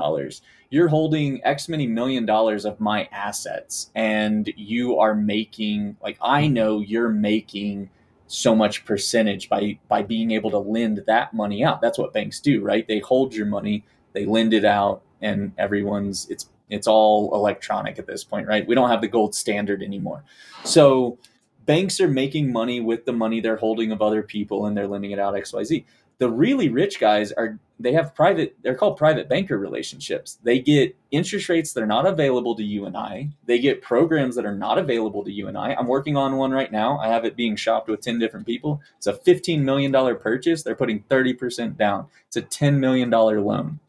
you're 0.72 0.88
holding 0.88 1.38
X 1.44 1.68
many 1.68 1.86
million 1.86 2.24
dollars 2.24 2.64
of 2.64 2.80
my 2.80 3.06
assets 3.12 3.90
and 3.94 4.50
you 4.56 4.98
are 4.98 5.14
making 5.14 5.98
like 6.02 6.16
I 6.22 6.44
mm-hmm. 6.44 6.54
know 6.54 6.80
you're 6.80 7.10
making 7.10 7.90
so 8.26 8.56
much 8.56 8.86
percentage 8.86 9.50
by 9.50 9.78
by 9.88 10.02
being 10.02 10.30
able 10.30 10.50
to 10.50 10.56
lend 10.56 11.02
that 11.06 11.34
money 11.34 11.62
out. 11.62 11.82
That's 11.82 11.98
what 11.98 12.14
banks 12.14 12.40
do, 12.40 12.62
right? 12.62 12.88
They 12.88 13.00
hold 13.00 13.34
your 13.34 13.44
money, 13.44 13.84
they 14.14 14.24
lend 14.24 14.54
it 14.54 14.64
out 14.64 15.02
and 15.20 15.52
everyone's 15.58 16.26
it's 16.30 16.48
it's 16.70 16.86
all 16.86 17.34
electronic 17.34 17.98
at 17.98 18.06
this 18.06 18.24
point, 18.24 18.48
right? 18.48 18.66
We 18.66 18.74
don't 18.74 18.88
have 18.88 19.02
the 19.02 19.08
gold 19.08 19.34
standard 19.34 19.82
anymore. 19.82 20.24
So 20.64 21.18
banks 21.66 22.00
are 22.00 22.08
making 22.08 22.50
money 22.50 22.80
with 22.80 23.04
the 23.04 23.12
money 23.12 23.42
they're 23.42 23.56
holding 23.56 23.92
of 23.92 24.00
other 24.00 24.22
people 24.22 24.64
and 24.64 24.74
they're 24.74 24.88
lending 24.88 25.10
it 25.10 25.18
out 25.18 25.34
XYZ 25.34 25.84
the 26.18 26.30
really 26.30 26.68
rich 26.68 27.00
guys 27.00 27.32
are 27.32 27.58
they 27.78 27.92
have 27.92 28.14
private 28.14 28.56
they're 28.62 28.76
called 28.76 28.96
private 28.96 29.28
banker 29.28 29.58
relationships. 29.58 30.38
They 30.42 30.60
get 30.60 30.96
interest 31.10 31.48
rates 31.48 31.72
that 31.72 31.82
are 31.82 31.86
not 31.86 32.06
available 32.06 32.54
to 32.54 32.62
you 32.62 32.86
and 32.86 32.96
i. 32.96 33.30
They 33.46 33.58
get 33.58 33.82
programs 33.82 34.36
that 34.36 34.46
are 34.46 34.54
not 34.54 34.78
available 34.78 35.24
to 35.24 35.32
you 35.32 35.48
and 35.48 35.58
i. 35.58 35.74
I'm 35.74 35.88
working 35.88 36.16
on 36.16 36.36
one 36.36 36.52
right 36.52 36.70
now. 36.70 36.98
I 36.98 37.08
have 37.08 37.24
it 37.24 37.36
being 37.36 37.56
shopped 37.56 37.88
with 37.88 38.00
10 38.00 38.18
different 38.18 38.46
people. 38.46 38.80
It's 38.98 39.06
a 39.06 39.14
$15 39.14 39.62
million 39.62 39.92
purchase. 40.18 40.62
They're 40.62 40.76
putting 40.76 41.02
30% 41.04 41.76
down. 41.76 42.06
It's 42.28 42.36
a 42.36 42.42
$10 42.42 42.78
million 42.78 43.10
loan. 43.10 43.80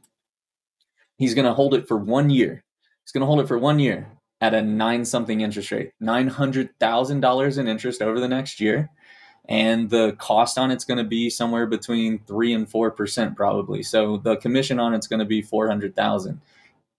He's 1.17 1.35
going 1.35 1.45
to 1.45 1.53
hold 1.53 1.73
it 1.73 1.87
for 1.87 1.97
one 1.97 2.29
year. 2.29 2.63
He's 3.03 3.11
going 3.11 3.21
to 3.21 3.27
hold 3.27 3.39
it 3.41 3.47
for 3.47 3.57
one 3.57 3.79
year 3.79 4.07
at 4.41 4.53
a 4.53 4.61
nine 4.61 5.05
something 5.05 5.41
interest 5.41 5.71
rate. 5.71 5.91
$900000 6.01 7.57
in 7.57 7.67
interest 7.67 8.01
over 8.01 8.19
the 8.19 8.27
next 8.27 8.59
year 8.59 8.89
and 9.49 9.89
the 9.89 10.13
cost 10.13 10.57
on 10.57 10.71
it's 10.71 10.85
going 10.85 10.97
to 10.97 11.03
be 11.03 11.29
somewhere 11.29 11.65
between 11.65 12.19
three 12.19 12.53
and 12.53 12.69
four 12.69 12.91
percent 12.91 13.35
probably. 13.35 13.83
So 13.83 14.17
the 14.17 14.37
commission 14.37 14.79
on 14.79 14.93
it's 14.93 15.07
going 15.07 15.19
to 15.19 15.25
be 15.25 15.41
four 15.41 15.67
hundred 15.67 15.95
thousand 15.95 16.41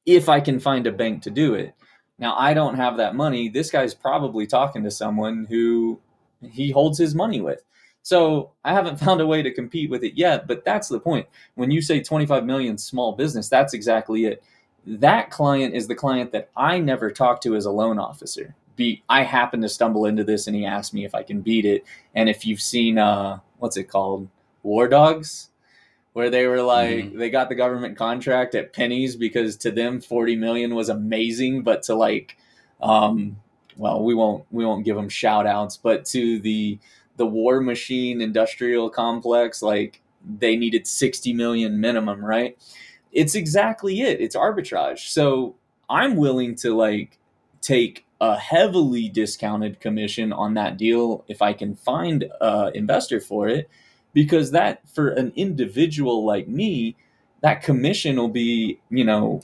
if 0.07 0.29
I 0.29 0.41
can 0.41 0.61
find 0.61 0.87
a 0.87 0.93
bank 0.93 1.23
to 1.23 1.31
do 1.31 1.55
it. 1.55 1.75
Now 2.19 2.37
I 2.37 2.55
don't 2.55 2.77
have 2.77 2.99
that 2.99 3.15
money. 3.15 3.49
This 3.49 3.71
guy's 3.71 3.95
probably 3.95 4.47
talking 4.47 4.85
to 4.85 4.91
someone 4.91 5.47
who 5.49 6.01
he 6.43 6.71
holds 6.71 6.99
his 6.99 7.15
money 7.15 7.41
with. 7.41 7.65
So 8.03 8.53
I 8.65 8.75
haven't 8.75 9.01
found 9.01 9.21
a 9.21 9.27
way 9.27 9.43
to 9.43 9.53
compete 9.53 9.91
with 9.91 10.05
it 10.05 10.15
yet, 10.15 10.47
but 10.47 10.65
that's 10.65 10.89
the 10.89 11.01
point. 11.01 11.27
When 11.55 11.71
you 11.71 11.81
say 11.81 12.03
25 12.03 12.45
million 12.45 12.77
small 12.77 13.13
business, 13.13 13.49
that's 13.49 13.75
exactly 13.75 14.27
it. 14.27 14.43
That 14.87 15.31
client 15.31 15.75
is 15.75 15.89
the 15.89 15.95
client 15.95 16.33
that 16.33 16.51
I 16.55 16.79
never 16.79 17.11
talked 17.11 17.43
to 17.45 17.57
as 17.57 17.65
a 17.65 17.71
loan 17.71 17.99
officer 17.99 18.55
beat 18.77 19.03
I 19.09 19.23
happened 19.23 19.63
to 19.63 19.69
stumble 19.69 20.07
into 20.07 20.25
this 20.25 20.47
and 20.47 20.57
he 20.57 20.65
asked 20.65 20.95
me 20.95 21.05
if 21.05 21.15
I 21.15 21.23
can 21.23 21.41
beat 21.41 21.65
it. 21.65 21.85
And 22.15 22.29
if 22.29 22.47
you've 22.47 22.61
seen 22.61 22.99
uh 22.99 23.41
what's 23.59 23.77
it 23.77 23.85
called? 23.85 24.29
War 24.63 24.89
Dogs? 24.89 25.51
Where 26.13 26.31
they 26.31 26.47
were 26.47 26.63
like 26.63 27.07
mm-hmm. 27.07 27.19
they 27.19 27.31
got 27.31 27.49
the 27.49 27.55
government 27.55 27.97
contract 27.97 28.55
at 28.55 28.73
pennies 28.73 29.17
because 29.17 29.57
to 29.59 29.71
them 29.71 30.01
40 30.01 30.37
million 30.37 30.75
was 30.75 30.89
amazing, 30.89 31.63
but 31.63 31.83
to 31.85 31.95
like 31.95 32.37
um 32.83 33.37
well, 33.77 34.05
we 34.05 34.15
won't 34.15 34.45
we 34.51 34.65
won't 34.65 34.85
give 34.85 34.97
them 34.97 35.09
shout 35.09 35.47
outs, 35.47 35.77
but 35.77 36.05
to 36.07 36.39
the 36.41 36.79
the 37.17 37.27
war 37.27 37.61
machine 37.61 38.21
industrial 38.21 38.91
complex, 38.91 39.63
like 39.63 40.01
they 40.39 40.57
needed 40.57 40.87
60 40.87 41.33
million 41.33 41.81
minimum, 41.81 42.25
right? 42.25 42.57
It's 43.13 43.35
exactly 43.35 44.01
it. 44.01 44.21
It's 44.21 44.35
arbitrage. 44.35 45.11
So 45.11 45.57
I'm 45.89 46.17
willing 46.17 46.55
to 46.57 46.75
like 46.75 47.19
take 47.61 48.05
a 48.25 48.39
heavily 48.39 49.11
discounted 49.11 49.81
commission 49.81 50.33
on 50.33 50.55
that 50.55 50.79
deal 50.79 51.25
if 51.29 51.43
I 51.43 51.53
can 51.53 51.77
find 51.77 52.25
an 52.41 52.73
investor 52.75 53.21
for 53.21 53.49
it, 53.49 53.69
because 54.15 54.51
that 54.53 54.89
for 54.89 55.11
an 55.11 55.31
individual 55.37 56.25
like 56.25 56.49
me, 56.49 56.97
that 57.43 57.63
commission 57.63 58.17
will 58.17 58.31
be, 58.31 58.81
you 58.89 59.05
know, 59.05 59.43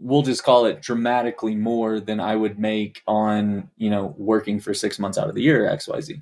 we'll 0.00 0.22
just 0.22 0.42
call 0.42 0.66
it 0.66 0.82
dramatically 0.82 1.54
more 1.54 2.00
than 2.00 2.18
I 2.18 2.34
would 2.34 2.58
make 2.58 3.02
on, 3.06 3.70
you 3.76 3.90
know, 3.90 4.16
working 4.18 4.58
for 4.58 4.74
six 4.74 4.98
months 4.98 5.16
out 5.16 5.28
of 5.28 5.36
the 5.36 5.42
year, 5.42 5.70
XYZ. 5.70 6.20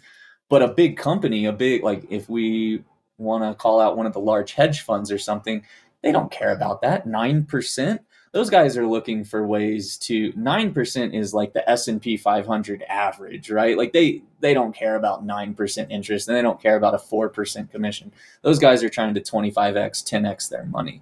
But 0.51 0.62
a 0.62 0.68
big 0.68 0.99
company, 0.99 1.47
a 1.47 1.53
big, 1.53 1.83
like 1.83 2.05
if 2.11 2.29
we 2.29 2.85
want 3.16 3.45
to 3.45 3.55
call 3.55 3.81
out 3.81 3.97
one 3.97 4.05
of 4.05 4.12
the 4.12 4.20
large 4.20 4.53
hedge 4.53 4.83
funds 4.83 5.11
or 5.11 5.18
something, 5.18 5.64
they 6.03 6.12
don't 6.12 6.31
care 6.31 6.53
about 6.53 6.83
that. 6.83 7.07
9% 7.07 7.99
those 8.35 8.51
guys 8.51 8.76
are 8.76 8.87
looking 8.87 9.22
for 9.22 9.47
ways 9.47 9.97
to 9.97 10.32
9% 10.32 11.14
is 11.14 11.32
like 11.32 11.53
the 11.53 11.70
S&P 11.70 12.16
500 12.16 12.82
average, 12.89 13.49
right? 13.49 13.78
Like 13.78 13.93
they 13.93 14.22
they 14.41 14.53
don't 14.53 14.74
care 14.74 14.97
about 14.97 15.24
9% 15.24 15.87
interest 15.89 16.26
and 16.26 16.37
they 16.37 16.43
don't 16.43 16.61
care 16.61 16.74
about 16.74 16.95
a 16.95 16.99
4% 16.99 17.70
commission. 17.70 18.11
Those 18.43 18.59
guys 18.59 18.82
are 18.82 18.89
trying 18.89 19.14
to 19.14 19.20
25x, 19.20 20.03
10x 20.03 20.49
their 20.49 20.64
money. 20.64 21.01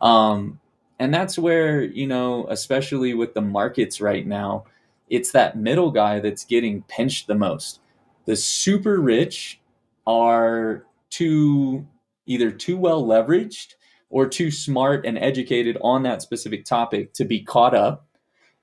Um, 0.00 0.58
and 0.98 1.12
that's 1.12 1.38
where, 1.38 1.82
you 1.82 2.06
know, 2.06 2.46
especially 2.48 3.12
with 3.12 3.34
the 3.34 3.42
markets 3.42 4.00
right 4.00 4.26
now, 4.26 4.64
it's 5.10 5.32
that 5.32 5.58
middle 5.58 5.90
guy 5.90 6.18
that's 6.18 6.44
getting 6.46 6.80
pinched 6.84 7.26
the 7.26 7.34
most. 7.34 7.80
The 8.24 8.36
super 8.36 9.02
rich 9.02 9.60
are 10.06 10.86
too 11.10 11.86
either 12.24 12.50
too 12.50 12.78
well 12.78 13.04
leveraged 13.04 13.74
or 14.10 14.28
too 14.28 14.50
smart 14.50 15.06
and 15.06 15.16
educated 15.16 15.78
on 15.80 16.02
that 16.02 16.20
specific 16.20 16.64
topic 16.64 17.14
to 17.14 17.24
be 17.24 17.40
caught 17.40 17.74
up. 17.74 18.06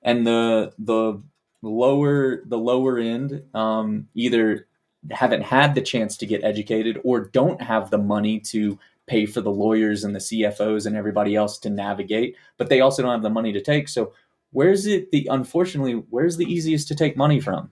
And 0.02 0.26
the 0.26 0.72
the 0.78 1.20
lower 1.62 2.44
the 2.44 2.58
lower 2.58 2.98
end 2.98 3.42
um, 3.54 4.08
either 4.14 4.68
haven't 5.10 5.42
had 5.42 5.74
the 5.74 5.80
chance 5.80 6.16
to 6.18 6.26
get 6.26 6.44
educated 6.44 7.00
or 7.02 7.20
don't 7.20 7.62
have 7.62 7.90
the 7.90 7.98
money 7.98 8.38
to 8.38 8.78
pay 9.06 9.26
for 9.26 9.40
the 9.40 9.50
lawyers 9.50 10.04
and 10.04 10.14
the 10.14 10.20
CFOs 10.20 10.86
and 10.86 10.94
everybody 10.94 11.34
else 11.34 11.58
to 11.58 11.70
navigate 11.70 12.36
but 12.58 12.68
they 12.68 12.80
also 12.80 13.02
don't 13.02 13.12
have 13.12 13.22
the 13.22 13.30
money 13.30 13.52
to 13.52 13.60
take. 13.60 13.88
So 13.88 14.12
where's 14.50 14.86
it 14.86 15.10
the 15.10 15.28
unfortunately 15.30 15.94
where's 16.10 16.36
the 16.36 16.52
easiest 16.52 16.88
to 16.88 16.94
take 16.94 17.16
money 17.16 17.40
from? 17.40 17.70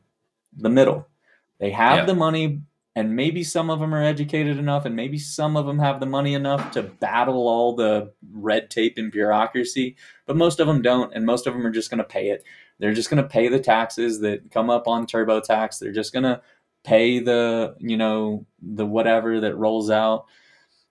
The 0.56 0.70
middle. 0.70 1.06
They 1.58 1.70
have 1.70 1.98
yeah. 1.98 2.04
the 2.06 2.14
money 2.14 2.62
and 2.96 3.14
maybe 3.14 3.44
some 3.44 3.68
of 3.68 3.78
them 3.78 3.94
are 3.94 4.02
educated 4.02 4.58
enough 4.58 4.86
and 4.86 4.96
maybe 4.96 5.18
some 5.18 5.54
of 5.54 5.66
them 5.66 5.78
have 5.78 6.00
the 6.00 6.06
money 6.06 6.32
enough 6.32 6.72
to 6.72 6.82
battle 6.82 7.46
all 7.46 7.76
the 7.76 8.10
red 8.32 8.70
tape 8.70 8.94
and 8.96 9.12
bureaucracy 9.12 9.94
but 10.24 10.36
most 10.36 10.58
of 10.58 10.66
them 10.66 10.80
don't 10.82 11.14
and 11.14 11.24
most 11.26 11.46
of 11.46 11.52
them 11.52 11.64
are 11.64 11.70
just 11.70 11.90
going 11.90 11.98
to 11.98 12.04
pay 12.04 12.30
it. 12.30 12.42
They're 12.78 12.94
just 12.94 13.10
going 13.10 13.22
to 13.22 13.28
pay 13.28 13.48
the 13.48 13.60
taxes 13.60 14.20
that 14.20 14.50
come 14.50 14.68
up 14.70 14.88
on 14.88 15.06
turbotax. 15.06 15.78
They're 15.78 15.92
just 15.92 16.12
going 16.12 16.24
to 16.24 16.40
pay 16.84 17.20
the 17.20 17.76
you 17.78 17.96
know 17.96 18.46
the 18.60 18.86
whatever 18.86 19.40
that 19.40 19.56
rolls 19.56 19.90
out. 19.90 20.26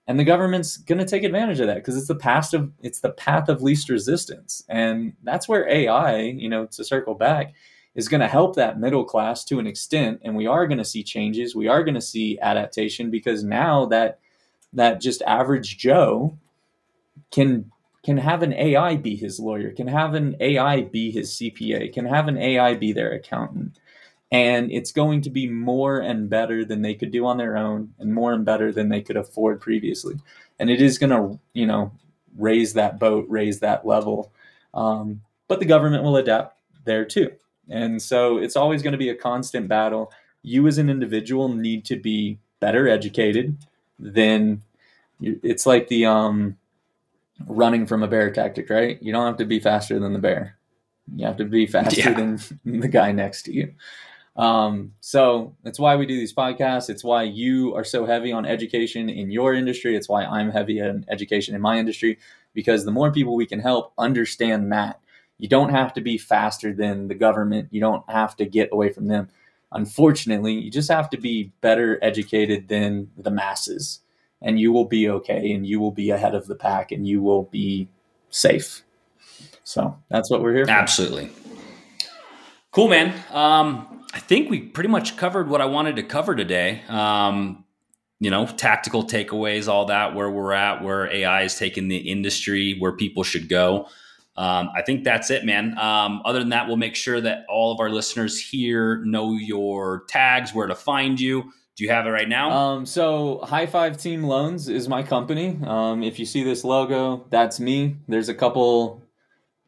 And 0.07 0.19
the 0.19 0.23
government's 0.23 0.77
going 0.77 0.99
to 0.99 1.05
take 1.05 1.23
advantage 1.23 1.59
of 1.59 1.67
that 1.67 1.77
because 1.77 1.97
it's 1.97 2.07
the 2.07 2.15
path 2.15 2.53
of 2.53 2.71
it's 2.81 3.01
the 3.01 3.11
path 3.11 3.49
of 3.49 3.63
least 3.63 3.89
resistance. 3.89 4.63
And 4.69 5.13
that's 5.23 5.47
where 5.47 5.67
ai 5.67 6.17
you 6.17 6.49
know 6.49 6.67
to 6.67 6.83
circle 6.83 7.15
back 7.15 7.53
is 7.95 8.09
going 8.09 8.21
to 8.21 8.27
help 8.27 8.55
that 8.55 8.79
middle 8.79 9.05
class 9.05 9.43
to 9.45 9.57
an 9.57 9.65
extent 9.65 10.19
and 10.23 10.35
we 10.35 10.45
are 10.45 10.67
going 10.67 10.77
to 10.77 10.85
see 10.85 11.01
changes. 11.01 11.55
We 11.55 11.67
are 11.67 11.83
going 11.83 11.95
to 11.95 12.01
see 12.01 12.37
adaptation 12.41 13.09
because 13.09 13.43
now 13.43 13.85
that 13.85 14.19
that 14.73 14.99
just 14.99 15.21
average 15.21 15.77
joe 15.77 16.37
can 17.31 17.71
can 18.03 18.17
have 18.17 18.43
an 18.43 18.53
ai 18.53 18.97
be 18.97 19.15
his 19.15 19.39
lawyer 19.39 19.71
can 19.71 19.87
have 19.87 20.13
an 20.13 20.35
ai 20.41 20.81
be 20.81 21.09
his 21.09 21.31
cpa 21.31 21.91
can 21.93 22.05
have 22.05 22.27
an 22.27 22.37
ai 22.37 22.75
be 22.75 22.91
their 22.91 23.13
accountant. 23.13 23.79
And 24.31 24.71
it's 24.71 24.91
going 24.91 25.21
to 25.21 25.29
be 25.29 25.47
more 25.47 25.99
and 25.99 26.29
better 26.29 26.65
than 26.65 26.81
they 26.81 26.95
could 26.95 27.11
do 27.11 27.25
on 27.25 27.37
their 27.37 27.55
own 27.55 27.93
and 27.99 28.13
more 28.13 28.33
and 28.33 28.43
better 28.43 28.71
than 28.73 28.89
they 28.89 29.01
could 29.01 29.15
afford 29.15 29.61
previously. 29.61 30.15
And 30.59 30.69
it 30.69 30.81
is 30.81 30.97
going 30.97 31.11
to 31.11 31.39
you 31.53 31.65
know 31.65 31.93
raise 32.37 32.73
that 32.73 32.99
boat 32.99 33.25
raise 33.29 33.61
that 33.61 33.85
level. 33.85 34.33
Um, 34.73 35.21
but 35.47 35.59
the 35.59 35.65
government 35.65 36.03
will 36.03 36.17
adapt 36.17 36.57
there 36.83 37.05
too 37.05 37.31
And 37.69 38.01
so 38.01 38.37
it's 38.37 38.55
always 38.55 38.81
going 38.81 38.93
to 38.93 38.97
be 38.97 39.09
a 39.09 39.15
constant 39.15 39.67
battle. 39.67 40.11
You 40.41 40.67
as 40.67 40.77
an 40.77 40.89
individual 40.89 41.49
need 41.49 41.85
to 41.85 41.95
be 41.95 42.39
better 42.59 42.87
educated 42.87 43.57
than 43.99 44.61
it's 45.21 45.65
like 45.65 45.87
the 45.87 46.05
um, 46.05 46.57
running 47.47 47.85
from 47.85 48.03
a 48.03 48.07
bear 48.07 48.31
tactic, 48.31 48.69
right? 48.69 49.01
You 49.01 49.11
don't 49.11 49.25
have 49.25 49.37
to 49.37 49.45
be 49.45 49.59
faster 49.59 49.99
than 49.99 50.13
the 50.13 50.19
bear. 50.19 50.57
You 51.15 51.25
have 51.25 51.37
to 51.37 51.45
be 51.45 51.65
faster 51.65 52.01
yeah. 52.01 52.13
than 52.13 52.39
the 52.81 52.87
guy 52.87 53.11
next 53.11 53.43
to 53.43 53.53
you. 53.53 53.73
Um, 54.35 54.93
so 54.99 55.55
that's 55.63 55.79
why 55.79 55.95
we 55.95 56.05
do 56.05 56.17
these 56.17 56.33
podcasts. 56.33 56.89
It's 56.89 57.03
why 57.03 57.23
you 57.23 57.73
are 57.75 57.85
so 57.85 58.05
heavy 58.05 58.31
on 58.31 58.45
education 58.45 59.09
in 59.09 59.31
your 59.31 59.53
industry. 59.53 59.95
It's 59.95 60.09
why 60.09 60.25
I'm 60.25 60.51
heavy 60.51 60.81
on 60.81 61.05
education 61.07 61.55
in 61.55 61.61
my 61.61 61.77
industry, 61.77 62.17
because 62.53 62.83
the 62.83 62.91
more 62.91 63.11
people 63.11 63.35
we 63.35 63.45
can 63.45 63.59
help 63.59 63.93
understand 63.97 64.71
that, 64.73 64.99
you 65.37 65.49
don't 65.49 65.69
have 65.69 65.93
to 65.93 66.01
be 66.01 66.17
faster 66.17 66.73
than 66.73 67.07
the 67.07 67.15
government. 67.15 67.69
You 67.71 67.81
don't 67.81 68.09
have 68.09 68.35
to 68.37 68.45
get 68.45 68.69
away 68.71 68.91
from 68.91 69.07
them. 69.07 69.29
Unfortunately, 69.71 70.53
you 70.53 70.71
just 70.71 70.89
have 70.89 71.09
to 71.09 71.17
be 71.17 71.51
better 71.61 71.99
educated 72.01 72.69
than 72.69 73.11
the 73.17 73.31
masses, 73.31 73.99
and 74.41 74.59
you 74.59 74.71
will 74.71 74.85
be 74.85 75.09
okay, 75.09 75.51
and 75.51 75.67
you 75.67 75.79
will 75.79 75.91
be 75.91 76.11
ahead 76.11 76.35
of 76.35 76.47
the 76.47 76.55
pack, 76.55 76.91
and 76.91 77.07
you 77.07 77.21
will 77.21 77.43
be 77.43 77.89
safe. 78.29 78.83
So 79.63 79.97
that's 80.09 80.29
what 80.29 80.41
we're 80.41 80.53
here 80.53 80.65
for. 80.65 80.71
Absolutely. 80.71 81.29
Cool, 82.71 82.87
man. 82.87 83.13
Um, 83.31 84.05
I 84.13 84.19
think 84.19 84.49
we 84.49 84.61
pretty 84.61 84.89
much 84.89 85.17
covered 85.17 85.49
what 85.49 85.61
I 85.61 85.65
wanted 85.65 85.97
to 85.97 86.03
cover 86.03 86.35
today. 86.35 86.83
Um, 86.87 87.65
you 88.19 88.29
know, 88.29 88.45
tactical 88.45 89.03
takeaways, 89.03 89.67
all 89.67 89.85
that, 89.85 90.15
where 90.15 90.29
we're 90.29 90.53
at, 90.53 90.81
where 90.81 91.11
AI 91.11 91.43
is 91.43 91.57
taking 91.57 91.89
the 91.89 91.97
industry, 91.97 92.77
where 92.79 92.93
people 92.93 93.23
should 93.23 93.49
go. 93.49 93.87
Um, 94.37 94.69
I 94.75 94.81
think 94.81 95.03
that's 95.03 95.31
it, 95.31 95.45
man. 95.45 95.77
Um, 95.77 96.21
other 96.25 96.39
than 96.39 96.49
that, 96.49 96.67
we'll 96.67 96.77
make 96.77 96.95
sure 96.95 97.21
that 97.21 97.45
all 97.47 97.71
of 97.71 97.79
our 97.79 97.89
listeners 97.89 98.39
here 98.39 98.97
know 99.05 99.33
your 99.33 100.03
tags, 100.09 100.53
where 100.53 100.67
to 100.67 100.75
find 100.75 101.19
you. 101.19 101.51
Do 101.77 101.83
you 101.83 101.89
have 101.89 102.05
it 102.05 102.09
right 102.09 102.27
now? 102.27 102.51
Um, 102.51 102.85
so 102.85 103.39
High 103.43 103.65
Five 103.65 103.97
Team 103.97 104.23
Loans 104.23 104.69
is 104.69 104.87
my 104.87 105.03
company. 105.03 105.59
Um, 105.65 106.03
if 106.03 106.19
you 106.19 106.25
see 106.25 106.43
this 106.43 106.63
logo, 106.63 107.25
that's 107.29 107.59
me. 107.59 107.97
There's 108.07 108.29
a 108.29 108.33
couple. 108.33 109.01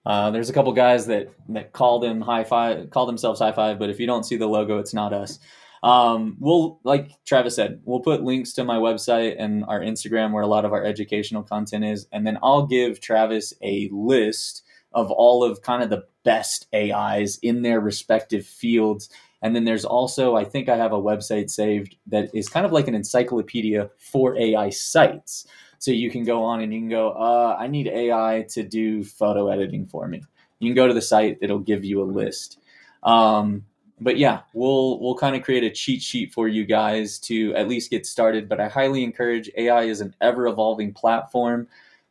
Uh, 0.05 0.31
there's 0.31 0.49
a 0.49 0.53
couple 0.53 0.71
guys 0.71 1.07
that 1.07 1.29
that 1.49 1.73
call 1.73 1.99
them 1.99 2.21
high 2.21 2.45
five, 2.45 2.89
call 2.91 3.05
themselves 3.05 3.41
high 3.41 3.51
five, 3.51 3.77
but 3.77 3.89
if 3.89 3.99
you 3.99 4.07
don't 4.07 4.23
see 4.23 4.37
the 4.37 4.47
logo, 4.47 4.79
it's 4.79 4.93
not 4.93 5.11
us. 5.11 5.39
Um, 5.83 6.37
we'll, 6.39 6.79
like 6.83 7.11
Travis 7.25 7.55
said, 7.55 7.81
we'll 7.85 7.99
put 7.99 8.23
links 8.23 8.53
to 8.53 8.63
my 8.63 8.77
website 8.77 9.35
and 9.37 9.63
our 9.65 9.79
Instagram 9.79 10.31
where 10.31 10.43
a 10.43 10.47
lot 10.47 10.65
of 10.65 10.73
our 10.73 10.83
educational 10.83 11.43
content 11.43 11.85
is. 11.85 12.07
And 12.11 12.25
then 12.25 12.37
I'll 12.41 12.65
give 12.65 12.99
Travis 12.99 13.53
a 13.61 13.89
list 13.91 14.63
of 14.93 15.11
all 15.11 15.43
of 15.43 15.61
kind 15.61 15.83
of 15.83 15.89
the 15.89 16.03
best 16.23 16.67
AIs 16.73 17.37
in 17.41 17.61
their 17.61 17.79
respective 17.79 18.45
fields. 18.45 19.09
And 19.41 19.55
then 19.55 19.65
there's 19.65 19.85
also, 19.85 20.35
I 20.35 20.43
think 20.43 20.69
I 20.69 20.77
have 20.77 20.93
a 20.93 21.01
website 21.01 21.49
saved 21.49 21.95
that 22.07 22.29
is 22.33 22.49
kind 22.49 22.65
of 22.65 22.71
like 22.71 22.87
an 22.87 22.95
encyclopedia 22.95 23.89
for 23.97 24.35
AI 24.37 24.69
sites. 24.71 25.45
So 25.79 25.91
you 25.91 26.09
can 26.09 26.23
go 26.23 26.43
on 26.43 26.61
and 26.61 26.73
you 26.73 26.79
can 26.79 26.89
go, 26.89 27.11
uh, 27.11 27.55
I 27.59 27.67
need 27.67 27.87
AI 27.87 28.45
to 28.49 28.63
do 28.63 29.03
photo 29.03 29.49
editing 29.49 29.85
for 29.85 30.07
me. 30.07 30.23
You 30.59 30.69
can 30.69 30.75
go 30.75 30.87
to 30.87 30.93
the 30.93 31.01
site, 31.01 31.37
it'll 31.41 31.59
give 31.59 31.85
you 31.85 32.01
a 32.01 32.05
list. 32.05 32.57
Um, 33.03 33.63
but 33.99 34.17
yeah, 34.17 34.41
we'll 34.53 34.99
we'll 34.99 35.15
kind 35.15 35.35
of 35.35 35.43
create 35.43 35.63
a 35.63 35.71
cheat 35.71 36.01
sheet 36.01 36.33
for 36.33 36.47
you 36.47 36.65
guys 36.65 37.17
to 37.19 37.53
at 37.55 37.67
least 37.67 37.89
get 37.89 38.05
started. 38.05 38.47
But 38.47 38.59
I 38.59 38.67
highly 38.67 39.03
encourage 39.03 39.49
AI 39.57 39.83
is 39.83 40.01
an 40.01 40.15
ever 40.21 40.47
evolving 40.47 40.93
platform. 40.93 41.67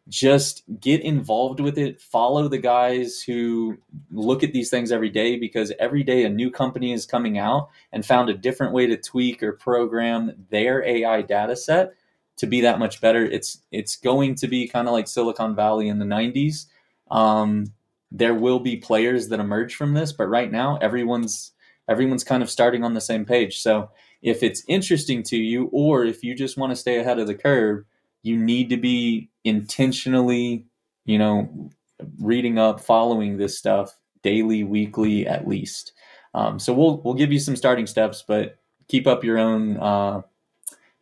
Just 0.08 0.62
get 0.80 1.00
involved 1.00 1.58
with 1.58 1.78
it. 1.78 2.00
Follow 2.00 2.48
the 2.48 2.58
guys 2.58 3.20
who 3.22 3.76
look 4.12 4.42
at 4.42 4.52
these 4.52 4.70
things 4.70 4.92
every 4.92 5.10
day 5.10 5.36
because 5.36 5.72
every 5.80 6.04
day 6.04 6.24
a 6.24 6.28
new 6.28 6.50
company 6.50 6.92
is 6.92 7.06
coming 7.06 7.38
out 7.38 7.70
and 7.92 8.06
found 8.06 8.30
a 8.30 8.34
different 8.34 8.72
way 8.72 8.86
to 8.86 8.96
tweak 8.96 9.42
or 9.42 9.52
program 9.52 10.46
their 10.50 10.84
AI 10.84 11.22
data 11.22 11.56
set 11.56 11.94
to 12.36 12.46
be 12.46 12.60
that 12.60 12.78
much 12.78 13.00
better. 13.00 13.24
It's 13.24 13.62
it's 13.70 13.96
going 13.96 14.34
to 14.36 14.48
be 14.48 14.68
kind 14.68 14.88
of 14.88 14.92
like 14.92 15.08
Silicon 15.08 15.54
Valley 15.54 15.88
in 15.88 15.98
the 15.98 16.04
90s. 16.04 16.66
Um, 17.10 17.72
there 18.12 18.34
will 18.34 18.60
be 18.60 18.76
players 18.76 19.28
that 19.28 19.40
emerge 19.40 19.74
from 19.74 19.94
this, 19.94 20.12
but 20.12 20.26
right 20.26 20.50
now 20.50 20.78
everyone's 20.78 21.52
everyone's 21.88 22.24
kind 22.24 22.42
of 22.42 22.50
starting 22.50 22.84
on 22.84 22.94
the 22.94 23.00
same 23.00 23.24
page. 23.24 23.60
So 23.60 23.90
if 24.22 24.42
it's 24.42 24.64
interesting 24.66 25.22
to 25.24 25.36
you, 25.36 25.68
or 25.72 26.04
if 26.04 26.22
you 26.24 26.34
just 26.34 26.56
want 26.56 26.72
to 26.72 26.76
stay 26.76 26.98
ahead 26.98 27.18
of 27.18 27.26
the 27.26 27.34
curve, 27.34 27.84
you 28.22 28.36
need 28.36 28.70
to 28.70 28.76
be 28.76 29.30
intentionally, 29.44 30.66
you 31.04 31.18
know, 31.18 31.70
reading 32.18 32.58
up, 32.58 32.80
following 32.80 33.36
this 33.36 33.56
stuff 33.56 33.96
daily, 34.22 34.64
weekly, 34.64 35.26
at 35.26 35.46
least. 35.46 35.92
Um, 36.34 36.58
so 36.58 36.72
we'll 36.74 36.98
we'll 36.98 37.14
give 37.14 37.32
you 37.32 37.38
some 37.38 37.56
starting 37.56 37.86
steps, 37.86 38.24
but 38.26 38.58
keep 38.88 39.06
up 39.06 39.24
your 39.24 39.38
own 39.38 39.76
uh, 39.78 40.22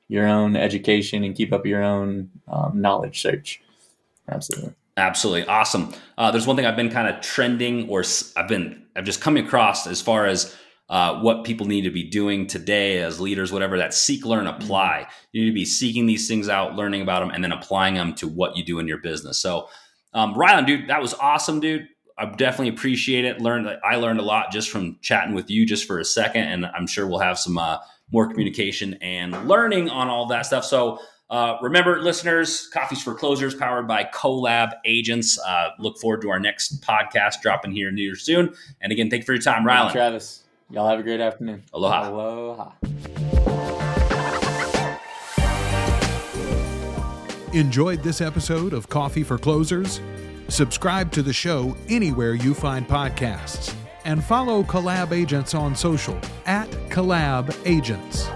your 0.08 0.26
own 0.26 0.54
education 0.54 1.24
and 1.24 1.34
keep 1.34 1.52
up 1.52 1.66
your 1.66 1.82
own 1.82 2.30
um, 2.46 2.80
knowledge 2.80 3.20
search. 3.22 3.62
Absolutely. 4.28 4.74
Absolutely 4.96 5.44
awesome. 5.46 5.92
Uh, 6.16 6.30
there's 6.30 6.46
one 6.46 6.54
thing 6.54 6.66
I've 6.66 6.76
been 6.76 6.90
kind 6.90 7.08
of 7.08 7.20
trending, 7.20 7.88
or 7.88 8.04
I've 8.36 8.46
been 8.48 8.84
I've 8.94 9.04
just 9.04 9.20
coming 9.20 9.44
across 9.44 9.86
as 9.86 10.00
far 10.00 10.26
as 10.26 10.54
uh, 10.88 11.18
what 11.20 11.44
people 11.44 11.66
need 11.66 11.82
to 11.82 11.90
be 11.90 12.04
doing 12.04 12.46
today 12.46 12.98
as 12.98 13.20
leaders, 13.20 13.50
whatever 13.50 13.78
that 13.78 13.94
seek, 13.94 14.24
learn, 14.24 14.46
apply. 14.46 15.06
Mm-hmm. 15.06 15.28
You 15.32 15.42
need 15.42 15.50
to 15.50 15.54
be 15.54 15.64
seeking 15.64 16.06
these 16.06 16.28
things 16.28 16.48
out, 16.48 16.76
learning 16.76 17.02
about 17.02 17.20
them, 17.20 17.30
and 17.30 17.42
then 17.42 17.52
applying 17.52 17.94
them 17.94 18.14
to 18.16 18.28
what 18.28 18.56
you 18.56 18.64
do 18.64 18.78
in 18.78 18.86
your 18.86 18.98
business. 18.98 19.38
So, 19.38 19.68
um, 20.12 20.34
Rylan, 20.34 20.66
dude, 20.66 20.88
that 20.88 21.00
was 21.00 21.14
awesome, 21.14 21.60
dude. 21.60 21.88
I 22.16 22.26
definitely 22.26 22.68
appreciate 22.68 23.24
it. 23.24 23.40
Learned 23.40 23.68
I 23.82 23.96
learned 23.96 24.20
a 24.20 24.22
lot 24.22 24.52
just 24.52 24.70
from 24.70 24.98
chatting 25.00 25.34
with 25.34 25.50
you 25.50 25.66
just 25.66 25.86
for 25.86 25.98
a 25.98 26.04
second, 26.04 26.44
and 26.44 26.66
I'm 26.66 26.86
sure 26.86 27.06
we'll 27.06 27.18
have 27.18 27.38
some 27.38 27.58
uh, 27.58 27.78
more 28.12 28.28
communication 28.28 28.94
and 29.00 29.48
learning 29.48 29.88
on 29.88 30.08
all 30.08 30.26
that 30.26 30.46
stuff. 30.46 30.64
So. 30.64 30.98
Uh, 31.30 31.56
remember, 31.62 32.02
listeners, 32.02 32.68
Coffees 32.68 33.02
for 33.02 33.14
Closers, 33.14 33.54
powered 33.54 33.88
by 33.88 34.04
Collab 34.04 34.72
Agents. 34.84 35.40
Uh, 35.40 35.70
look 35.78 35.98
forward 35.98 36.20
to 36.20 36.28
our 36.28 36.38
next 36.38 36.82
podcast 36.82 37.40
dropping 37.40 37.72
here 37.72 37.90
near 37.90 38.14
soon. 38.14 38.54
And 38.82 38.92
again, 38.92 39.08
thank 39.08 39.22
you 39.22 39.26
for 39.26 39.32
your 39.32 39.42
time, 39.42 39.64
Rylan. 39.64 39.90
Travis. 39.90 40.43
Y'all 40.74 40.88
have 40.88 40.98
a 40.98 41.04
great 41.04 41.20
afternoon. 41.20 41.62
Aloha. 41.72 42.08
Aloha. 42.08 42.72
Enjoyed 47.52 48.02
this 48.02 48.20
episode 48.20 48.72
of 48.72 48.88
Coffee 48.88 49.22
for 49.22 49.38
Closers? 49.38 50.00
Subscribe 50.48 51.12
to 51.12 51.22
the 51.22 51.32
show 51.32 51.76
anywhere 51.88 52.34
you 52.34 52.54
find 52.54 52.88
podcasts 52.88 53.72
and 54.04 54.24
follow 54.24 54.64
Collab 54.64 55.12
Agents 55.12 55.54
on 55.54 55.76
social 55.76 56.18
at 56.44 56.68
Collab 56.88 57.56
Agents. 57.64 58.28